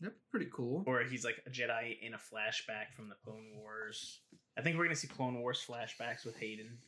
That'd 0.00 0.16
be 0.16 0.20
pretty 0.30 0.50
cool. 0.52 0.84
or 0.86 1.02
he's 1.04 1.24
like 1.24 1.40
a 1.46 1.50
Jedi 1.50 1.98
in 2.02 2.14
a 2.14 2.18
flashback 2.18 2.92
from 2.94 3.08
the 3.08 3.14
Clone 3.24 3.52
Wars? 3.56 4.20
I 4.56 4.62
think 4.62 4.76
we're 4.76 4.84
gonna 4.84 4.96
see 4.96 5.08
Clone 5.08 5.40
Wars 5.40 5.64
flashbacks 5.66 6.24
with 6.24 6.36
Hayden. 6.36 6.78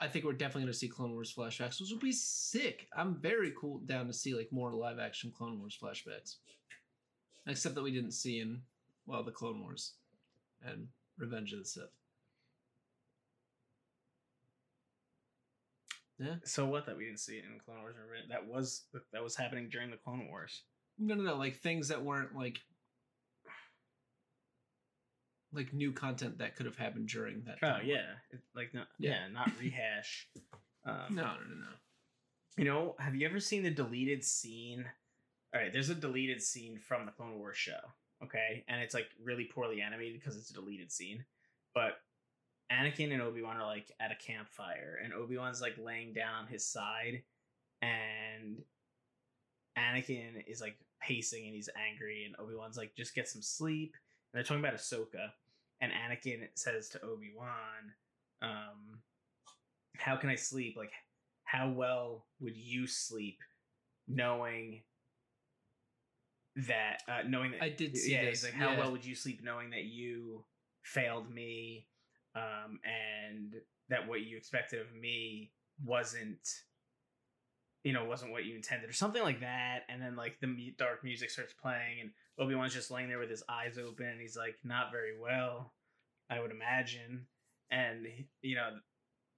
I 0.00 0.08
think 0.08 0.24
we're 0.24 0.32
definitely 0.32 0.62
gonna 0.62 0.74
see 0.74 0.88
Clone 0.88 1.12
Wars 1.12 1.32
flashbacks, 1.32 1.80
which 1.80 1.90
will 1.90 1.98
be 1.98 2.12
sick. 2.12 2.88
I'm 2.96 3.16
very 3.20 3.52
cool 3.58 3.78
down 3.78 4.06
to 4.06 4.12
see 4.12 4.34
like 4.34 4.52
more 4.52 4.72
live 4.72 4.98
action 4.98 5.32
Clone 5.36 5.58
Wars 5.58 5.78
flashbacks. 5.80 6.36
Except 7.46 7.74
that 7.74 7.82
we 7.82 7.92
didn't 7.92 8.12
see 8.12 8.40
in 8.40 8.62
well 9.06 9.22
the 9.22 9.32
Clone 9.32 9.60
Wars 9.60 9.94
and 10.64 10.88
Revenge 11.18 11.52
of 11.52 11.60
the 11.60 11.64
Sith. 11.64 11.84
Yeah. 16.18 16.36
So 16.44 16.66
what 16.66 16.86
that 16.86 16.96
we 16.96 17.04
didn't 17.06 17.20
see 17.20 17.36
it 17.36 17.44
in 17.52 17.58
Clone 17.58 17.80
Wars? 17.80 17.94
That 18.28 18.46
was 18.46 18.84
that 19.12 19.22
was 19.22 19.34
happening 19.34 19.68
during 19.70 19.90
the 19.90 19.96
Clone 19.96 20.28
Wars. 20.28 20.62
No 20.98 21.14
no 21.14 21.22
no, 21.22 21.36
like 21.36 21.56
things 21.56 21.88
that 21.88 22.02
weren't 22.02 22.36
like 22.36 22.60
like 25.52 25.72
new 25.72 25.92
content 25.92 26.38
that 26.38 26.56
could 26.56 26.66
have 26.66 26.76
happened 26.76 27.08
during 27.08 27.42
that 27.44 27.56
Oh 27.62 27.66
time. 27.78 27.82
yeah, 27.86 28.06
like 28.54 28.72
no, 28.74 28.82
yeah. 28.98 29.10
Yeah. 29.10 29.28
not 29.32 29.50
rehash. 29.60 30.28
Um, 30.84 31.14
No, 31.14 31.22
no, 31.22 31.28
no, 31.48 31.54
no. 31.60 31.66
You 32.56 32.64
know, 32.64 32.96
have 32.98 33.14
you 33.14 33.24
ever 33.28 33.38
seen 33.38 33.62
the 33.62 33.70
deleted 33.70 34.24
scene? 34.24 34.84
All 35.54 35.60
right, 35.60 35.72
there's 35.72 35.90
a 35.90 35.94
deleted 35.94 36.42
scene 36.42 36.76
from 36.76 37.06
the 37.06 37.12
Clone 37.12 37.38
Wars 37.38 37.56
show, 37.56 37.78
okay? 38.24 38.64
And 38.66 38.80
it's 38.82 38.92
like 38.94 39.06
really 39.22 39.44
poorly 39.44 39.80
animated 39.80 40.18
because 40.20 40.36
it's 40.36 40.50
a 40.50 40.54
deleted 40.54 40.90
scene. 40.90 41.24
But 41.72 41.98
Anakin 42.72 43.12
and 43.12 43.22
Obi-Wan 43.22 43.58
are 43.58 43.66
like 43.66 43.92
at 44.00 44.10
a 44.10 44.16
campfire 44.16 44.98
and 45.04 45.12
Obi-Wan's 45.14 45.60
like 45.60 45.76
laying 45.78 46.12
down 46.14 46.34
on 46.34 46.46
his 46.48 46.66
side 46.66 47.22
and 47.80 48.58
Anakin 49.78 50.42
is 50.46 50.60
like 50.60 50.76
pacing 51.00 51.46
and 51.46 51.54
he's 51.54 51.68
angry 51.90 52.24
and 52.24 52.34
Obi-Wan's 52.38 52.76
like 52.76 52.94
just 52.96 53.14
get 53.14 53.28
some 53.28 53.42
sleep. 53.42 53.94
And 54.32 54.38
they're 54.38 54.42
talking 54.44 54.64
about 54.64 54.74
Ahsoka 54.74 55.30
and 55.82 55.92
Anakin 55.92 56.48
says 56.54 56.88
to 56.90 57.02
Obi-Wan, 57.02 57.92
um, 58.40 59.00
how 59.98 60.16
can 60.16 60.30
I 60.30 60.36
sleep? 60.36 60.76
Like 60.76 60.92
how 61.52 61.68
well 61.68 62.24
would 62.40 62.56
you 62.56 62.86
sleep 62.86 63.38
knowing 64.08 64.80
that 66.56 66.98
uh 67.08 67.20
knowing 67.28 67.52
that 67.52 67.62
I 67.62 67.68
did 67.68 67.96
see 67.96 68.12
yeah 68.12 68.24
this, 68.24 68.42
he's 68.42 68.44
like 68.44 68.54
how 68.54 68.72
yeah. 68.72 68.78
well 68.78 68.92
would 68.92 69.04
you 69.04 69.14
sleep 69.14 69.40
knowing 69.42 69.70
that 69.70 69.84
you 69.84 70.44
failed 70.82 71.30
me 71.30 71.86
um 72.34 72.80
and 72.84 73.54
that 73.90 74.08
what 74.08 74.22
you 74.22 74.36
expected 74.36 74.80
of 74.80 74.94
me 74.94 75.52
wasn't 75.84 76.48
you 77.84 77.92
know 77.92 78.04
wasn't 78.04 78.32
what 78.32 78.44
you 78.44 78.54
intended 78.54 78.88
or 78.88 78.94
something 78.94 79.22
like 79.22 79.40
that 79.40 79.80
and 79.88 80.00
then 80.00 80.16
like 80.16 80.36
the 80.40 80.74
dark 80.78 81.04
music 81.04 81.30
starts 81.30 81.52
playing 81.52 82.00
and 82.00 82.10
obi-wan's 82.42 82.74
just 82.74 82.90
laying 82.90 83.08
there 83.08 83.18
with 83.18 83.30
his 83.30 83.42
eyes 83.48 83.78
open 83.78 84.06
and 84.06 84.20
he's 84.20 84.36
like 84.36 84.56
not 84.64 84.90
very 84.90 85.18
well 85.18 85.72
i 86.30 86.40
would 86.40 86.50
imagine 86.50 87.26
and 87.70 88.06
you 88.42 88.54
know 88.54 88.70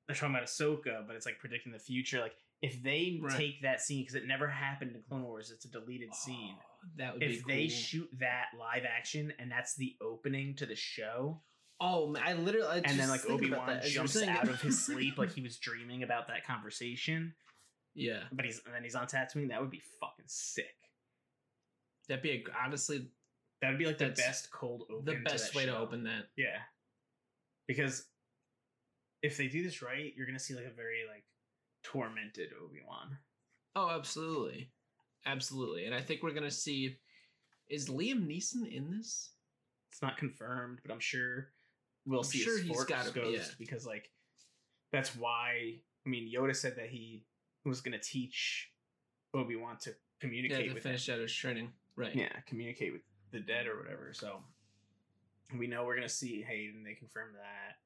they're 0.06 0.16
talking 0.16 0.34
about 0.34 0.46
Ahsoka, 0.46 1.06
but 1.06 1.16
it's 1.16 1.26
like 1.26 1.38
predicting 1.38 1.72
the 1.72 1.78
future. 1.78 2.20
Like 2.20 2.34
if 2.60 2.82
they 2.82 3.20
Right. 3.22 3.36
take 3.36 3.62
that 3.62 3.80
scene 3.80 4.02
because 4.02 4.14
it 4.14 4.26
never 4.26 4.48
happened 4.48 4.94
in 4.94 5.02
Clone 5.02 5.22
Wars, 5.22 5.50
it's 5.50 5.64
a 5.64 5.68
deleted 5.68 6.10
oh, 6.12 6.16
scene. 6.16 6.56
Oh, 6.58 6.88
that 6.96 7.14
would 7.14 7.22
If 7.22 7.46
be 7.46 7.54
they 7.54 7.68
shoot 7.68 8.08
that 8.18 8.48
live 8.58 8.84
action 8.84 9.32
and 9.38 9.50
that's 9.50 9.74
the 9.76 9.96
opening 10.00 10.56
to 10.56 10.66
the 10.66 10.76
show, 10.76 11.40
Oh, 11.80 12.06
man, 12.06 12.22
I 12.24 12.34
literally. 12.34 12.68
I 12.68 12.76
and 12.84 12.98
then 12.98 13.08
like 13.08 13.28
Obi 13.28 13.50
Wan 13.50 13.66
that 13.66 13.84
as 13.84 13.94
you 13.94 14.00
were 14.00 14.06
jumps 14.06 14.22
out 14.22 14.48
of 14.48 14.60
his 14.60 14.84
sleep 14.84 15.18
like 15.18 15.32
he 15.32 15.40
was 15.42 15.58
dreaming 15.58 16.04
about 16.04 16.28
that 16.28 16.46
conversation, 16.46 17.34
yeah, 17.94 18.22
but 18.32 18.44
he's 18.44 18.60
and 18.64 18.74
then 18.74 18.84
he's 18.84 18.94
on 18.94 19.06
Tatooine, 19.06 19.48
that 19.48 19.60
would 19.60 19.70
be 19.70 19.82
fucking 20.00 20.26
sick. 20.28 20.76
That'd 22.08 22.22
be 22.22 22.30
a, 22.30 22.44
honestly 22.64 23.06
That 23.60 23.70
would 23.70 23.78
be 23.78 23.86
like 23.86 23.98
the 23.98 24.10
best 24.10 24.50
cold 24.50 24.84
open. 24.90 25.04
the 25.04 25.20
best 25.22 25.52
that 25.52 25.58
way 25.58 25.66
to 25.66 25.76
open 25.76 26.04
that. 26.04 26.26
Yeah, 26.36 26.58
because 27.66 28.06
if 29.22 29.36
they 29.36 29.48
do 29.48 29.62
this 29.62 29.82
right, 29.82 30.12
you're 30.16 30.26
gonna 30.26 30.38
see 30.38 30.54
like 30.54 30.66
a 30.66 30.70
very 30.74 31.02
like 31.10 31.24
tormented 31.82 32.50
Obi 32.62 32.80
Wan. 32.86 33.16
Oh, 33.76 33.90
absolutely, 33.90 34.70
absolutely, 35.26 35.86
and 35.86 35.94
I 35.94 36.00
think 36.00 36.22
we're 36.22 36.34
gonna 36.34 36.50
see. 36.50 36.96
Is 37.68 37.88
Liam 37.88 38.26
Neeson 38.26 38.70
in 38.70 38.90
this? 38.90 39.30
It's 39.90 40.02
not 40.02 40.18
confirmed, 40.18 40.80
but 40.84 40.92
I'm 40.92 41.00
sure 41.00 41.48
we'll 42.04 42.20
I'm 42.20 42.24
see 42.24 42.38
sure 42.40 42.60
he's 42.60 42.84
gotta 42.84 43.12
be, 43.12 43.20
ghost 43.20 43.50
yeah. 43.50 43.54
because 43.58 43.86
like 43.86 44.10
that's 44.92 45.16
why 45.16 45.76
I 46.06 46.08
mean 46.08 46.30
Yoda 46.32 46.54
said 46.54 46.76
that 46.76 46.88
he 46.90 47.24
was 47.64 47.80
gonna 47.80 47.98
teach 47.98 48.70
Obi 49.32 49.56
Wan 49.56 49.78
to 49.82 49.94
communicate 50.28 50.68
to 50.68 50.74
with 50.74 50.82
finish 50.82 51.08
out 51.08 51.18
his 51.20 51.32
training, 51.32 51.72
right? 51.96 52.14
Yeah, 52.14 52.32
communicate 52.46 52.92
with 52.92 53.02
the 53.32 53.40
dead 53.40 53.66
or 53.66 53.78
whatever. 53.78 54.12
So 54.12 54.38
we 55.58 55.66
know 55.66 55.84
we're 55.84 55.96
gonna 55.96 56.08
see 56.08 56.42
Hayden. 56.42 56.82
They 56.84 56.94
confirm 56.94 57.32
that. 57.34 57.76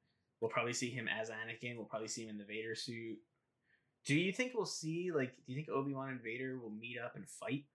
We'll 0.41 0.51
probably 0.51 0.73
see 0.73 0.89
him 0.89 1.07
as 1.07 1.29
Anakin. 1.29 1.75
We'll 1.75 1.85
probably 1.85 2.07
see 2.07 2.23
him 2.23 2.29
in 2.29 2.37
the 2.37 2.45
Vader 2.45 2.75
suit. 2.75 3.17
Do 4.05 4.15
you 4.15 4.31
think 4.31 4.53
we'll 4.55 4.65
see 4.65 5.11
like? 5.13 5.35
Do 5.45 5.53
you 5.53 5.55
think 5.55 5.69
Obi 5.69 5.93
Wan 5.93 6.09
and 6.09 6.21
Vader 6.21 6.57
will 6.57 6.71
meet 6.71 6.97
up 7.03 7.15
and 7.15 7.27
fight? 7.27 7.65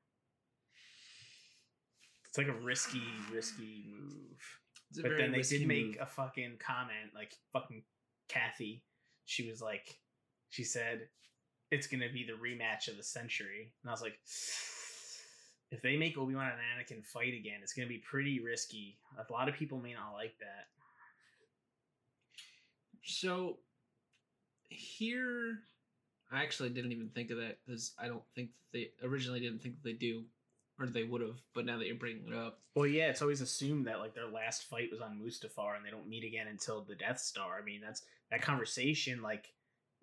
It's 2.26 2.38
like 2.38 2.48
a 2.48 2.60
risky, 2.64 3.02
risky 3.32 3.84
move. 3.88 4.58
It's 4.90 4.98
a 4.98 5.02
But 5.02 5.12
then 5.18 5.30
they 5.30 5.42
did 5.42 5.68
make 5.68 5.86
move. 5.86 5.96
a 6.00 6.06
fucking 6.06 6.56
comment, 6.58 7.10
like 7.14 7.32
fucking 7.52 7.82
Kathy. 8.28 8.82
She 9.26 9.48
was 9.48 9.62
like, 9.62 10.00
she 10.50 10.64
said, 10.64 11.08
it's 11.70 11.86
gonna 11.86 12.10
be 12.12 12.24
the 12.24 12.32
rematch 12.32 12.88
of 12.88 12.96
the 12.96 13.02
century, 13.02 13.72
and 13.82 13.90
I 13.90 13.92
was 13.92 14.02
like, 14.02 14.18
if 15.70 15.82
they 15.82 15.96
make 15.96 16.16
Obi 16.16 16.34
Wan 16.34 16.50
and 16.52 16.60
Anakin 16.60 17.04
fight 17.04 17.34
again, 17.34 17.60
it's 17.62 17.72
gonna 17.72 17.88
be 17.88 17.98
pretty 17.98 18.40
risky. 18.40 18.98
A 19.18 19.32
lot 19.32 19.48
of 19.48 19.54
people 19.54 19.78
may 19.78 19.94
not 19.94 20.12
like 20.12 20.38
that. 20.38 20.68
So 23.02 23.58
here, 24.68 25.58
I 26.32 26.42
actually 26.42 26.70
didn't 26.70 26.92
even 26.92 27.08
think 27.08 27.30
of 27.30 27.38
that 27.38 27.58
because 27.64 27.92
I 27.98 28.08
don't 28.08 28.22
think 28.34 28.50
they 28.72 28.90
originally 29.02 29.40
didn't 29.40 29.62
think 29.62 29.76
that 29.76 29.84
they 29.84 29.92
do 29.92 30.24
or 30.78 30.86
they 30.86 31.04
would 31.04 31.20
have. 31.20 31.40
But 31.54 31.66
now 31.66 31.78
that 31.78 31.86
you're 31.86 31.96
bringing 31.96 32.26
it 32.28 32.34
up, 32.34 32.60
Well, 32.74 32.86
yeah, 32.86 33.08
it's 33.08 33.22
always 33.22 33.40
assumed 33.40 33.86
that 33.86 34.00
like 34.00 34.14
their 34.14 34.26
last 34.26 34.64
fight 34.64 34.90
was 34.90 35.00
on 35.00 35.20
Mustafar, 35.20 35.76
and 35.76 35.84
they 35.84 35.90
don't 35.90 36.08
meet 36.08 36.24
again 36.24 36.48
until 36.48 36.82
the 36.82 36.96
Death 36.96 37.20
Star. 37.20 37.58
I 37.60 37.64
mean, 37.64 37.80
that's 37.80 38.02
that 38.30 38.42
conversation, 38.42 39.22
like 39.22 39.52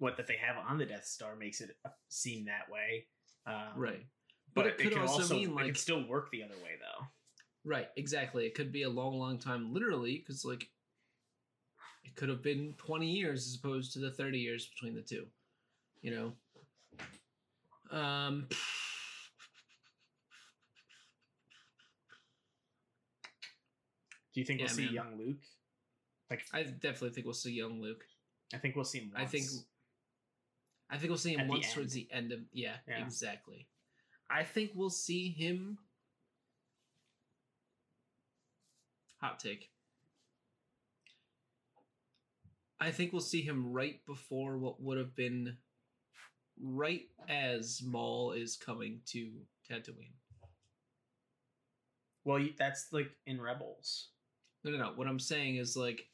what 0.01 0.17
that 0.17 0.25
they 0.25 0.35
have 0.35 0.55
on 0.67 0.79
the 0.79 0.85
Death 0.85 1.05
Star, 1.05 1.35
makes 1.35 1.61
it 1.61 1.77
uh, 1.85 1.89
seem 2.09 2.45
that 2.45 2.69
way. 2.71 3.05
Um, 3.45 3.77
right? 3.79 4.05
But, 4.53 4.63
But 4.63 4.65
it, 4.65 4.73
it 4.73 4.77
could 4.77 4.93
could 4.93 5.01
also 5.01 5.21
also 5.21 5.35
mean, 5.35 5.53
like 5.53 5.65
it 5.65 5.67
could 5.69 5.77
still 5.77 6.05
work 6.07 6.31
the 6.31 6.43
other 6.43 6.55
way 6.55 6.71
though. 6.79 7.05
Right, 7.63 7.87
exactly. 7.95 8.47
It 8.47 8.55
could 8.55 8.71
be 8.71 8.83
a 8.83 8.89
long, 8.89 9.19
long 9.19 9.37
time, 9.37 9.71
literally, 9.71 10.17
because 10.17 10.43
like 10.43 10.67
it 12.03 12.15
could 12.15 12.29
have 12.29 12.41
been 12.41 12.73
twenty 12.77 13.11
years 13.11 13.45
as 13.47 13.55
opposed 13.55 13.93
to 13.93 13.99
the 13.99 14.11
thirty 14.11 14.39
years 14.39 14.67
between 14.73 14.95
the 14.95 15.01
two. 15.01 15.27
You 16.01 16.33
know. 17.91 17.97
Um. 17.97 18.47
Do 24.33 24.39
you 24.39 24.45
think 24.45 24.61
Yeah, 24.61 24.65
we'll 24.67 24.75
see 24.75 24.85
man. 24.85 24.93
young 24.93 25.17
Luke? 25.19 25.43
Like, 26.29 26.43
I 26.53 26.63
definitely 26.63 27.09
think 27.09 27.25
we'll 27.25 27.33
see 27.33 27.51
young 27.51 27.81
Luke. 27.81 28.05
I 28.53 28.57
think 28.57 28.75
we'll 28.77 28.85
see 28.85 28.99
him. 28.99 29.11
I 29.13 29.25
think 29.25 29.43
once. 29.43 29.65
I 30.91 30.97
think 30.97 31.09
we'll 31.09 31.17
see 31.17 31.33
him 31.33 31.39
At 31.39 31.45
the 31.47 31.51
once 31.51 31.73
towards 31.73 31.93
the 31.93 32.07
end 32.11 32.33
of 32.33 32.39
yeah, 32.51 32.75
Yeah. 32.87 33.03
exactly. 33.03 33.67
I 34.29 34.43
think 34.43 34.71
we'll 34.75 34.89
see 34.89 35.29
him 35.29 35.77
hot 39.21 39.39
take. 39.39 39.69
I 42.79 42.91
think 42.91 43.13
we'll 43.13 43.21
see 43.21 43.41
him 43.41 43.71
right 43.71 44.03
before 44.05 44.57
what 44.57 44.81
would 44.81 44.97
have 44.97 45.15
been 45.15 45.57
right 46.59 47.03
as 47.29 47.81
Maul 47.83 48.31
is 48.31 48.57
coming 48.57 49.01
to 49.07 49.31
Tatooine. 49.69 50.13
Well, 52.25 52.45
that's 52.57 52.87
like 52.91 53.11
in 53.25 53.39
Rebels. 53.39 54.09
No, 54.63 54.71
no, 54.71 54.77
no. 54.77 54.91
What 54.95 55.07
I'm 55.07 55.19
saying 55.19 55.55
is 55.55 55.77
like, 55.77 56.07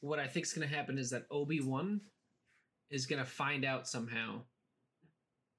what 0.00 0.18
I 0.18 0.26
think 0.26 0.46
is 0.46 0.52
going 0.52 0.68
to 0.68 0.74
happen 0.74 0.98
is 0.98 1.10
that 1.10 1.26
Obi 1.30 1.60
Wan 1.60 2.00
is 2.90 3.06
going 3.06 3.18
to 3.22 3.28
find 3.28 3.64
out 3.64 3.88
somehow 3.88 4.40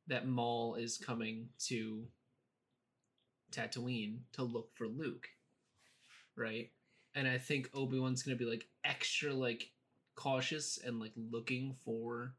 that 0.08 0.28
Maul 0.28 0.76
is 0.76 0.98
coming 0.98 1.50
to 1.68 2.04
Tatooine 3.52 4.20
to 4.34 4.44
look 4.44 4.70
for 4.76 4.88
Luke, 4.88 5.28
right? 6.36 6.70
And 7.16 7.28
I 7.28 7.38
think 7.38 7.70
Obi 7.74 8.00
Wan's 8.00 8.24
going 8.24 8.38
to 8.38 8.44
be 8.44 8.50
like 8.50 8.68
extra 8.86 9.34
like 9.34 9.72
cautious 10.16 10.80
and 10.84 11.00
like 11.00 11.14
looking 11.16 11.76
for, 11.84 12.34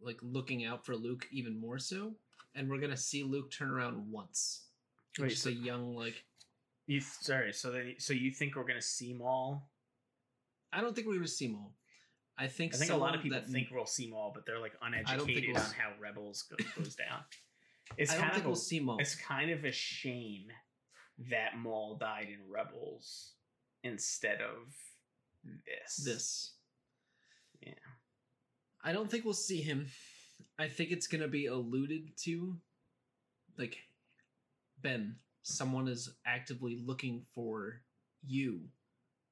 like 0.00 0.18
looking 0.22 0.64
out 0.64 0.84
for 0.84 0.96
Luke 0.96 1.26
even 1.30 1.58
more 1.58 1.78
so. 1.78 2.14
And 2.54 2.68
we're 2.68 2.80
gonna 2.80 2.96
see 2.98 3.22
Luke 3.22 3.50
turn 3.50 3.70
around 3.70 4.10
once. 4.10 4.64
Wait, 5.18 5.30
just 5.30 5.42
so- 5.42 5.50
a 5.50 5.52
young 5.52 5.94
like 5.96 6.22
You 6.86 7.00
sorry. 7.00 7.52
So 7.52 7.70
then, 7.70 7.94
so 7.98 8.12
you 8.12 8.30
think 8.30 8.56
we're 8.56 8.64
gonna 8.66 8.82
see 8.82 9.14
Maul? 9.14 9.70
I 10.72 10.80
don't 10.80 10.94
think 10.94 11.06
we're 11.06 11.14
gonna 11.14 11.28
see 11.28 11.48
Maul. 11.48 11.72
I 12.38 12.46
think 12.48 12.74
I 12.74 12.78
think 12.78 12.90
a 12.92 12.96
lot 12.96 13.14
of 13.14 13.22
people 13.22 13.38
that- 13.38 13.48
think 13.48 13.68
we'll 13.70 13.86
see 13.86 14.08
Maul, 14.08 14.32
but 14.34 14.46
they're 14.46 14.58
like 14.58 14.72
uneducated 14.82 15.50
we'll 15.54 15.62
on 15.62 15.70
how 15.72 15.92
Rebels 16.00 16.42
go, 16.42 16.56
goes 16.76 16.94
down. 16.94 17.20
It's 17.98 18.10
I 18.12 18.14
don't 18.14 18.22
kind 18.22 18.32
think 18.34 18.44
of 18.44 18.50
we'll 18.50 18.58
a, 18.58 18.60
see 18.60 18.80
Maul. 18.80 18.98
it's 19.00 19.14
kind 19.14 19.50
of 19.50 19.64
a 19.64 19.72
shame 19.72 20.46
that 21.30 21.58
Maul 21.58 21.96
died 21.96 22.28
in 22.28 22.50
Rebels 22.50 23.32
instead 23.84 24.40
of 24.40 24.72
this. 25.44 25.96
This. 25.96 26.52
Yeah. 27.60 27.72
I 28.82 28.92
don't 28.92 29.10
think 29.10 29.24
we'll 29.24 29.34
see 29.34 29.60
him. 29.60 29.88
I 30.58 30.68
think 30.68 30.90
it's 30.90 31.06
gonna 31.06 31.28
be 31.28 31.46
alluded 31.46 32.16
to, 32.24 32.56
like 33.58 33.76
Ben. 34.80 35.16
Someone 35.44 35.88
is 35.88 36.08
actively 36.24 36.76
looking 36.84 37.26
for 37.34 37.82
you. 38.24 38.68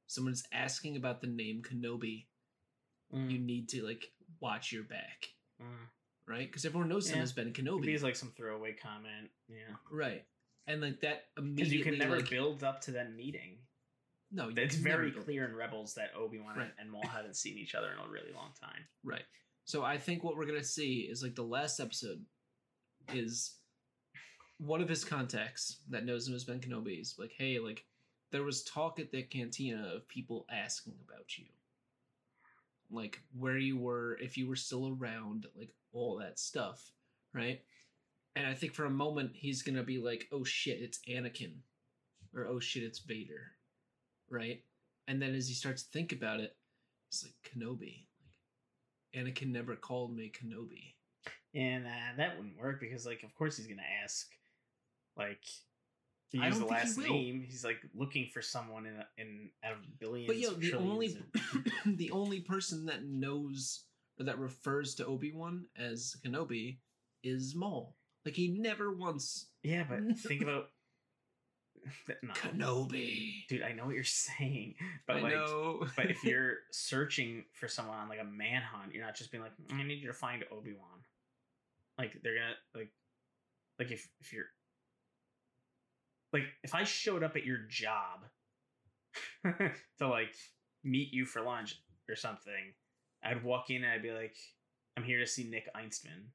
Someone's 0.06 0.42
asking 0.52 0.96
about 0.96 1.20
the 1.20 1.28
name 1.28 1.62
Kenobi. 1.62 2.26
Mm, 3.14 3.30
You 3.30 3.38
need 3.38 3.68
to 3.70 3.82
like 3.82 4.10
watch 4.40 4.72
your 4.72 4.84
back, 4.84 5.28
mm. 5.60 5.64
right? 6.26 6.46
Because 6.46 6.64
everyone 6.64 6.88
knows 6.88 7.08
him 7.10 7.20
as 7.20 7.32
Ben 7.32 7.52
Kenobi, 7.52 7.88
it's 7.88 8.02
like 8.02 8.16
some 8.16 8.32
throwaway 8.36 8.72
comment. 8.72 9.30
Yeah. 9.48 9.74
right? 9.90 10.24
And 10.66 10.80
like 10.80 11.00
that 11.00 11.24
Because 11.34 11.72
you 11.72 11.82
can 11.82 11.98
never 11.98 12.16
like, 12.18 12.30
build 12.30 12.62
up 12.62 12.80
to 12.82 12.90
them 12.92 13.16
meeting. 13.16 13.58
no, 14.30 14.48
you 14.48 14.54
It's 14.56 14.76
very 14.76 15.10
clear 15.10 15.44
in 15.48 15.56
Rebels 15.56 15.94
that 15.94 16.10
Obi 16.16 16.38
Wan 16.38 16.56
Right. 16.56 16.70
and 16.78 16.90
Maul 16.90 17.06
haven't 17.06 17.36
seen 17.36 17.58
each 17.58 17.74
other 17.74 17.88
in 17.92 17.98
a 17.98 18.08
really 18.08 18.32
long 18.32 18.50
time. 18.60 18.84
Right. 19.02 19.24
So 19.64 19.82
I 19.84 19.98
think 19.98 20.22
what 20.22 20.36
we're 20.36 20.46
gonna 20.46 20.62
see 20.62 21.00
is 21.10 21.22
like 21.22 21.34
the 21.34 21.42
last 21.42 21.80
episode 21.80 22.24
is 23.12 23.56
one 24.58 24.80
of 24.80 24.88
his 24.88 25.04
contacts 25.04 25.78
that 25.88 26.04
knows 26.04 26.28
him 26.28 26.34
as 26.34 26.44
Ben 26.44 26.60
Kenobi 26.60 27.00
is 27.00 27.16
like, 27.18 27.32
hey, 27.36 27.58
like 27.58 27.84
there 28.30 28.42
was 28.44 28.62
talk 28.62 29.00
at 29.00 29.10
the 29.10 29.22
cantina 29.22 29.92
of 29.96 30.06
people 30.06 30.46
asking 30.52 30.94
about 31.08 31.36
you. 31.38 31.46
Like 32.90 33.20
where 33.38 33.58
you 33.58 33.78
were, 33.78 34.18
if 34.20 34.36
you 34.36 34.48
were 34.48 34.56
still 34.56 34.96
around, 34.98 35.46
like 35.56 35.70
all 35.92 36.18
that 36.18 36.38
stuff, 36.38 36.92
right? 37.34 37.60
And 38.36 38.46
I 38.46 38.54
think 38.54 38.74
for 38.74 38.84
a 38.84 38.90
moment 38.90 39.32
he's 39.34 39.62
gonna 39.62 39.82
be 39.82 39.98
like, 39.98 40.28
oh 40.32 40.44
shit, 40.44 40.80
it's 40.80 41.00
Anakin. 41.08 41.54
Or 42.34 42.46
oh 42.46 42.60
shit, 42.60 42.82
it's 42.82 43.00
Vader. 43.00 43.52
Right? 44.30 44.62
And 45.08 45.20
then 45.20 45.34
as 45.34 45.48
he 45.48 45.54
starts 45.54 45.82
to 45.82 45.90
think 45.90 46.12
about 46.12 46.40
it, 46.40 46.56
it's 47.10 47.24
like 47.24 47.34
Kenobi. 47.44 48.06
Like 49.14 49.24
Anakin 49.24 49.52
never 49.52 49.76
called 49.76 50.14
me 50.14 50.30
Kenobi. 50.30 50.94
And 51.54 51.86
uh, 51.86 52.16
that 52.16 52.36
wouldn't 52.36 52.60
work 52.60 52.80
because, 52.80 53.04
like, 53.04 53.22
of 53.24 53.34
course 53.34 53.56
he's 53.56 53.66
gonna 53.66 53.82
ask, 54.04 54.28
like, 55.16 55.42
to 56.32 56.38
use 56.38 56.58
the 56.58 56.64
think 56.64 56.70
he 56.70 56.74
last 56.74 56.98
name. 56.98 57.44
He's 57.46 57.64
like 57.64 57.80
looking 57.94 58.28
for 58.32 58.40
someone 58.40 58.86
in 58.86 58.94
a, 58.96 59.06
in 59.18 59.50
out 59.64 59.72
of 59.72 59.98
billions. 59.98 60.28
But 60.28 60.38
yo, 60.38 60.50
the 60.52 60.74
only 60.74 61.16
the 61.86 62.10
only 62.10 62.40
person 62.40 62.86
that 62.86 63.04
knows 63.04 63.84
or 64.18 64.24
that 64.24 64.38
refers 64.38 64.94
to 64.96 65.06
Obi 65.06 65.32
Wan 65.32 65.66
as 65.76 66.16
Kenobi 66.24 66.78
is 67.22 67.54
Maul. 67.54 67.96
Like 68.24 68.34
he 68.34 68.48
never 68.48 68.92
once 68.92 69.46
yeah, 69.62 69.84
but 69.88 70.16
think 70.18 70.42
about 70.42 70.68
no, 72.22 72.32
Kenobi. 72.34 73.46
dude. 73.48 73.62
I 73.62 73.72
know 73.72 73.86
what 73.86 73.94
you're 73.94 74.04
saying, 74.04 74.74
but 75.06 75.16
I 75.16 75.20
like, 75.20 75.32
know. 75.32 75.86
but 75.96 76.10
if 76.10 76.22
you're 76.22 76.58
searching 76.70 77.44
for 77.52 77.68
someone 77.68 77.96
on 77.96 78.08
like 78.08 78.20
a 78.20 78.24
manhunt, 78.24 78.92
you're 78.92 79.04
not 79.04 79.16
just 79.16 79.30
being 79.32 79.42
like, 79.42 79.52
I 79.72 79.82
need 79.82 80.00
you 80.00 80.08
to 80.08 80.14
find 80.14 80.44
Obi 80.52 80.74
Wan. 80.74 81.00
Like 81.98 82.20
they're 82.22 82.34
gonna 82.34 82.54
like, 82.74 82.92
like 83.78 83.90
if 83.90 84.08
if 84.20 84.32
you're 84.32 84.46
like 86.32 86.44
if 86.62 86.74
I 86.74 86.84
showed 86.84 87.22
up 87.22 87.36
at 87.36 87.44
your 87.44 87.58
job 87.68 88.20
to 89.98 90.08
like 90.08 90.34
meet 90.84 91.12
you 91.12 91.24
for 91.24 91.42
lunch 91.42 91.76
or 92.08 92.16
something, 92.16 92.72
I'd 93.24 93.42
walk 93.44 93.70
in 93.70 93.84
and 93.84 93.92
I'd 93.92 94.02
be 94.02 94.12
like, 94.12 94.36
I'm 94.96 95.02
here 95.04 95.18
to 95.18 95.26
see 95.26 95.44
Nick 95.44 95.68
Einstman. 95.74 96.26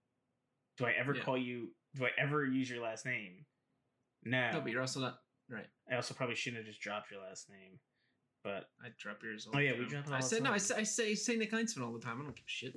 Do 0.77 0.85
I 0.85 0.91
ever 0.99 1.15
Yeah. 1.15 1.23
call 1.23 1.37
you? 1.37 1.69
Do 1.95 2.05
I 2.05 2.09
ever 2.17 2.45
use 2.45 2.69
your 2.69 2.83
last 2.83 3.05
name? 3.05 3.45
No. 4.23 4.51
no, 4.51 4.61
but 4.61 4.71
you're 4.71 4.81
also 4.81 4.99
not 4.99 5.19
right. 5.49 5.67
I 5.89 5.95
also 5.95 6.13
probably 6.13 6.35
shouldn't 6.35 6.59
have 6.63 6.67
just 6.67 6.81
dropped 6.81 7.11
your 7.11 7.21
last 7.21 7.49
name. 7.49 7.79
But 8.43 8.65
I 8.83 8.89
drop 8.99 9.23
yours. 9.23 9.47
All 9.47 9.57
Oh, 9.57 9.59
yeah, 9.59 9.71
we 9.77 9.85
drop 9.85 10.05
I 10.11 10.19
said 10.19 10.43
no. 10.43 10.51
I 10.51 10.57
say 10.57 10.75
I 10.75 10.83
say 10.83 11.15
say 11.15 11.35
Nick 11.35 11.53
Einstein 11.53 11.83
all 11.83 11.93
the 11.93 11.99
time. 11.99 12.19
I 12.19 12.23
don't 12.23 12.35
give 12.35 12.45
a 12.45 12.49
shit. 12.49 12.75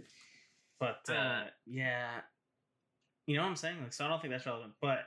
But 0.78 1.00
uh, 1.08 1.12
Uh, 1.12 1.44
yeah, 1.66 2.20
you 3.26 3.36
know 3.36 3.42
what 3.42 3.48
I'm 3.48 3.56
saying. 3.56 3.82
Like, 3.82 3.92
so 3.92 4.04
I 4.04 4.08
don't 4.08 4.20
think 4.22 4.32
that's 4.32 4.46
relevant. 4.46 4.74
But 4.80 5.00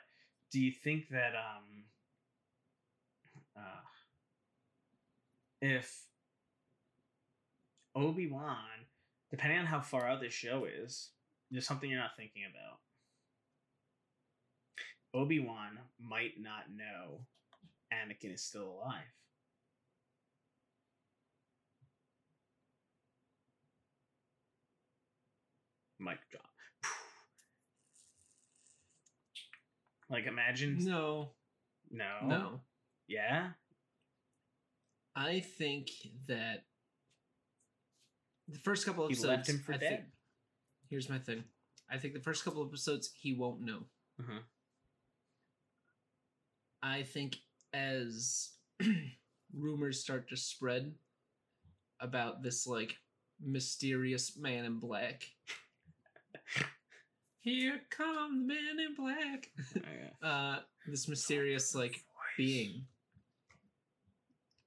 do 0.51 0.59
you 0.61 0.71
think 0.71 1.09
that 1.09 1.33
um, 1.35 1.85
uh, 3.57 3.81
if 5.61 6.05
Obi 7.95 8.27
Wan, 8.27 8.55
depending 9.29 9.59
on 9.59 9.65
how 9.65 9.81
far 9.81 10.07
out 10.07 10.21
this 10.21 10.33
show 10.33 10.65
is, 10.65 11.09
there's 11.49 11.67
something 11.67 11.89
you're 11.89 11.99
not 11.99 12.15
thinking 12.17 12.43
about. 12.49 12.79
Obi 15.13 15.39
Wan 15.39 15.77
might 15.99 16.39
not 16.39 16.63
know 16.73 17.25
Anakin 17.93 18.33
is 18.33 18.41
still 18.41 18.79
alive. 18.81 19.03
Mic 25.99 26.17
drop. 26.31 26.45
Like 30.09 30.25
imagine 30.25 30.77
No, 30.83 31.29
no 31.91 32.27
no. 32.27 32.61
Yeah 33.11 33.49
I 35.15 35.41
think 35.41 35.89
that 36.27 36.63
the 38.47 38.57
first 38.59 38.85
couple 38.85 39.05
He 39.07 39.13
episodes. 39.13 39.27
left 39.27 39.49
him 39.49 39.59
for 39.59 39.73
I 39.73 39.77
dead. 39.77 39.89
Think, 39.89 40.03
here's 40.89 41.09
my 41.09 41.19
thing. 41.19 41.43
I 41.89 41.97
think 41.97 42.13
the 42.13 42.21
first 42.21 42.45
couple 42.45 42.65
episodes 42.65 43.11
he 43.13 43.33
won't 43.33 43.59
know. 43.61 43.83
Mhm. 44.21 44.39
I 46.81 47.03
think 47.03 47.37
as 47.73 48.51
rumors 49.53 49.99
start 50.01 50.29
to 50.29 50.37
spread 50.37 50.93
about 51.99 52.41
this 52.41 52.65
like 52.65 52.95
mysterious 53.43 54.37
man 54.37 54.65
in 54.65 54.79
black, 54.79 55.23
Here 57.41 57.81
come 57.89 58.47
the 58.47 58.53
man 58.53 58.79
in 58.79 58.93
black. 58.95 59.49
Oh, 59.75 59.79
yeah. 60.21 60.27
uh, 60.27 60.59
this 60.87 61.07
mysterious 61.07 61.73
like 61.75 61.99
being. 62.37 62.85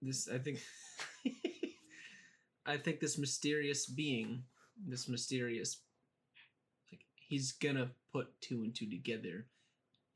This 0.05 0.29
I 0.29 0.39
think. 0.39 0.61
I 2.67 2.77
think 2.79 3.01
this 3.01 3.19
mysterious 3.19 3.87
being, 3.87 4.45
this 4.87 5.09
mysterious, 5.09 5.83
like 6.91 7.03
he's 7.15 7.53
gonna 7.53 7.91
put 8.13 8.41
two 8.41 8.63
and 8.63 8.75
two 8.75 8.89
together, 8.89 9.47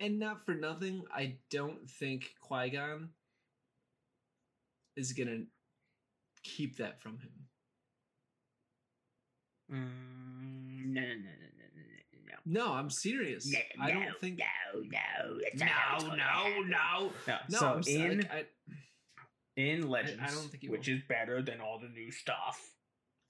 and 0.01 0.19
not 0.19 0.45
for 0.45 0.55
nothing. 0.55 1.05
I 1.15 1.37
don't 1.51 1.89
think 1.89 2.31
Qui 2.41 2.71
Gon 2.71 3.11
is 4.97 5.13
gonna 5.13 5.45
keep 6.43 6.77
that 6.79 7.03
from 7.03 7.19
him. 7.19 7.33
Mm, 9.71 10.95
no, 10.95 11.01
no, 11.03 11.07
no, 11.07 11.13
no, 11.13 11.75
no, 11.77 12.35
no, 12.55 12.67
No, 12.67 12.73
I'm 12.73 12.89
serious. 12.89 13.47
no. 13.51 13.59
I 13.85 13.93
no, 13.93 14.01
don't 14.01 14.21
think. 14.21 14.39
No, 14.39 14.81
no, 14.81 15.39
that's 15.43 15.61
not 15.61 15.69
how 15.69 15.97
it's 15.97 16.05
No, 16.05 16.17
no, 16.17 16.61
no. 16.63 17.13
No, 17.27 17.39
No, 17.51 17.59
so 17.59 17.67
I'm 17.67 17.83
in 17.87 18.19
like, 18.19 18.33
I, 18.33 18.45
in 19.59 19.89
Legends, 19.89 20.21
don't 20.35 20.49
think 20.51 20.63
he 20.63 20.69
which 20.69 20.87
will. 20.87 20.95
is 20.97 21.03
better 21.09 21.43
than 21.43 21.61
all 21.61 21.79
the 21.81 21.89
new 21.89 22.11
stuff. 22.13 22.71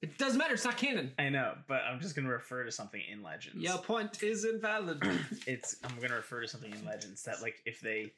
it 0.03 0.19
doesn't 0.19 0.39
matter. 0.39 0.55
It's 0.55 0.65
not 0.65 0.77
canon. 0.77 1.13
I 1.19 1.31
know, 1.31 1.55
but 1.67 1.81
I'm 1.83 2.01
just 2.01 2.15
gonna 2.15 2.29
refer 2.29 2.65
to 2.65 2.71
something 2.71 3.01
in 3.11 3.23
Legends. 3.23 3.59
Your 3.59 3.79
point 3.79 4.23
is 4.23 4.45
invalid. 4.45 5.03
it's 5.47 5.77
I'm 5.83 5.99
gonna 6.01 6.17
refer 6.17 6.43
to 6.43 6.49
something 6.49 6.71
in 6.73 6.85
Legends 6.85 7.23
that 7.25 7.41
like 7.43 7.57
if 7.65 7.81
they 7.81 8.13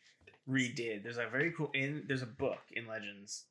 redid, 0.48 1.04
there's 1.04 1.18
a 1.18 1.28
very 1.30 1.52
cool 1.52 1.70
in 1.72 2.04
there's 2.08 2.22
a 2.22 2.26
book 2.26 2.58
in 2.72 2.86
Legends, 2.88 3.44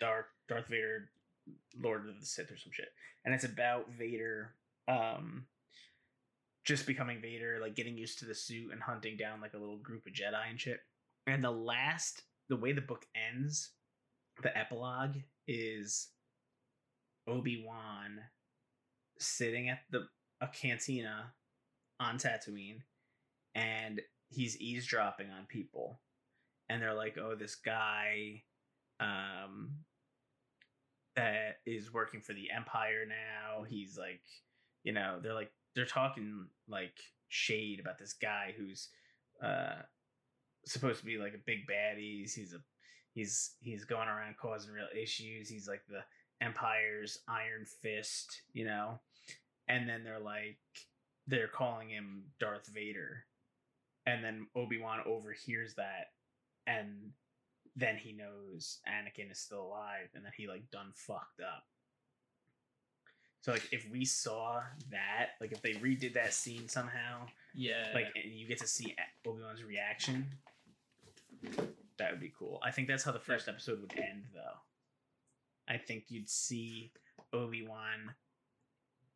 Dark 0.00 0.26
Darth 0.48 0.68
Vader, 0.68 1.10
Lord 1.80 2.08
of 2.08 2.18
the 2.18 2.26
Sith 2.26 2.50
or 2.50 2.56
some 2.56 2.72
shit, 2.72 2.88
and 3.24 3.34
it's 3.34 3.44
about 3.44 3.92
Vader, 3.92 4.54
um, 4.88 5.44
just 6.64 6.86
becoming 6.86 7.20
Vader, 7.20 7.58
like 7.60 7.76
getting 7.76 7.98
used 7.98 8.18
to 8.20 8.24
the 8.24 8.34
suit 8.34 8.72
and 8.72 8.82
hunting 8.82 9.18
down 9.18 9.42
like 9.42 9.52
a 9.54 9.58
little 9.58 9.78
group 9.78 10.06
of 10.06 10.12
Jedi 10.14 10.48
and 10.48 10.58
shit. 10.58 10.80
And 11.26 11.44
the 11.44 11.50
last, 11.50 12.22
the 12.48 12.56
way 12.56 12.72
the 12.72 12.80
book 12.80 13.04
ends, 13.14 13.70
the 14.42 14.56
epilogue 14.56 15.16
is 15.46 16.08
Obi 17.26 17.64
Wan 17.66 18.20
sitting 19.18 19.68
at 19.68 19.80
the 19.90 20.08
a 20.40 20.48
cantina 20.48 21.32
on 21.98 22.16
Tatooine, 22.16 22.80
and 23.54 24.00
he's 24.28 24.58
eavesdropping 24.58 25.30
on 25.30 25.46
people, 25.46 26.00
and 26.68 26.80
they're 26.80 26.94
like, 26.94 27.18
"Oh, 27.18 27.34
this 27.34 27.56
guy, 27.56 28.42
um, 29.00 29.84
that 31.16 31.58
is 31.66 31.92
working 31.92 32.20
for 32.20 32.32
the 32.32 32.50
Empire 32.50 33.04
now. 33.06 33.64
He's 33.64 33.98
like, 33.98 34.22
you 34.84 34.92
know, 34.92 35.18
they're 35.22 35.34
like 35.34 35.52
they're 35.74 35.84
talking 35.84 36.46
like 36.68 36.98
shade 37.28 37.80
about 37.80 37.98
this 37.98 38.12
guy 38.14 38.54
who's 38.56 38.88
uh 39.42 39.82
supposed 40.66 41.00
to 41.00 41.06
be 41.06 41.18
like 41.18 41.34
a 41.34 41.44
big 41.46 41.66
baddie. 41.66 42.20
He's, 42.20 42.34
he's 42.34 42.54
a 42.54 42.60
he's 43.20 43.52
he's 43.60 43.84
going 43.84 44.08
around 44.08 44.36
causing 44.38 44.72
real 44.72 44.88
issues. 44.96 45.48
He's 45.48 45.68
like 45.68 45.82
the 45.88 46.02
Empire's 46.44 47.18
Iron 47.28 47.66
Fist, 47.82 48.42
you 48.52 48.64
know." 48.64 48.98
And 49.68 49.88
then 49.88 50.02
they're 50.04 50.18
like 50.18 50.58
they're 51.26 51.48
calling 51.48 51.90
him 51.90 52.24
Darth 52.38 52.66
Vader. 52.68 53.24
And 54.06 54.24
then 54.24 54.46
Obi-Wan 54.56 55.00
overhears 55.06 55.74
that 55.74 56.12
and 56.66 57.12
then 57.76 57.96
he 57.96 58.12
knows 58.12 58.78
Anakin 58.88 59.30
is 59.30 59.38
still 59.38 59.62
alive 59.62 60.08
and 60.14 60.24
that 60.24 60.32
he 60.36 60.48
like 60.48 60.70
done 60.70 60.90
fucked 60.94 61.40
up. 61.40 61.64
So 63.42 63.52
like 63.52 63.68
if 63.70 63.88
we 63.90 64.04
saw 64.04 64.62
that, 64.90 65.30
like 65.40 65.52
if 65.52 65.62
they 65.62 65.74
redid 65.74 66.14
that 66.14 66.32
scene 66.32 66.66
somehow, 66.68 67.26
yeah. 67.54 67.88
like 67.94 68.08
and 68.16 68.32
you 68.32 68.48
get 68.48 68.58
to 68.58 68.66
see 68.66 68.96
Obi 69.26 69.42
Wan's 69.42 69.62
reaction, 69.62 70.26
that 72.00 72.10
would 72.10 72.20
be 72.20 72.32
cool. 72.36 72.58
I 72.62 72.70
think 72.70 72.88
that's 72.88 73.04
how 73.04 73.12
the 73.12 73.20
first 73.20 73.46
episode 73.46 73.80
would 73.80 73.92
end, 73.96 74.24
though. 74.34 74.58
I 75.68 75.76
think 75.76 76.04
you'd 76.08 76.28
see 76.28 76.92
Obi 77.32 77.62
Wan 77.66 78.14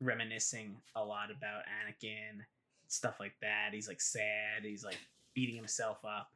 reminiscing 0.00 0.76
a 0.94 1.02
lot 1.02 1.30
about 1.30 1.62
Anakin, 1.62 2.42
stuff 2.86 3.18
like 3.18 3.34
that. 3.40 3.70
He's 3.72 3.88
like 3.88 4.02
sad. 4.02 4.62
He's 4.62 4.84
like 4.84 4.98
beating 5.34 5.56
himself 5.56 5.98
up, 6.04 6.30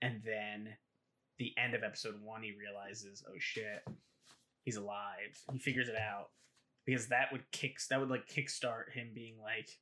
and 0.00 0.22
then 0.24 0.70
the 1.38 1.52
end 1.58 1.74
of 1.74 1.82
episode 1.82 2.20
one, 2.22 2.42
he 2.42 2.52
realizes, 2.52 3.22
oh 3.28 3.36
shit, 3.38 3.86
he's 4.64 4.76
alive. 4.76 5.38
He 5.52 5.58
figures 5.58 5.88
it 5.88 5.96
out 5.96 6.30
because 6.86 7.08
that 7.08 7.30
would 7.32 7.48
kick. 7.52 7.78
That 7.90 8.00
would 8.00 8.10
like 8.10 8.26
kickstart 8.26 8.92
him 8.92 9.10
being 9.14 9.34
like, 9.42 9.78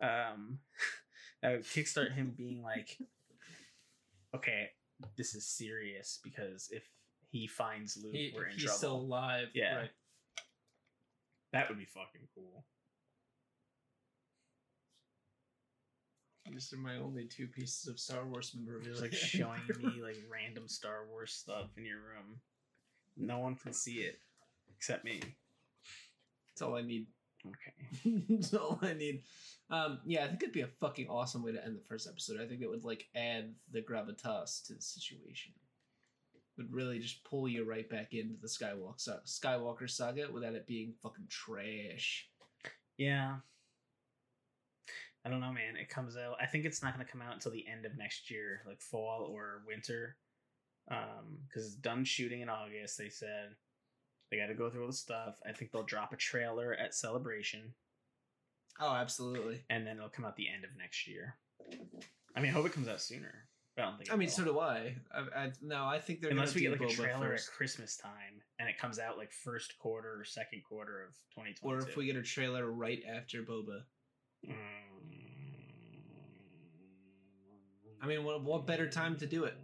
um, 0.00 0.60
that 1.42 1.52
would 1.52 1.64
kickstart 1.64 2.14
him 2.14 2.32
being 2.34 2.62
like, 2.62 2.96
okay, 4.34 4.70
this 5.16 5.34
is 5.34 5.46
serious 5.46 6.18
because 6.22 6.68
if 6.72 6.82
he 7.30 7.46
finds 7.46 7.96
Luke, 7.96 8.14
He- 8.14 8.32
we're 8.34 8.44
in 8.46 8.50
trouble. 8.50 8.54
he's 8.56 8.64
trouble. 8.64 8.78
still 8.78 8.96
alive. 8.96 9.48
Yeah. 9.54 9.76
Right. 9.76 9.90
that 11.52 11.68
would 11.68 11.78
be 11.78 11.84
fucking 11.84 12.28
cool. 12.34 12.64
These 16.50 16.72
are 16.72 16.76
my 16.76 16.96
only 16.96 17.26
two 17.26 17.46
pieces 17.46 17.88
of 17.88 17.98
Star 17.98 18.26
Wars 18.26 18.54
memorabilia. 18.54 19.00
Like 19.00 19.14
showing 19.14 19.60
me 19.80 20.00
like 20.02 20.18
random 20.30 20.68
Star 20.68 21.06
Wars 21.08 21.32
stuff 21.32 21.70
in 21.78 21.84
your 21.86 21.98
room. 22.00 22.40
No 23.16 23.38
one 23.38 23.54
can 23.54 23.72
see 23.72 24.00
it 24.00 24.18
except 24.76 25.04
me. 25.04 25.20
That's 26.48 26.62
all 26.62 26.76
I 26.76 26.82
need. 26.82 27.06
Okay. 27.46 28.24
That's 28.28 28.54
all 28.54 28.78
I 28.82 28.94
need. 28.94 29.22
Um, 29.70 30.00
yeah, 30.04 30.24
I 30.24 30.28
think 30.28 30.42
it'd 30.42 30.52
be 30.52 30.60
a 30.60 30.66
fucking 30.66 31.08
awesome 31.08 31.42
way 31.42 31.52
to 31.52 31.64
end 31.64 31.76
the 31.76 31.88
first 31.88 32.06
episode. 32.08 32.40
I 32.40 32.46
think 32.46 32.60
it 32.60 32.68
would 32.68 32.84
like 32.84 33.06
add 33.14 33.54
the 33.70 33.80
gravitas 33.80 34.64
to 34.66 34.74
the 34.74 34.82
situation. 34.82 35.52
Would 36.58 36.72
really 36.72 36.98
just 36.98 37.24
pull 37.24 37.48
you 37.48 37.64
right 37.64 37.88
back 37.88 38.12
into 38.12 38.34
the 38.40 38.48
Skywalker 38.48 39.18
Skywalker 39.26 39.88
saga 39.88 40.28
without 40.30 40.54
it 40.54 40.66
being 40.66 40.92
fucking 41.02 41.28
trash. 41.30 42.28
Yeah. 42.98 43.36
I 45.24 45.30
don't 45.30 45.40
know, 45.40 45.52
man. 45.52 45.76
It 45.80 45.88
comes 45.88 46.16
out. 46.16 46.36
I 46.40 46.46
think 46.46 46.64
it's 46.64 46.82
not 46.82 46.94
going 46.94 47.06
to 47.06 47.10
come 47.10 47.22
out 47.22 47.32
until 47.32 47.52
the 47.52 47.66
end 47.66 47.86
of 47.86 47.96
next 47.96 48.30
year, 48.30 48.60
like 48.66 48.80
fall 48.80 49.30
or 49.32 49.62
winter. 49.66 50.16
Um, 50.90 51.38
because 51.46 51.66
it's 51.66 51.76
done 51.76 52.04
shooting 52.04 52.40
in 52.40 52.48
August. 52.48 52.98
They 52.98 53.08
said 53.08 53.54
they 54.32 54.38
got 54.38 54.46
to 54.46 54.54
go 54.54 54.70
through 54.70 54.80
all 54.80 54.86
the 54.88 54.92
stuff. 54.94 55.38
I 55.46 55.52
think 55.52 55.70
they'll 55.70 55.84
drop 55.84 56.12
a 56.12 56.16
trailer 56.16 56.74
at 56.74 56.94
Celebration, 56.94 57.74
Oh, 58.80 58.94
absolutely. 58.94 59.62
and 59.68 59.86
then 59.86 59.98
it'll 59.98 60.08
come 60.08 60.24
out 60.24 60.36
the 60.36 60.48
end 60.48 60.64
of 60.64 60.70
next 60.78 61.06
year. 61.06 61.36
I 62.34 62.40
mean, 62.40 62.50
I 62.50 62.54
hope 62.54 62.64
it 62.64 62.72
comes 62.72 62.88
out 62.88 63.02
sooner. 63.02 63.46
But 63.76 63.82
I 63.82 63.84
don't 63.88 63.98
think. 63.98 64.12
I 64.12 64.16
mean, 64.16 64.26
will. 64.28 64.32
so 64.32 64.44
do 64.44 64.58
I. 64.58 64.96
I, 65.14 65.44
I 65.44 65.52
no, 65.62 65.84
I 65.84 65.98
think 65.98 66.20
they're 66.22 66.30
unless 66.30 66.54
we 66.54 66.62
get 66.62 66.72
like 66.72 66.90
a 66.90 66.92
trailer 66.92 67.28
first. 67.30 67.48
at 67.48 67.54
Christmas 67.54 67.96
time, 67.96 68.42
and 68.58 68.68
it 68.68 68.78
comes 68.78 68.98
out 68.98 69.18
like 69.18 69.32
first 69.32 69.78
quarter 69.78 70.18
or 70.20 70.24
second 70.24 70.62
quarter 70.68 71.02
of 71.04 71.14
twenty 71.34 71.52
twenty. 71.54 71.76
or 71.76 71.88
if 71.88 71.96
we 71.96 72.06
get 72.06 72.16
a 72.16 72.22
trailer 72.22 72.70
right 72.70 73.02
after 73.14 73.42
Boba. 73.42 73.82
Mm. 74.46 74.54
I 78.02 78.06
mean, 78.06 78.24
what 78.24 78.42
what 78.42 78.66
better 78.66 78.88
time 78.88 79.16
to 79.18 79.26
do 79.26 79.44
it? 79.44 79.54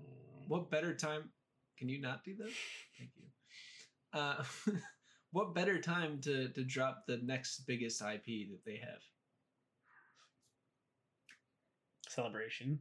What 0.46 0.70
better 0.70 0.94
time? 0.94 1.30
Can 1.78 1.88
you 1.88 2.00
not 2.00 2.24
do 2.24 2.34
that? 2.36 2.50
Thank 2.98 3.10
you. 3.16 3.27
Uh, 4.12 4.42
what 5.32 5.54
better 5.54 5.80
time 5.80 6.20
to 6.22 6.48
to 6.50 6.64
drop 6.64 7.04
the 7.06 7.18
next 7.18 7.66
biggest 7.66 8.00
IP 8.02 8.48
that 8.50 8.64
they 8.64 8.76
have? 8.76 9.00
celebration 12.08 12.78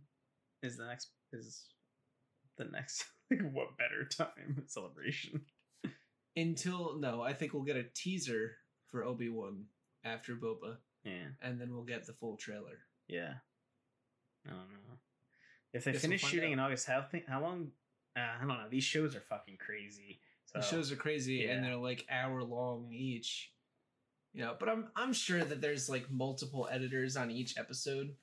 is 0.64 0.78
the 0.78 0.86
next 0.86 1.10
is 1.34 1.66
the 2.58 2.66
next 2.66 3.06
like 3.32 3.42
what 3.52 3.78
better 3.78 4.06
time 4.10 4.64
celebration 4.68 5.42
Until 6.36 6.98
no, 7.00 7.22
I 7.22 7.34
think 7.34 7.54
we'll 7.54 7.64
get 7.64 7.76
a 7.78 7.84
teaser 7.96 8.52
for 8.88 9.04
Obi 9.04 9.28
Wan 9.28 9.66
after 10.06 10.36
Boba, 10.36 10.78
yeah 11.04 11.28
and 11.42 11.60
then 11.60 11.74
we'll 11.74 11.84
get 11.84 12.06
the 12.06 12.14
full 12.14 12.38
trailer. 12.38 12.80
yeah 13.08 13.34
i 14.46 14.50
don't 14.52 14.60
know 14.60 14.98
if 15.74 15.84
they 15.84 15.92
Guess 15.92 16.02
we'll 16.04 16.10
finish 16.12 16.22
shooting 16.24 16.50
out. 16.52 16.54
in 16.54 16.60
august 16.60 16.88
how 16.88 17.02
think 17.02 17.26
how 17.28 17.42
long 17.42 17.72
uh, 18.16 18.22
i 18.38 18.40
don't 18.40 18.48
know 18.48 18.70
these 18.72 18.84
shows 18.86 19.14
are 19.16 19.20
fucking 19.22 19.58
crazy 19.58 20.22
so 20.48 20.60
The 20.60 20.66
shows 20.66 20.92
are 20.92 20.96
crazy, 20.96 21.46
and 21.48 21.64
they're 21.64 21.76
like 21.76 22.06
hour 22.10 22.44
long 22.44 22.92
each. 22.92 23.52
You 24.34 24.44
know, 24.44 24.56
but 24.60 24.70
I'm 24.70 24.88
I'm 24.96 25.14
sure 25.14 25.44
that 25.44 25.62
there's 25.62 25.90
like 25.90 26.10
multiple 26.12 26.68
editors 26.72 27.18
on 27.18 27.32
each 27.32 27.58
episode, 27.58 28.16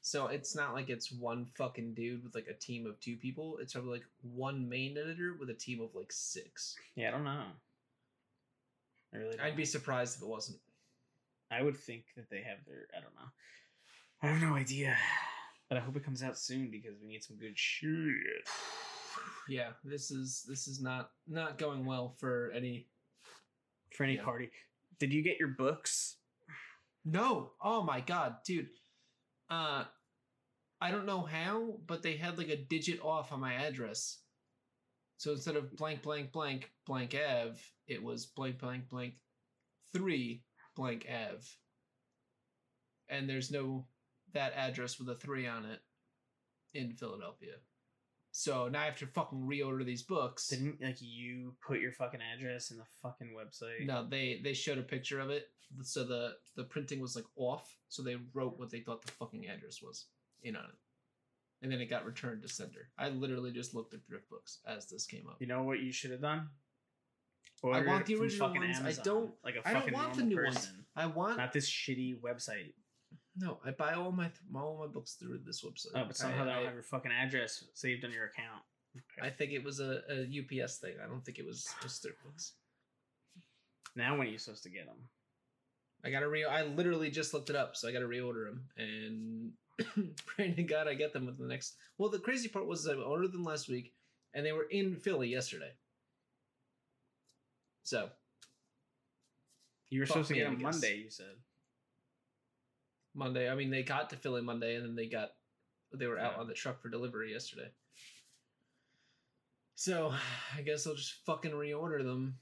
so 0.00 0.26
it's 0.26 0.54
not 0.56 0.74
like 0.74 0.88
it's 0.90 1.12
one 1.12 1.46
fucking 1.56 1.94
dude 1.94 2.24
with 2.24 2.34
like 2.34 2.48
a 2.48 2.54
team 2.54 2.86
of 2.86 2.98
two 3.00 3.16
people. 3.16 3.58
It's 3.60 3.72
probably 3.72 3.92
like 3.92 4.06
one 4.22 4.68
main 4.68 4.96
editor 4.98 5.34
with 5.38 5.50
a 5.50 5.54
team 5.54 5.80
of 5.80 5.94
like 5.94 6.12
six. 6.12 6.76
yeah 6.96 7.08
i 7.08 7.10
don't 7.10 7.24
know 7.24 7.44
I 9.12 9.16
really 9.16 9.36
don't 9.36 9.46
I'd 9.46 9.56
be 9.56 9.64
surprised 9.64 10.16
if 10.16 10.22
it 10.22 10.28
wasn't. 10.28 10.58
i 11.50 11.62
would 11.62 11.76
think 11.76 12.04
that 12.16 12.30
they 12.30 12.42
have 12.42 12.58
their 12.66 12.86
i 12.96 13.00
don't 13.00 13.14
know 13.14 13.30
i 14.22 14.26
have 14.28 14.42
no 14.42 14.54
idea 14.56 14.96
but 15.68 15.78
i 15.78 15.80
hope 15.80 15.96
it 15.96 16.04
comes 16.04 16.22
out 16.22 16.38
soon 16.38 16.70
because 16.70 16.94
we 17.00 17.08
need 17.08 17.24
some 17.24 17.36
good 17.36 17.58
shit 17.58 17.88
Yeah, 19.48 19.70
this 19.84 20.10
is 20.10 20.44
this 20.48 20.68
is 20.68 20.80
not 20.80 21.10
not 21.26 21.58
going 21.58 21.84
well 21.84 22.14
for 22.18 22.50
any. 22.54 22.88
for 23.96 24.04
any 24.04 24.16
Yeah. 24.16 24.24
party 24.24 24.50
did 24.98 25.12
you 25.12 25.22
get 25.22 25.38
your 25.38 25.48
books 25.48 26.16
No, 27.04 27.52
oh 27.62 27.82
my 27.82 28.00
god, 28.00 28.36
dude. 28.44 28.68
Uh, 29.48 29.84
I 30.82 30.90
don't 30.90 31.06
know 31.06 31.22
how, 31.22 31.78
but 31.86 32.02
they 32.02 32.16
had 32.16 32.36
like 32.38 32.50
a 32.50 32.56
digit 32.56 33.00
off 33.02 33.32
on 33.32 33.40
my 33.40 33.54
address. 33.54 34.18
So 35.16 35.32
instead 35.32 35.56
of 35.56 35.74
blank 35.76 36.02
blank 36.02 36.30
blank 36.32 36.70
blank 36.86 37.14
Ave, 37.14 37.58
it 37.88 38.02
was 38.02 38.26
blank 38.26 38.58
blank 38.58 38.88
blank 38.88 39.14
three 39.92 40.44
blank 40.76 41.06
Ave. 41.08 41.44
And 43.08 43.28
there's 43.28 43.50
no 43.50 43.86
that 44.32 44.52
address 44.54 44.98
with 44.98 45.08
a 45.08 45.14
three 45.16 45.46
on 45.46 45.64
it 45.64 45.80
in 46.74 46.92
Philadelphia. 46.92 47.54
So 48.32 48.68
now 48.68 48.82
I 48.82 48.84
have 48.84 48.98
to 48.98 49.06
fucking 49.06 49.40
reorder 49.40 49.84
these 49.84 50.02
books. 50.02 50.48
Didn't 50.48 50.80
like 50.80 50.98
you 51.00 51.54
put 51.66 51.80
your 51.80 51.92
fucking 51.92 52.20
address 52.34 52.70
in 52.70 52.76
the 52.78 52.84
fucking 53.02 53.30
website? 53.36 53.84
No, 53.86 54.06
they 54.08 54.40
they 54.42 54.54
showed 54.54 54.78
a 54.78 54.82
picture 54.82 55.18
of 55.20 55.30
it, 55.30 55.48
so 55.82 56.04
the 56.04 56.36
the 56.56 56.64
printing 56.64 57.00
was 57.00 57.16
like 57.16 57.24
off. 57.36 57.76
So 57.88 58.02
they 58.02 58.16
wrote 58.32 58.58
what 58.58 58.70
they 58.70 58.80
thought 58.80 59.04
the 59.04 59.12
fucking 59.12 59.46
address 59.48 59.82
was 59.82 60.06
in 60.42 60.54
on 60.56 60.64
it, 60.64 60.76
and 61.62 61.72
then 61.72 61.80
it 61.80 61.86
got 61.90 62.04
returned 62.06 62.42
to 62.42 62.48
sender. 62.48 62.88
I 62.96 63.08
literally 63.08 63.50
just 63.50 63.74
looked 63.74 63.94
at 63.94 64.00
ThriftBooks 64.08 64.58
as 64.66 64.88
this 64.88 65.06
came 65.06 65.26
up. 65.28 65.36
You 65.40 65.48
know 65.48 65.64
what 65.64 65.80
you 65.80 65.90
should 65.92 66.12
have 66.12 66.20
done? 66.22 66.48
I 67.62 67.82
want 67.84 68.06
the 68.06 68.14
original 68.16 68.48
fucking 68.48 68.62
ones. 68.62 68.98
I 68.98 69.02
don't- 69.02 69.34
like 69.44 69.56
a 69.56 69.68
I 69.68 69.72
fucking 69.74 69.92
don't 69.92 70.02
want 70.02 70.14
the 70.16 70.22
normal 70.22 70.36
new 70.36 70.44
ones. 70.54 70.72
I 70.96 71.06
want 71.06 71.36
not 71.36 71.52
this 71.52 71.68
shitty 71.68 72.18
website. 72.20 72.72
No. 73.40 73.58
I 73.64 73.70
buy 73.70 73.94
all 73.94 74.12
my 74.12 74.30
all 74.54 74.78
my 74.78 74.86
books 74.86 75.14
through 75.14 75.40
this 75.46 75.64
website. 75.64 75.92
Oh, 75.94 76.04
but 76.06 76.16
somehow 76.16 76.42
I, 76.42 76.46
they 76.58 76.64
have 76.64 76.74
your 76.74 76.82
fucking 76.82 77.10
address 77.10 77.64
saved 77.74 78.04
on 78.04 78.12
your 78.12 78.26
account. 78.26 78.62
Okay. 78.96 79.26
I 79.26 79.30
think 79.30 79.52
it 79.52 79.64
was 79.64 79.80
a, 79.80 80.02
a 80.10 80.22
UPS 80.24 80.78
thing. 80.78 80.94
I 81.02 81.08
don't 81.08 81.24
think 81.24 81.38
it 81.38 81.46
was 81.46 81.66
just 81.80 82.04
ThriftBooks. 82.04 82.52
now 83.96 84.16
when 84.18 84.26
are 84.26 84.30
you 84.30 84.38
supposed 84.38 84.64
to 84.64 84.70
get 84.70 84.86
them? 84.86 84.96
I 86.04 86.10
gotta 86.10 86.28
re. 86.28 86.44
I 86.44 86.64
literally 86.64 87.10
just 87.10 87.32
looked 87.32 87.50
it 87.50 87.56
up, 87.56 87.76
so 87.76 87.88
I 87.88 87.92
gotta 87.92 88.06
reorder 88.06 88.46
them. 88.46 88.64
And 88.76 89.52
praying 90.26 90.56
to 90.56 90.62
God 90.62 90.88
I 90.88 90.94
get 90.94 91.12
them 91.12 91.26
within 91.26 91.46
the 91.46 91.52
next. 91.52 91.76
Well, 91.98 92.10
the 92.10 92.18
crazy 92.18 92.48
part 92.48 92.66
was 92.66 92.86
I 92.86 92.94
ordered 92.94 93.32
them 93.32 93.44
last 93.44 93.68
week, 93.68 93.92
and 94.34 94.44
they 94.44 94.52
were 94.52 94.66
in 94.70 94.96
Philly 94.96 95.28
yesterday. 95.28 95.72
So 97.84 98.10
You 99.88 100.00
were 100.00 100.06
supposed 100.06 100.28
to 100.28 100.34
get 100.34 100.44
them. 100.44 100.60
Monday. 100.60 100.98
You 100.98 101.10
said. 101.10 101.36
Monday, 103.14 103.50
I 103.50 103.54
mean, 103.54 103.70
they 103.70 103.82
got 103.82 104.10
to 104.10 104.16
Philly 104.16 104.42
Monday, 104.42 104.76
and 104.76 104.84
then 104.84 104.94
they 104.94 105.06
got 105.06 105.30
they 105.92 106.06
were 106.06 106.18
out 106.18 106.34
Yeah. 106.34 106.40
on 106.40 106.46
the 106.46 106.54
truck 106.54 106.80
for 106.80 106.88
delivery 106.88 107.32
yesterday. 107.32 107.68
So 109.74 110.12
I 110.56 110.62
guess 110.62 110.86
I'll 110.86 110.94
just 110.94 111.24
fucking 111.26 111.50
reorder 111.52 112.04
them. 112.04 112.38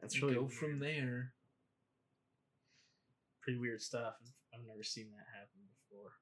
That's 0.00 0.20
really 0.22 0.34
go 0.34 0.42
weird. 0.42 0.52
from 0.52 0.78
there. 0.78 1.32
Pretty 3.42 3.58
weird 3.58 3.82
stuff. 3.82 4.14
I've 4.54 4.66
never 4.66 4.82
seen 4.82 5.06
that 5.10 5.26
happen 5.34 5.60
before. 5.90 6.12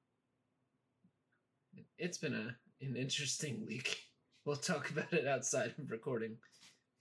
It's 1.97 2.17
been 2.17 2.33
a 2.33 2.55
an 2.85 2.95
interesting 2.95 3.65
week. 3.67 3.99
We'll 4.45 4.55
talk 4.55 4.89
about 4.91 5.11
it 5.13 5.27
outside 5.27 5.73
of 5.77 5.89
recording, 5.91 6.37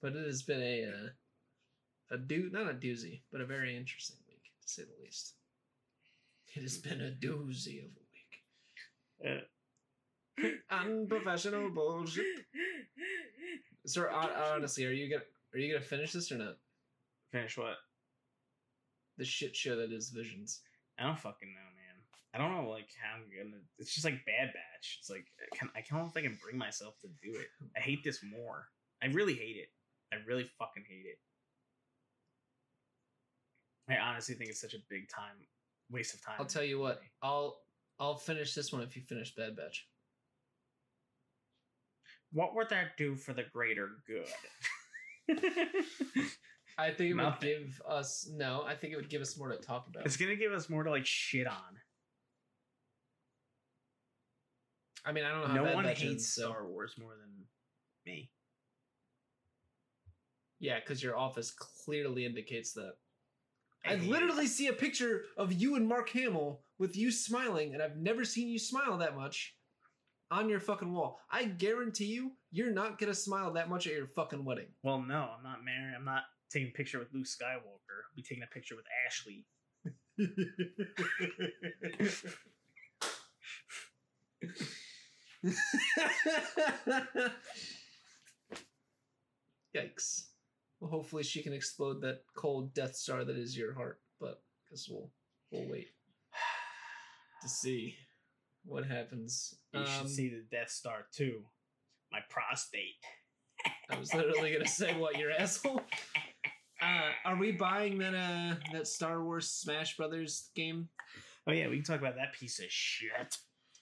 but 0.01 0.15
it 0.15 0.27
has 0.27 0.43
been 0.43 0.63
a 0.63 0.85
uh, 0.87 1.09
a 2.11 2.19
do 2.19 2.51
not 2.53 2.71
a 2.71 2.75
doozy, 2.75 3.21
but 3.33 3.41
a 3.41 3.47
very 3.47 3.77
interesting 3.77 4.17
week 4.29 4.43
to 4.63 4.69
say 4.69 4.83
the 4.83 5.03
least. 5.03 5.35
It 6.55 6.63
has 6.63 6.79
been 6.79 7.01
a 7.01 7.11
doozy 7.11 7.85
of 7.85 7.91
a 7.91 9.27
week. 9.33 9.49
Uh, 10.41 10.51
Unprofessional 10.71 11.71
bullshit. 11.71 12.25
Sir, 13.87 14.09
hon- 14.13 14.55
honestly, 14.55 14.85
are 14.87 14.93
you 14.93 15.11
gonna 15.11 15.25
are 15.55 15.59
you 15.59 15.73
gonna 15.73 15.85
finish 15.85 16.13
this 16.13 16.33
or 16.33 16.39
not? 16.39 16.57
Finish 17.33 17.59
what? 17.59 17.77
The 19.19 19.25
shit 19.25 19.55
show 19.55 19.77
that 19.77 19.93
is 19.93 20.11
Visions. 20.11 20.61
I 20.99 21.05
don't 21.05 21.19
fucking 21.19 21.49
know, 21.49 21.61
man. 21.61 21.95
I 22.35 22.39
don't 22.39 22.57
know, 22.57 22.69
like 22.71 22.89
how 23.01 23.17
I'm 23.17 23.29
gonna. 23.31 23.63
It's 23.79 23.95
just 23.95 24.05
like 24.05 24.25
Bad 24.27 24.53
Batch. 24.53 24.99
It's 25.01 25.11
like 25.11 25.27
I 25.41 25.57
can 25.57 25.71
I 25.77 25.81
can't 25.81 26.07
if 26.09 26.17
I 26.17 26.23
can 26.23 26.39
bring 26.43 26.59
myself 26.59 26.99
to 27.01 27.09
do 27.23 27.37
it. 27.39 27.47
I 27.77 27.81
hate 27.81 28.03
this 28.05 28.21
more. 28.23 28.67
I 29.03 29.07
really 29.07 29.35
hate 29.35 29.57
it. 29.57 29.69
I 30.13 30.17
really 30.27 30.49
fucking 30.59 30.85
hate 30.89 31.07
it. 31.07 31.19
I 33.89 33.97
honestly 33.97 34.35
think 34.35 34.51
it's 34.51 34.61
such 34.61 34.75
a 34.75 34.79
big 34.89 35.09
time 35.09 35.35
waste 35.91 36.15
of 36.15 36.25
time. 36.25 36.37
I'll 36.39 36.47
tell 36.47 36.65
you 36.65 36.79
what. 36.79 37.01
I'll 37.23 37.59
I'll 37.99 38.17
finish 38.17 38.55
this 38.55 38.73
one 38.73 38.83
if 38.83 38.97
you 38.97 39.03
finish 39.03 39.35
Bad 39.35 39.57
Batch. 39.57 39.87
What 42.33 42.55
would 42.57 42.69
that 42.71 42.97
do 42.97 43.15
for 43.15 43.33
the 43.33 43.45
greater 43.53 43.91
good? 44.07 44.27
I 46.77 46.91
think 46.91 47.11
it 47.13 47.15
would 47.15 47.41
give 47.41 47.81
us 47.89 48.29
no. 48.33 48.65
I 48.67 48.75
think 48.75 48.93
it 48.93 48.97
would 48.97 49.09
give 49.11 49.23
us 49.23 49.39
more 49.39 49.49
to 49.49 49.57
talk 49.57 49.87
about. 49.87 50.05
it's 50.07 50.17
gonna 50.17 50.35
give 50.35 50.53
us 50.53 50.69
more 50.69 50.83
to 50.83 50.91
like 50.91 51.07
shit 51.07 51.47
on. 51.47 51.55
I 55.07 55.13
mean, 55.13 55.25
I 55.25 55.31
don't 55.31 55.43
know 55.43 55.47
how 55.49 55.55
No 55.55 55.75
one 55.75 55.85
hates 55.85 56.03
ends, 56.03 56.35
so 56.35 56.49
Star 56.51 56.67
Wars 56.67 56.95
more 56.99 57.13
than 57.13 57.45
me. 58.07 58.31
yeah, 60.59 60.81
because 60.81 61.03
your 61.03 61.17
office 61.17 61.53
clearly 61.53 62.25
indicates 62.25 62.73
that. 62.73 62.95
I 63.87 63.97
literally 63.97 64.47
see 64.47 64.69
a 64.69 64.73
picture 64.73 65.25
of 65.37 65.53
you 65.53 65.77
and 65.77 65.87
Mark 65.87 66.09
Hamill 66.11 66.63
with 66.79 66.97
you 66.97 67.11
smiling, 67.11 67.75
and 67.75 67.83
I've 67.83 67.97
never 67.97 68.25
seen 68.25 68.49
you 68.49 68.59
smile 68.59 68.99
that 68.99 69.17
much 69.17 69.55
on 70.31 70.49
your 70.49 70.61
fucking 70.61 70.93
wall. 70.93 71.21
I 71.31 71.45
guarantee 71.45 72.07
you, 72.07 72.33
you're 72.51 72.73
not 72.73 72.99
gonna 72.99 73.15
smile 73.15 73.53
that 73.53 73.69
much 73.69 73.87
at 73.87 73.93
your 73.93 74.09
fucking 74.09 74.45
wedding. 74.45 74.69
Well, 74.83 75.01
no, 75.01 75.31
I'm 75.37 75.43
not 75.43 75.65
married. 75.65 75.95
I'm 75.97 76.05
not 76.05 76.23
taking 76.51 76.69
a 76.69 76.77
picture 76.77 76.99
with 76.99 77.09
Luke 77.13 77.27
Skywalker. 77.27 77.61
I'll 77.61 78.17
be 78.17 78.23
taking 78.23 78.43
a 78.43 78.47
picture 78.47 78.77
with 78.77 78.87
Ashley. 79.07 79.47
Yikes. 89.77 90.29
Well, 90.81 90.91
hopefully 90.91 91.23
she 91.23 91.43
can 91.43 91.53
explode 91.53 92.01
that 92.03 92.23
cold 92.37 92.75
Death 92.75 92.95
Star 92.97 93.25
that 93.25 93.37
is 93.37 93.57
your 93.57 93.75
heart, 93.75 94.01
but 94.21 94.43
I 94.67 94.71
guess 94.71 94.89
we'll 94.89 95.11
we'll 95.51 95.69
wait 95.71 95.89
to 97.43 97.49
see 97.49 97.95
what 98.65 98.85
happens. 98.87 99.55
You 99.73 99.81
Um, 99.81 99.87
should 99.87 100.11
see 100.11 100.29
the 100.31 100.45
Death 100.51 100.71
Star 100.71 101.07
too. 101.13 101.43
My 102.13 102.21
prostate. 102.29 102.95
I 103.91 103.99
was 103.99 104.13
literally 104.15 104.53
gonna 104.53 104.67
say 104.69 104.95
what 104.99 105.19
your 105.19 105.31
asshole. 105.39 105.81
Uh, 106.83 107.11
are 107.25 107.37
we 107.37 107.53
buying 107.53 107.99
that 107.99 108.15
uh 108.15 108.57
that 108.73 108.87
Star 108.87 109.23
Wars 109.25 109.51
Smash 109.51 109.97
Brothers 109.97 110.51
game? 110.55 110.89
Oh 111.47 111.53
yeah, 111.53 111.69
we 111.69 111.77
can 111.77 111.85
talk 111.85 112.01
about 112.01 112.17
that 112.17 112.33
piece 112.35 112.59
of 112.59 112.67
shit. 112.69 113.37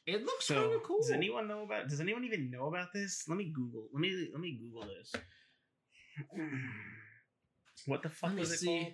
It 0.07 0.25
looks 0.25 0.47
So, 0.47 0.61
kind 0.61 0.75
of 0.75 0.83
cool. 0.83 0.99
does 1.01 1.11
anyone 1.13 1.47
know 1.47 1.63
about? 1.63 1.89
Does 1.89 2.01
anyone 2.01 2.25
even 2.25 2.51
know 2.51 2.67
about 2.67 2.89
this? 2.93 3.25
Let 3.29 3.39
me 3.39 3.53
Google. 3.55 3.89
Let 3.93 4.01
me 4.01 4.29
let 4.33 4.41
me 4.41 4.59
Google 4.61 4.83
this. 4.89 5.13
What 7.87 8.03
the 8.03 8.11
fuck 8.11 8.31
Let 8.31 8.35
me 8.37 8.41
was 8.41 8.53
it 8.53 8.59
see. 8.59 8.67
called? 8.67 8.93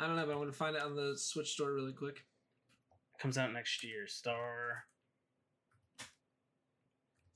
I 0.00 0.06
don't 0.08 0.16
know, 0.16 0.26
but 0.26 0.32
I'm 0.32 0.38
gonna 0.38 0.52
find 0.52 0.74
it 0.74 0.82
on 0.82 0.96
the 0.96 1.14
Switch 1.16 1.50
store 1.50 1.72
really 1.72 1.92
quick. 1.92 2.24
Comes 3.20 3.38
out 3.38 3.52
next 3.52 3.84
year. 3.84 4.06
Star 4.08 4.84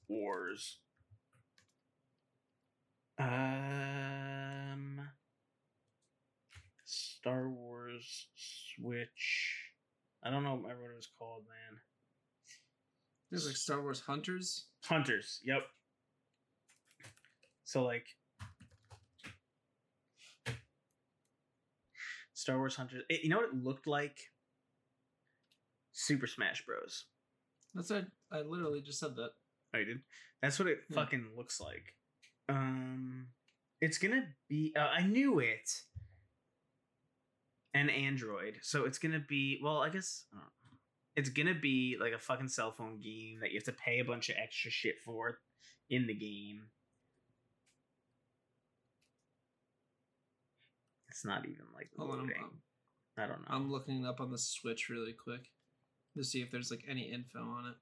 Wars. 0.08 0.78
Um, 3.18 5.00
Star 6.84 7.48
Wars 7.48 8.26
Switch. 8.34 9.56
I 10.24 10.30
don't 10.30 10.42
know. 10.42 10.56
Remember 10.56 10.82
what 10.82 10.92
it 10.92 10.96
was 10.96 11.08
called, 11.18 11.44
man. 11.48 11.80
There's 13.30 13.46
like 13.46 13.56
Star 13.56 13.80
Wars 13.80 14.00
Hunters. 14.00 14.66
Hunters. 14.84 15.40
Yep. 15.44 15.62
So 17.64 17.84
like 17.84 18.06
Star 22.40 22.56
Wars 22.58 22.74
Hunters. 22.76 23.02
It, 23.08 23.22
you 23.22 23.28
know 23.28 23.36
what 23.36 23.46
it 23.50 23.54
looked 23.54 23.86
like? 23.86 24.18
Super 25.92 26.26
Smash 26.26 26.64
Bros. 26.64 27.04
That's 27.74 27.90
what 27.90 28.06
I, 28.32 28.38
I 28.38 28.42
literally 28.42 28.80
just 28.80 28.98
said 28.98 29.14
that. 29.16 29.30
Oh, 29.74 29.78
you 29.78 29.84
did? 29.84 30.00
That's 30.42 30.58
what 30.58 30.68
it 30.68 30.78
Yeah. 30.88 30.94
fucking 30.94 31.28
looks 31.36 31.60
like. 31.60 31.94
Um, 32.48 33.26
it's 33.80 33.98
gonna 33.98 34.24
be. 34.48 34.72
Uh, 34.76 34.80
I 34.80 35.02
knew 35.06 35.38
it. 35.38 35.68
An 37.72 37.88
Android, 37.88 38.58
so 38.62 38.84
it's 38.84 38.98
gonna 38.98 39.22
be. 39.28 39.60
Well, 39.62 39.78
I 39.82 39.90
guess 39.90 40.24
uh, 40.34 40.40
it's 41.14 41.28
gonna 41.28 41.54
be 41.54 41.96
like 42.00 42.12
a 42.12 42.18
fucking 42.18 42.48
cell 42.48 42.72
phone 42.72 42.98
game 43.00 43.38
that 43.42 43.50
you 43.52 43.58
have 43.58 43.64
to 43.64 43.72
pay 43.84 44.00
a 44.00 44.04
bunch 44.04 44.28
of 44.28 44.36
extra 44.42 44.70
shit 44.72 44.96
for 45.04 45.38
in 45.88 46.06
the 46.08 46.14
game. 46.14 46.62
It's 51.20 51.26
not 51.26 51.44
even 51.44 51.66
like 51.74 51.90
Hold 51.98 52.12
on, 52.12 52.20
I'm. 52.20 52.32
I'm, 52.38 52.44
um, 52.44 52.50
I 53.18 53.26
don't 53.26 53.40
know. 53.42 53.54
I'm 53.54 53.70
looking 53.70 54.06
up 54.06 54.22
on 54.22 54.30
the 54.30 54.38
Switch 54.38 54.88
really 54.88 55.12
quick 55.12 55.50
to 56.16 56.24
see 56.24 56.40
if 56.40 56.50
there's 56.50 56.70
like 56.70 56.82
any 56.88 57.12
info 57.12 57.40
on 57.40 57.66
it. 57.66 57.74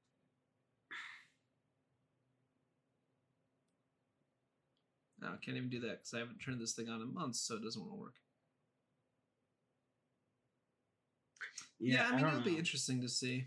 No, 5.20 5.28
oh, 5.30 5.34
I 5.34 5.44
can't 5.44 5.56
even 5.56 5.68
do 5.68 5.78
that 5.82 6.00
because 6.00 6.14
I 6.14 6.18
haven't 6.18 6.40
turned 6.40 6.60
this 6.60 6.72
thing 6.72 6.88
on 6.88 7.00
in 7.00 7.14
months, 7.14 7.46
so 7.46 7.54
it 7.54 7.62
doesn't 7.62 7.80
want 7.80 7.94
to 7.94 8.00
work. 8.00 8.14
Yeah, 11.78 12.08
I 12.08 12.16
mean 12.16 12.22
don't 12.22 12.32
it'll 12.32 12.42
be 12.42 12.58
interesting 12.58 13.00
to 13.02 13.08
see. 13.08 13.46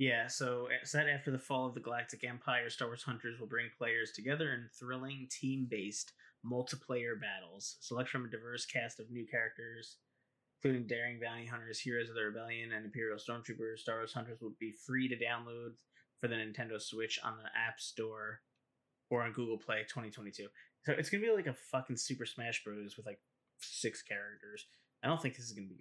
Yeah, 0.00 0.28
so 0.28 0.68
set 0.82 1.10
after 1.10 1.30
the 1.30 1.38
fall 1.38 1.66
of 1.66 1.74
the 1.74 1.80
Galactic 1.80 2.24
Empire, 2.24 2.70
Star 2.70 2.88
Wars 2.88 3.02
Hunters 3.02 3.38
will 3.38 3.46
bring 3.46 3.66
players 3.76 4.12
together 4.12 4.54
in 4.54 4.70
thrilling 4.72 5.28
team-based 5.30 6.14
multiplayer 6.42 7.20
battles. 7.20 7.76
Select 7.80 8.08
from 8.08 8.24
a 8.24 8.30
diverse 8.30 8.64
cast 8.64 8.98
of 8.98 9.10
new 9.10 9.26
characters, 9.26 9.98
including 10.56 10.86
daring 10.86 11.20
bounty 11.20 11.44
hunters, 11.44 11.78
heroes 11.78 12.08
of 12.08 12.14
the 12.14 12.22
rebellion, 12.22 12.72
and 12.72 12.86
Imperial 12.86 13.18
stormtroopers. 13.18 13.80
Star 13.80 13.96
Wars 13.96 14.14
Hunters 14.14 14.40
will 14.40 14.54
be 14.58 14.72
free 14.72 15.06
to 15.06 15.16
download 15.16 15.72
for 16.18 16.28
the 16.28 16.34
Nintendo 16.34 16.80
Switch 16.80 17.20
on 17.22 17.36
the 17.36 17.50
App 17.54 17.78
Store 17.78 18.40
or 19.10 19.22
on 19.22 19.32
Google 19.32 19.58
Play 19.58 19.82
2022. 19.82 20.46
So 20.86 20.92
it's 20.92 21.10
gonna 21.10 21.22
be 21.22 21.30
like 21.30 21.46
a 21.46 21.52
fucking 21.52 21.98
Super 21.98 22.24
Smash 22.24 22.64
Bros. 22.64 22.96
with 22.96 23.04
like 23.04 23.20
six 23.58 24.00
characters. 24.00 24.64
I 25.04 25.08
don't 25.08 25.20
think 25.20 25.36
this 25.36 25.44
is 25.44 25.52
gonna 25.52 25.68
be 25.68 25.76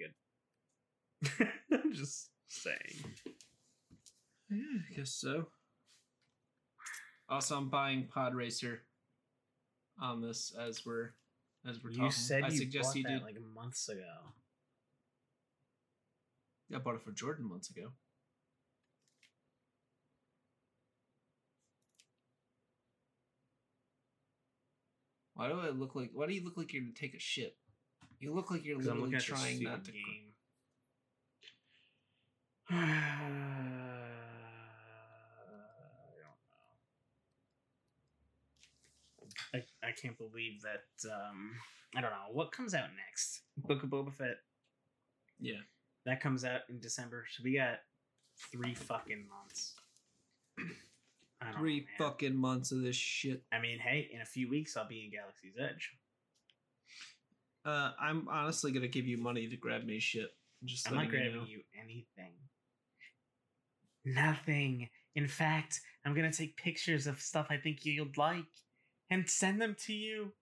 good. 1.39 1.47
I'm 1.71 1.93
just 1.93 2.31
saying. 2.49 3.15
Yeah, 4.49 4.63
I 4.89 4.93
guess 4.95 5.11
so. 5.11 5.47
Also, 7.29 7.55
I'm 7.57 7.69
buying 7.69 8.07
Pod 8.11 8.33
Racer 8.33 8.81
on 10.01 10.21
this 10.21 10.53
as 10.59 10.83
we're 10.85 11.11
as 11.67 11.83
we're 11.83 11.91
talking. 11.91 12.05
You 12.05 12.11
said 12.11 12.43
I 12.43 12.47
you 12.47 12.57
suggest 12.57 12.89
bought 12.89 12.95
you 12.95 13.03
that 13.03 13.09
did. 13.09 13.21
like 13.21 13.35
months 13.53 13.89
ago. 13.89 14.01
Yeah, 16.69 16.77
I 16.77 16.79
bought 16.79 16.95
it 16.95 17.03
for 17.03 17.11
Jordan 17.11 17.47
months 17.47 17.69
ago. 17.69 17.89
Why 25.35 25.49
do 25.49 25.59
I 25.59 25.69
look 25.69 25.95
like? 25.95 26.09
Why 26.13 26.25
do 26.25 26.33
you 26.33 26.43
look 26.43 26.57
like 26.57 26.73
you're 26.73 26.81
gonna 26.81 26.93
take 26.99 27.13
a 27.13 27.19
shit? 27.19 27.55
You 28.19 28.33
look 28.33 28.49
like 28.49 28.65
you're 28.65 28.79
literally 28.79 29.15
trying 29.17 29.61
not 29.61 29.85
to. 29.85 29.91
game. 29.91 30.33
I. 39.53 39.57
I, 39.83 39.91
can't 39.91 40.17
believe 40.17 40.61
that. 40.61 41.09
Um, 41.09 41.51
I 41.95 42.01
don't 42.01 42.11
know 42.11 42.31
what 42.31 42.51
comes 42.51 42.73
out 42.73 42.89
next. 43.07 43.41
Book 43.57 43.83
of 43.83 43.89
Boba 43.89 44.13
Fett 44.13 44.37
Yeah, 45.39 45.61
that 46.05 46.21
comes 46.21 46.45
out 46.45 46.61
in 46.69 46.79
December, 46.79 47.25
so 47.29 47.41
we 47.43 47.55
got 47.55 47.79
three 48.51 48.73
fucking 48.73 49.25
months. 49.27 49.75
I 51.41 51.51
don't 51.51 51.59
three 51.59 51.79
know, 51.79 52.05
fucking 52.05 52.35
months 52.35 52.71
of 52.71 52.81
this 52.81 52.95
shit. 52.95 53.43
I 53.51 53.59
mean, 53.59 53.79
hey, 53.79 54.09
in 54.13 54.21
a 54.21 54.25
few 54.25 54.49
weeks 54.49 54.75
I'll 54.75 54.87
be 54.87 55.05
in 55.05 55.11
Galaxy's 55.11 55.55
Edge. 55.59 55.91
Uh, 57.65 57.91
I'm 57.99 58.27
honestly 58.29 58.71
gonna 58.71 58.87
give 58.87 59.07
you 59.07 59.17
money 59.17 59.47
to 59.47 59.57
grab 59.57 59.83
me 59.83 59.99
shit. 59.99 60.29
Just 60.65 60.87
I'm 60.87 60.95
not 60.95 61.05
letting 61.05 61.13
you 61.13 61.19
grabbing 61.19 61.41
know. 61.41 61.47
you 61.47 61.61
anything. 61.81 62.33
Nothing. 64.05 64.89
In 65.15 65.27
fact, 65.27 65.81
I'm 66.05 66.13
gonna 66.13 66.31
take 66.31 66.57
pictures 66.57 67.07
of 67.07 67.21
stuff 67.21 67.47
I 67.49 67.57
think 67.57 67.85
you'd 67.85 68.17
like 68.17 68.45
and 69.09 69.29
send 69.29 69.61
them 69.61 69.75
to 69.85 69.93
you. 69.93 70.33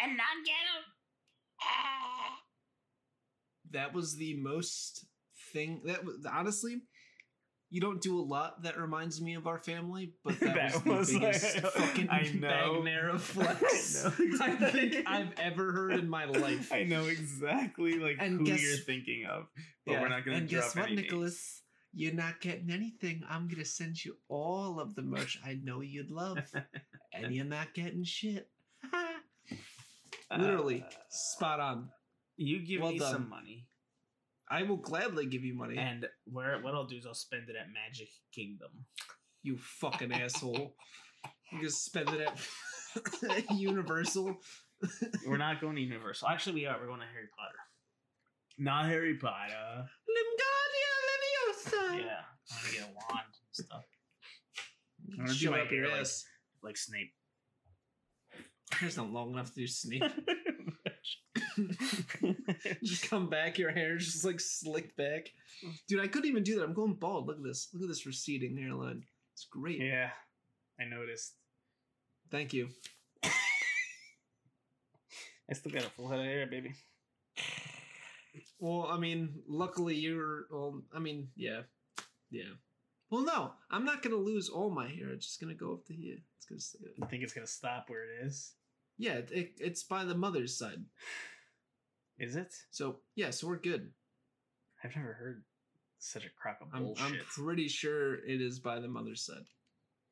And 0.00 0.16
not 0.16 0.26
get 0.44 0.54
them. 0.74 1.60
that 3.72 3.94
was 3.94 4.16
the 4.16 4.36
most 4.42 5.06
thing 5.52 5.82
that 5.86 6.04
was 6.04 6.26
honestly 6.30 6.80
you 7.70 7.80
don't 7.80 8.00
do 8.00 8.20
a 8.20 8.22
lot 8.22 8.62
that 8.62 8.78
reminds 8.78 9.20
me 9.20 9.34
of 9.34 9.46
our 9.46 9.58
family 9.58 10.12
but 10.24 10.38
that, 10.40 10.54
That 10.54 10.86
was 10.86 11.12
the 11.12 11.18
was 11.20 11.24
like- 11.42 11.54
biggest 11.54 11.58
fucking 11.74 12.08
I 12.10 12.22
know. 12.34 12.48
Bagnera 12.48 13.20
flex 13.20 14.04
I 14.04 14.08
know 14.08 14.08
I 14.08 14.10
think 14.56 14.94
exactly. 14.94 15.06
I've 15.06 15.32
ever 15.38 15.72
heard 15.72 15.92
in 15.94 16.08
my 16.08 16.24
life. 16.26 16.72
I 16.72 16.84
know 16.84 17.06
exactly 17.06 17.98
like 17.98 18.16
And 18.20 18.40
who 18.40 18.44
guess- 18.46 18.62
you're 18.62 18.76
thinking 18.78 19.24
of, 19.30 19.46
but 19.86 19.92
Yeah, 19.92 20.00
we're 20.02 20.08
not 20.08 20.24
gonna 20.24 20.38
and 20.38 20.48
drop 20.48 20.62
guess 20.64 20.76
what 20.76 20.86
any 20.86 20.96
names. 20.96 21.10
nicholas 21.10 21.60
you're 21.96 22.14
not 22.14 22.40
getting 22.40 22.70
anything 22.70 23.22
i'm 23.30 23.46
gonna 23.48 23.64
send 23.64 24.04
you 24.04 24.16
all 24.28 24.80
of 24.80 24.94
the 24.96 25.02
merch 25.02 25.38
i 25.46 25.56
know 25.62 25.80
you'd 25.80 26.10
love 26.10 26.38
and 27.14 27.34
you're 27.34 27.44
not 27.44 27.72
getting 27.74 28.04
shit 28.04 28.48
literally 30.36 30.82
Uh, 30.82 30.90
spot 31.08 31.60
on 31.60 31.88
you 32.36 32.58
give 32.66 32.80
well 32.82 32.92
me 32.92 32.98
done. 32.98 33.12
some 33.12 33.28
money, 33.28 33.66
i 34.50 34.62
will 34.62 34.76
gladly 34.76 35.26
give 35.26 35.44
you 35.44 35.54
money 35.54 35.76
and 35.78 36.06
where 36.26 36.58
what 36.60 36.74
I'll 36.74 36.86
do 36.86 36.96
is 36.96 37.06
I'll 37.06 37.14
spend 37.14 37.48
it 37.48 37.56
at 37.56 37.66
Magic 37.72 38.08
Kingdom. 38.32 38.70
you 39.42 39.56
fucking 39.56 40.12
asshole 40.12 40.74
you 41.52 41.62
just 41.62 41.84
spend 41.84 42.08
it 42.10 42.20
at 43.30 43.50
universal 43.56 44.36
We're 45.26 45.38
not 45.38 45.62
going 45.62 45.76
to 45.76 45.80
Universal. 45.80 46.28
Actually, 46.28 46.56
we 46.56 46.66
are. 46.66 46.76
We're 46.78 46.88
going 46.88 47.00
to 47.00 47.06
Harry 47.06 47.28
Potter. 47.38 47.58
Not 48.58 48.84
Harry 48.86 49.14
Potter. 49.16 49.86
Wingardium 50.10 51.00
Leviosa. 51.08 52.04
Yeah, 52.04 52.20
I'm 52.52 52.62
gonna 52.62 52.72
get 52.74 52.82
a 52.82 52.92
wand 52.92 53.24
and 53.32 53.52
stuff, 53.52 53.84
I'm 55.18 55.24
gonna 55.26 55.38
do 55.38 55.50
my 55.52 55.58
hair 55.64 55.88
like- 55.88 56.00
ass. 56.00 56.24
Like 56.64 56.76
Snape. 56.76 57.12
Hair's 58.72 58.96
not 58.96 59.12
long 59.12 59.32
enough 59.32 59.52
to 59.54 59.60
do 59.60 59.66
Snape. 59.66 60.02
just 62.82 63.08
come 63.08 63.28
back, 63.28 63.58
your 63.58 63.70
hair's 63.70 64.06
just 64.06 64.24
like 64.24 64.40
slicked 64.40 64.96
back. 64.96 65.30
Dude, 65.88 66.00
I 66.00 66.08
couldn't 66.08 66.28
even 66.28 66.42
do 66.42 66.56
that. 66.56 66.64
I'm 66.64 66.74
going 66.74 66.94
bald. 66.94 67.26
Look 67.26 67.38
at 67.38 67.44
this. 67.44 67.68
Look 67.72 67.82
at 67.82 67.88
this 67.88 68.06
receding 68.06 68.56
hairline. 68.56 69.04
It's 69.34 69.44
great. 69.44 69.80
yeah, 69.80 70.10
I 70.80 70.84
noticed. 70.84 71.34
Thank 72.30 72.52
you. 72.52 72.68
I 73.24 73.30
still 75.52 75.72
got 75.72 75.84
a 75.84 75.90
full 75.90 76.08
head 76.08 76.20
of 76.20 76.26
hair, 76.26 76.46
baby. 76.46 76.74
Well, 78.58 78.88
I 78.90 78.98
mean, 78.98 79.42
luckily 79.46 79.96
you're. 79.96 80.46
Well, 80.50 80.82
I 80.92 80.98
mean, 80.98 81.28
yeah, 81.36 81.62
yeah. 82.30 82.54
Well, 83.10 83.24
no, 83.24 83.52
I'm 83.70 83.84
not 83.84 84.02
gonna 84.02 84.16
lose 84.16 84.48
all 84.48 84.70
my 84.70 84.88
hair. 84.88 85.10
It's 85.10 85.26
just 85.26 85.40
gonna 85.40 85.54
go 85.54 85.72
up 85.72 85.84
to 85.86 85.94
here. 85.94 86.18
It's 86.44 86.48
gonna 86.50 86.60
stay. 86.60 87.02
I 87.02 87.06
think 87.06 87.22
it's 87.22 87.32
gonna 87.32 87.46
stop 87.46 87.86
where 87.88 88.04
it 88.04 88.26
is. 88.26 88.52
Yeah, 88.98 89.14
it, 89.14 89.30
it, 89.32 89.52
it's 89.58 89.82
by 89.82 90.04
the 90.04 90.14
mother's 90.14 90.56
side. 90.56 90.84
Is 92.18 92.36
it? 92.36 92.52
So 92.70 93.00
yeah, 93.16 93.30
so 93.30 93.46
we're 93.46 93.56
good. 93.56 93.90
I've 94.82 94.94
never 94.94 95.14
heard 95.14 95.44
such 95.98 96.26
a 96.26 96.30
crock 96.30 96.58
of 96.60 96.68
I'm, 96.72 96.84
bullshit. 96.84 97.04
I'm 97.04 97.18
pretty 97.26 97.68
sure 97.68 98.16
it 98.16 98.40
is 98.40 98.58
by 98.58 98.78
the 98.78 98.88
mother's 98.88 99.24
side. 99.24 99.46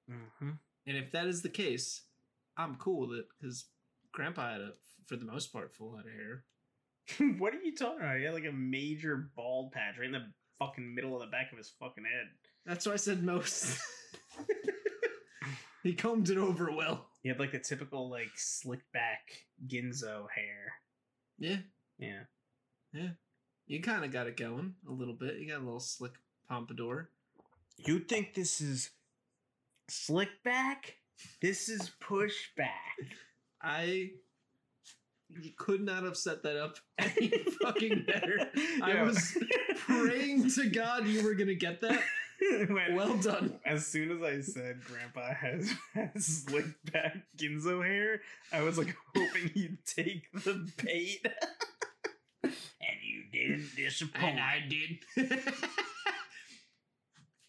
hmm 0.09 0.51
And 0.87 0.97
if 0.97 1.12
that 1.12 1.26
is 1.26 1.43
the 1.43 1.49
case, 1.49 2.03
I'm 2.57 2.76
cool 2.76 3.09
with 3.09 3.18
it 3.18 3.26
because 3.39 3.66
Grandpa 4.12 4.53
had 4.53 4.61
a, 4.62 4.70
for 5.07 5.16
the 5.16 5.26
most 5.26 5.53
part, 5.53 5.74
full 5.74 5.97
head 5.97 6.07
of 6.07 6.12
hair. 6.12 7.37
what 7.39 7.55
are 7.55 7.61
you 7.62 7.76
talking 7.76 8.01
about? 8.01 8.16
He 8.16 8.24
had 8.24 8.35
like 8.35 8.47
a 8.47 8.53
major 8.53 9.30
bald 9.37 9.72
patch 9.72 9.99
right 9.99 10.07
in 10.07 10.12
the 10.12 10.33
fucking 10.59 10.95
middle 10.95 11.14
of 11.14 11.20
the 11.20 11.30
back 11.30 11.53
of 11.53 11.59
his 11.59 11.72
fucking 11.78 12.05
head. 12.05 12.28
That's 12.64 12.87
why 12.87 12.95
I 12.95 12.97
said 12.97 13.22
most. 13.22 13.78
he 15.85 15.95
combed 15.95 16.30
it 16.30 16.39
over 16.39 16.70
well. 16.70 17.07
He 17.22 17.28
had 17.28 17.39
like 17.39 17.53
the 17.53 17.59
typical 17.59 18.11
like 18.11 18.30
slick 18.37 18.80
back 18.93 19.30
Ginzo 19.66 20.26
hair. 20.35 20.72
Yeah, 21.39 21.57
Yeah. 21.99 22.22
Yeah. 22.93 23.09
You 23.66 23.80
kind 23.80 24.05
of 24.05 24.12
got 24.12 24.26
it 24.26 24.37
going 24.37 24.74
a 24.89 24.93
little 24.93 25.14
bit. 25.14 25.37
You 25.39 25.49
got 25.49 25.61
a 25.61 25.64
little 25.64 25.80
slick 25.80 26.12
pompadour. 26.49 27.09
You 27.78 28.01
think 28.01 28.35
this 28.35 28.61
is 28.61 28.91
slick 29.89 30.28
back? 30.45 30.97
This 31.41 31.68
is 31.68 31.91
pushback. 32.01 32.68
I 33.62 34.11
you 35.28 35.53
could 35.57 35.80
not 35.80 36.03
have 36.03 36.16
set 36.16 36.43
that 36.43 36.57
up 36.57 36.76
any 36.99 37.28
fucking 37.62 38.05
better. 38.07 38.51
I 38.83 39.03
was 39.03 39.39
praying 39.76 40.51
to 40.51 40.68
God 40.68 41.07
you 41.07 41.24
were 41.24 41.35
gonna 41.35 41.55
get 41.55 41.80
that. 41.80 42.03
When- 42.68 42.95
Well 42.97 43.16
done. 43.18 43.59
As 43.64 43.86
soon 43.86 44.11
as 44.11 44.22
I 44.22 44.40
said 44.40 44.80
Grandpa 44.84 45.32
has, 45.34 45.72
has 45.95 46.24
slick 46.45 46.64
back 46.93 47.16
Ginzo 47.36 47.84
hair, 47.86 48.20
I 48.53 48.62
was 48.62 48.78
like 48.78 48.95
hoping 49.16 49.51
you'd 49.55 49.84
take 49.86 50.30
the 50.32 50.68
bait. 50.84 51.24
and 52.45 52.53
you 53.03 53.24
didn't 53.32 53.68
disappoint. 53.76 54.24
And 54.24 54.40
I 54.40 54.61
did. 54.68 55.43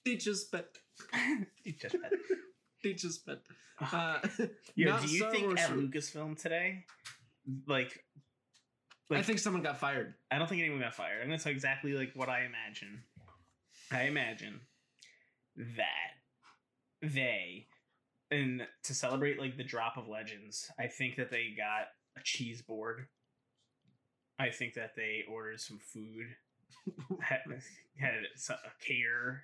Teacher's 0.06 0.44
pet. 0.46 0.66
You 1.64 1.74
just- 1.74 1.96
Teacher's 2.82 3.18
pet. 3.20 3.40
Uh, 3.80 4.20
Yo, 4.76 4.98
do 5.00 5.08
you 5.08 5.18
Star 5.20 5.32
think 5.32 5.46
Wars 5.48 5.60
at 5.60 5.72
Lucasfilm 5.72 6.40
today, 6.40 6.86
like, 7.68 8.04
I 9.12 9.22
think 9.22 9.40
someone 9.40 9.64
got 9.64 9.78
fired. 9.80 10.14
I 10.32 10.38
don't 10.38 10.48
think 10.48 10.62
anyone 10.62 10.80
got 10.80 10.94
fired. 10.94 11.22
I'm 11.22 11.28
gonna 11.28 11.40
tell 11.40 11.52
exactly 11.52 11.94
like 11.94 12.12
what 12.16 12.30
I 12.30 12.46
imagine. 12.46 13.04
I 13.92 14.04
imagine 14.04 14.60
that 15.56 16.14
they, 17.02 17.68
and 18.32 18.68
to 18.84 18.94
celebrate 18.94 19.40
like 19.40 19.58
the 19.58 19.64
drop 19.64 19.98
of 19.98 20.08
legends, 20.08 20.72
I 20.80 20.88
think 20.88 21.16
that 21.18 21.30
they 21.30 21.54
got 21.56 21.88
a 22.18 22.22
cheese 22.24 22.62
board. 22.62 23.08
I 24.40 24.50
think 24.50 24.74
that 24.74 24.96
they 24.96 25.24
ordered 25.30 25.60
some 25.60 25.80
food, 25.80 26.36
had, 27.22 27.42
had 27.98 28.14
a 28.50 28.86
caterer, 28.86 29.44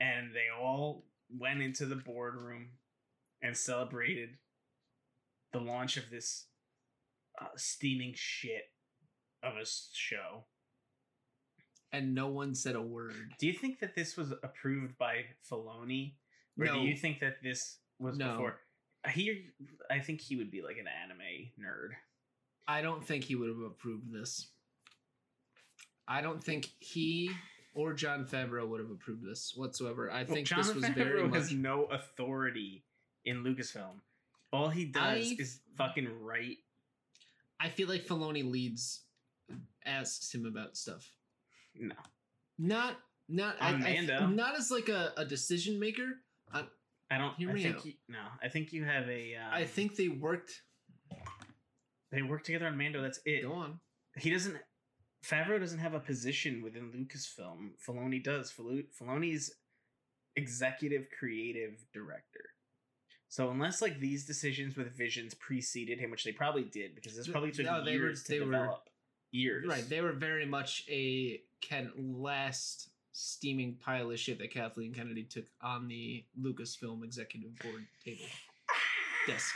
and 0.00 0.32
they 0.32 0.46
all 0.56 1.04
went 1.36 1.60
into 1.60 1.86
the 1.86 1.96
boardroom 1.96 2.68
and 3.42 3.56
celebrated 3.56 4.30
the 5.52 5.60
launch 5.60 5.96
of 5.96 6.10
this 6.10 6.44
uh, 7.40 7.46
steaming 7.56 8.12
shit 8.14 8.70
of 9.42 9.54
a 9.56 9.66
show. 9.92 10.44
And 11.96 12.14
no 12.14 12.26
one 12.28 12.54
said 12.54 12.76
a 12.76 12.82
word. 12.82 13.32
Do 13.38 13.46
you 13.46 13.54
think 13.54 13.80
that 13.80 13.94
this 13.94 14.18
was 14.18 14.30
approved 14.42 14.98
by 14.98 15.24
Filoni, 15.50 16.12
or 16.58 16.66
No. 16.66 16.74
do 16.74 16.80
you 16.82 16.94
think 16.94 17.20
that 17.20 17.42
this 17.42 17.78
was 17.98 18.18
No. 18.18 18.32
before? 18.32 18.60
He, 19.08 19.46
I 19.90 20.00
think 20.00 20.20
he 20.20 20.36
would 20.36 20.50
be 20.50 20.60
like 20.60 20.76
an 20.76 20.86
anime 20.88 21.52
nerd. 21.58 21.92
I 22.68 22.82
don't 22.82 23.02
think 23.02 23.24
he 23.24 23.34
would 23.34 23.48
have 23.48 23.60
approved 23.60 24.12
this. 24.12 24.50
I 26.06 26.20
don't 26.20 26.44
think 26.44 26.66
he 26.80 27.30
or 27.72 27.94
Jon 27.94 28.26
Favreau 28.26 28.68
would 28.68 28.80
have 28.80 28.90
approved 28.90 29.24
this 29.24 29.54
whatsoever. 29.56 30.10
I 30.10 30.24
Well, 30.24 30.34
think 30.34 30.48
Jon 30.48 30.58
this 30.58 30.74
was 30.74 30.86
very 30.88 31.22
Favreau 31.22 31.30
much. 31.30 31.38
has 31.38 31.52
no 31.52 31.84
authority 31.86 32.84
in 33.24 33.42
Lucasfilm. 33.42 34.00
All 34.52 34.68
he 34.68 34.84
does 34.84 35.02
I- 35.32 35.36
is 35.38 35.60
fucking 35.76 36.08
write. 36.20 36.58
I 37.58 37.70
feel 37.70 37.88
like 37.88 38.04
Filoni 38.06 38.44
leads, 38.48 39.02
asks 39.86 40.34
him 40.34 40.44
about 40.44 40.76
stuff. 40.76 41.15
No, 41.78 41.94
Not, 42.58 42.96
not, 43.28 43.60
On 43.60 43.82
I, 43.82 43.88
I- 43.90 43.94
Mando. 43.94 44.26
not 44.28 44.56
as 44.56 44.70
like 44.70 44.88
a, 44.88 45.12
a 45.16 45.24
decision 45.24 45.78
maker. 45.80 46.06
I, 46.52 46.64
I 47.10 47.18
don't. 47.18 47.34
Hear 47.36 47.50
I 47.50 47.52
me 47.54 47.62
think 47.62 47.76
out. 47.76 47.86
you, 47.86 47.92
no. 48.08 48.18
I 48.42 48.48
think 48.48 48.72
you 48.72 48.84
have 48.84 49.08
a. 49.08 49.36
Um, 49.36 49.50
I 49.52 49.64
think 49.64 49.96
they 49.96 50.08
worked. 50.08 50.62
they 52.12 52.22
worked 52.22 52.46
together 52.46 52.66
on 52.66 52.76
Mando. 52.78 53.02
That's 53.02 53.20
it. 53.24 53.42
Go 53.42 53.52
on. 53.52 53.80
He 54.16 54.30
doesn't. 54.30 54.56
Favreau 55.24 55.58
doesn't 55.58 55.78
have 55.80 55.94
a 55.94 56.00
position 56.00 56.62
within 56.62 56.92
Lucasfilm. 56.92 57.70
Filoni 57.86 58.22
does. 58.22 58.50
Filo- 58.52 58.82
Filoni's 59.00 59.52
executive 60.36 61.06
creative 61.18 61.84
director. 61.92 62.44
So 63.28 63.50
unless 63.50 63.82
like 63.82 63.98
these 63.98 64.24
decisions 64.24 64.76
with 64.76 64.96
visions 64.96 65.34
preceded 65.34 65.98
him, 65.98 66.10
which 66.10 66.24
they 66.24 66.32
probably 66.32 66.62
did, 66.64 66.94
because 66.94 67.16
this 67.16 67.26
probably 67.28 67.50
took 67.50 67.66
No, 67.66 67.84
they 67.84 67.98
were- 67.98 68.04
years 68.06 68.22
they 68.24 68.38
to 68.38 68.44
were- 68.44 68.52
develop. 68.52 68.88
years. 69.32 69.66
Right, 69.66 69.88
they 69.88 70.00
were 70.00 70.12
very 70.12 70.46
much 70.46 70.84
a 70.88 71.40
can 71.60 71.92
last 71.96 72.90
steaming 73.12 73.76
pile 73.82 74.10
of 74.10 74.18
shit 74.18 74.38
that 74.38 74.50
Kathleen 74.52 74.92
Kennedy 74.92 75.24
took 75.24 75.44
on 75.62 75.88
the 75.88 76.24
Lucasfilm 76.40 77.02
executive 77.04 77.56
board 77.60 77.86
table 78.04 78.24
desk. 79.26 79.54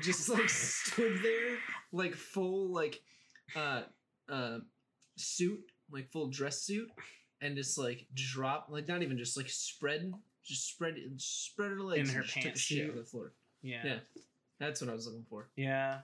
Just 0.00 0.28
like 0.28 0.48
stood 0.48 1.22
there, 1.22 1.58
like 1.92 2.14
full 2.14 2.72
like 2.72 3.00
uh 3.56 3.82
uh 4.28 4.58
suit, 5.16 5.60
like 5.90 6.08
full 6.10 6.28
dress 6.28 6.62
suit, 6.62 6.88
and 7.40 7.56
just 7.56 7.76
like 7.76 8.06
drop 8.14 8.68
like 8.70 8.86
not 8.88 9.02
even 9.02 9.18
just 9.18 9.36
like 9.36 9.48
spread, 9.50 10.12
just 10.44 10.68
spread 10.68 10.94
spread 11.16 11.72
her 11.72 11.80
legs 11.82 12.08
In 12.08 12.14
her 12.14 12.20
and 12.20 12.28
just 12.30 12.42
took 12.42 12.54
a 12.54 12.58
shit 12.58 12.90
on 12.90 12.96
the 12.96 13.04
floor. 13.04 13.32
yeah. 13.60 13.82
Yeah. 13.84 13.98
That's 14.60 14.80
what 14.80 14.90
I 14.90 14.94
was 14.94 15.06
looking 15.06 15.26
for. 15.28 15.48
Yeah. 15.56 15.98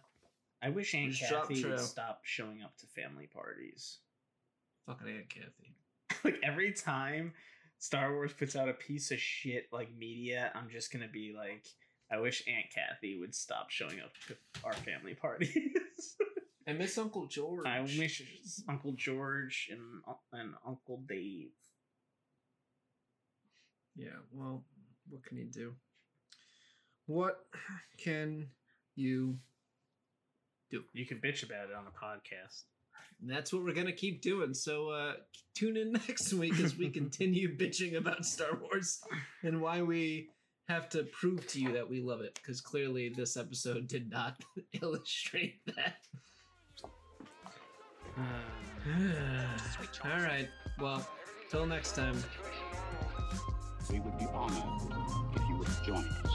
I 0.62 0.70
wish 0.70 0.94
Aunt 0.94 1.12
Just 1.12 1.30
Cathie 1.30 1.62
would 1.64 1.80
stop 1.80 2.20
showing 2.22 2.62
up 2.62 2.76
to 2.78 2.86
family 2.86 3.26
parties. 3.26 3.98
Fucking 4.86 5.08
Aunt 5.08 5.28
Cathie. 5.28 5.74
like 6.24 6.40
every 6.42 6.72
time 6.72 7.32
Star 7.78 8.12
Wars 8.12 8.32
puts 8.32 8.56
out 8.56 8.68
a 8.68 8.74
piece 8.74 9.10
of 9.10 9.18
shit 9.18 9.68
like 9.72 9.94
media, 9.96 10.50
I'm 10.54 10.68
just 10.70 10.92
gonna 10.92 11.08
be 11.08 11.34
like, 11.36 11.66
I 12.10 12.18
wish 12.18 12.42
Aunt 12.46 12.66
Cathie 12.74 13.18
would 13.18 13.34
stop 13.34 13.70
showing 13.70 14.00
up 14.00 14.12
to 14.28 14.36
our 14.64 14.72
family 14.72 15.14
parties. 15.14 15.50
I 16.68 16.72
miss 16.72 16.96
Uncle 16.96 17.26
George. 17.26 17.66
I 17.66 17.80
wish 17.80 18.22
Uncle 18.68 18.92
George 18.92 19.68
and 19.70 20.02
and 20.32 20.54
Uncle 20.66 21.02
Dave. 21.06 21.50
Yeah, 23.96 24.16
well, 24.32 24.64
what 25.08 25.22
can 25.24 25.36
you 25.36 25.44
do? 25.44 25.74
What 27.06 27.44
can 27.98 28.48
you 28.96 29.38
do? 30.70 30.82
You 30.92 31.06
can 31.06 31.18
bitch 31.18 31.42
about 31.42 31.68
it 31.68 31.76
on 31.76 31.84
a 31.86 31.90
podcast. 31.90 32.62
And 33.20 33.30
that's 33.30 33.52
what 33.52 33.64
we're 33.64 33.74
gonna 33.74 33.92
keep 33.92 34.22
doing. 34.22 34.54
So 34.54 34.90
uh 34.90 35.12
tune 35.54 35.76
in 35.76 35.92
next 36.08 36.32
week 36.32 36.58
as 36.60 36.76
we 36.76 36.90
continue 36.90 37.56
bitching 37.58 37.96
about 37.96 38.24
Star 38.24 38.58
Wars 38.60 39.00
and 39.42 39.60
why 39.60 39.82
we 39.82 40.28
have 40.68 40.88
to 40.90 41.04
prove 41.04 41.46
to 41.48 41.60
you 41.60 41.72
that 41.72 41.88
we 41.88 42.00
love 42.00 42.20
it, 42.22 42.34
because 42.34 42.60
clearly 42.60 43.10
this 43.10 43.36
episode 43.36 43.86
did 43.86 44.10
not 44.10 44.36
illustrate 44.82 45.60
that. 45.66 45.96
All 50.04 50.20
right. 50.20 50.48
Well, 50.78 51.06
till 51.50 51.66
next 51.66 51.94
time. 51.94 52.16
We 53.90 54.00
would 54.00 54.18
be 54.18 54.26
honored 54.32 54.62
if 55.36 55.48
you 55.48 55.56
would 55.56 55.68
join 55.84 56.04
us. 56.24 56.33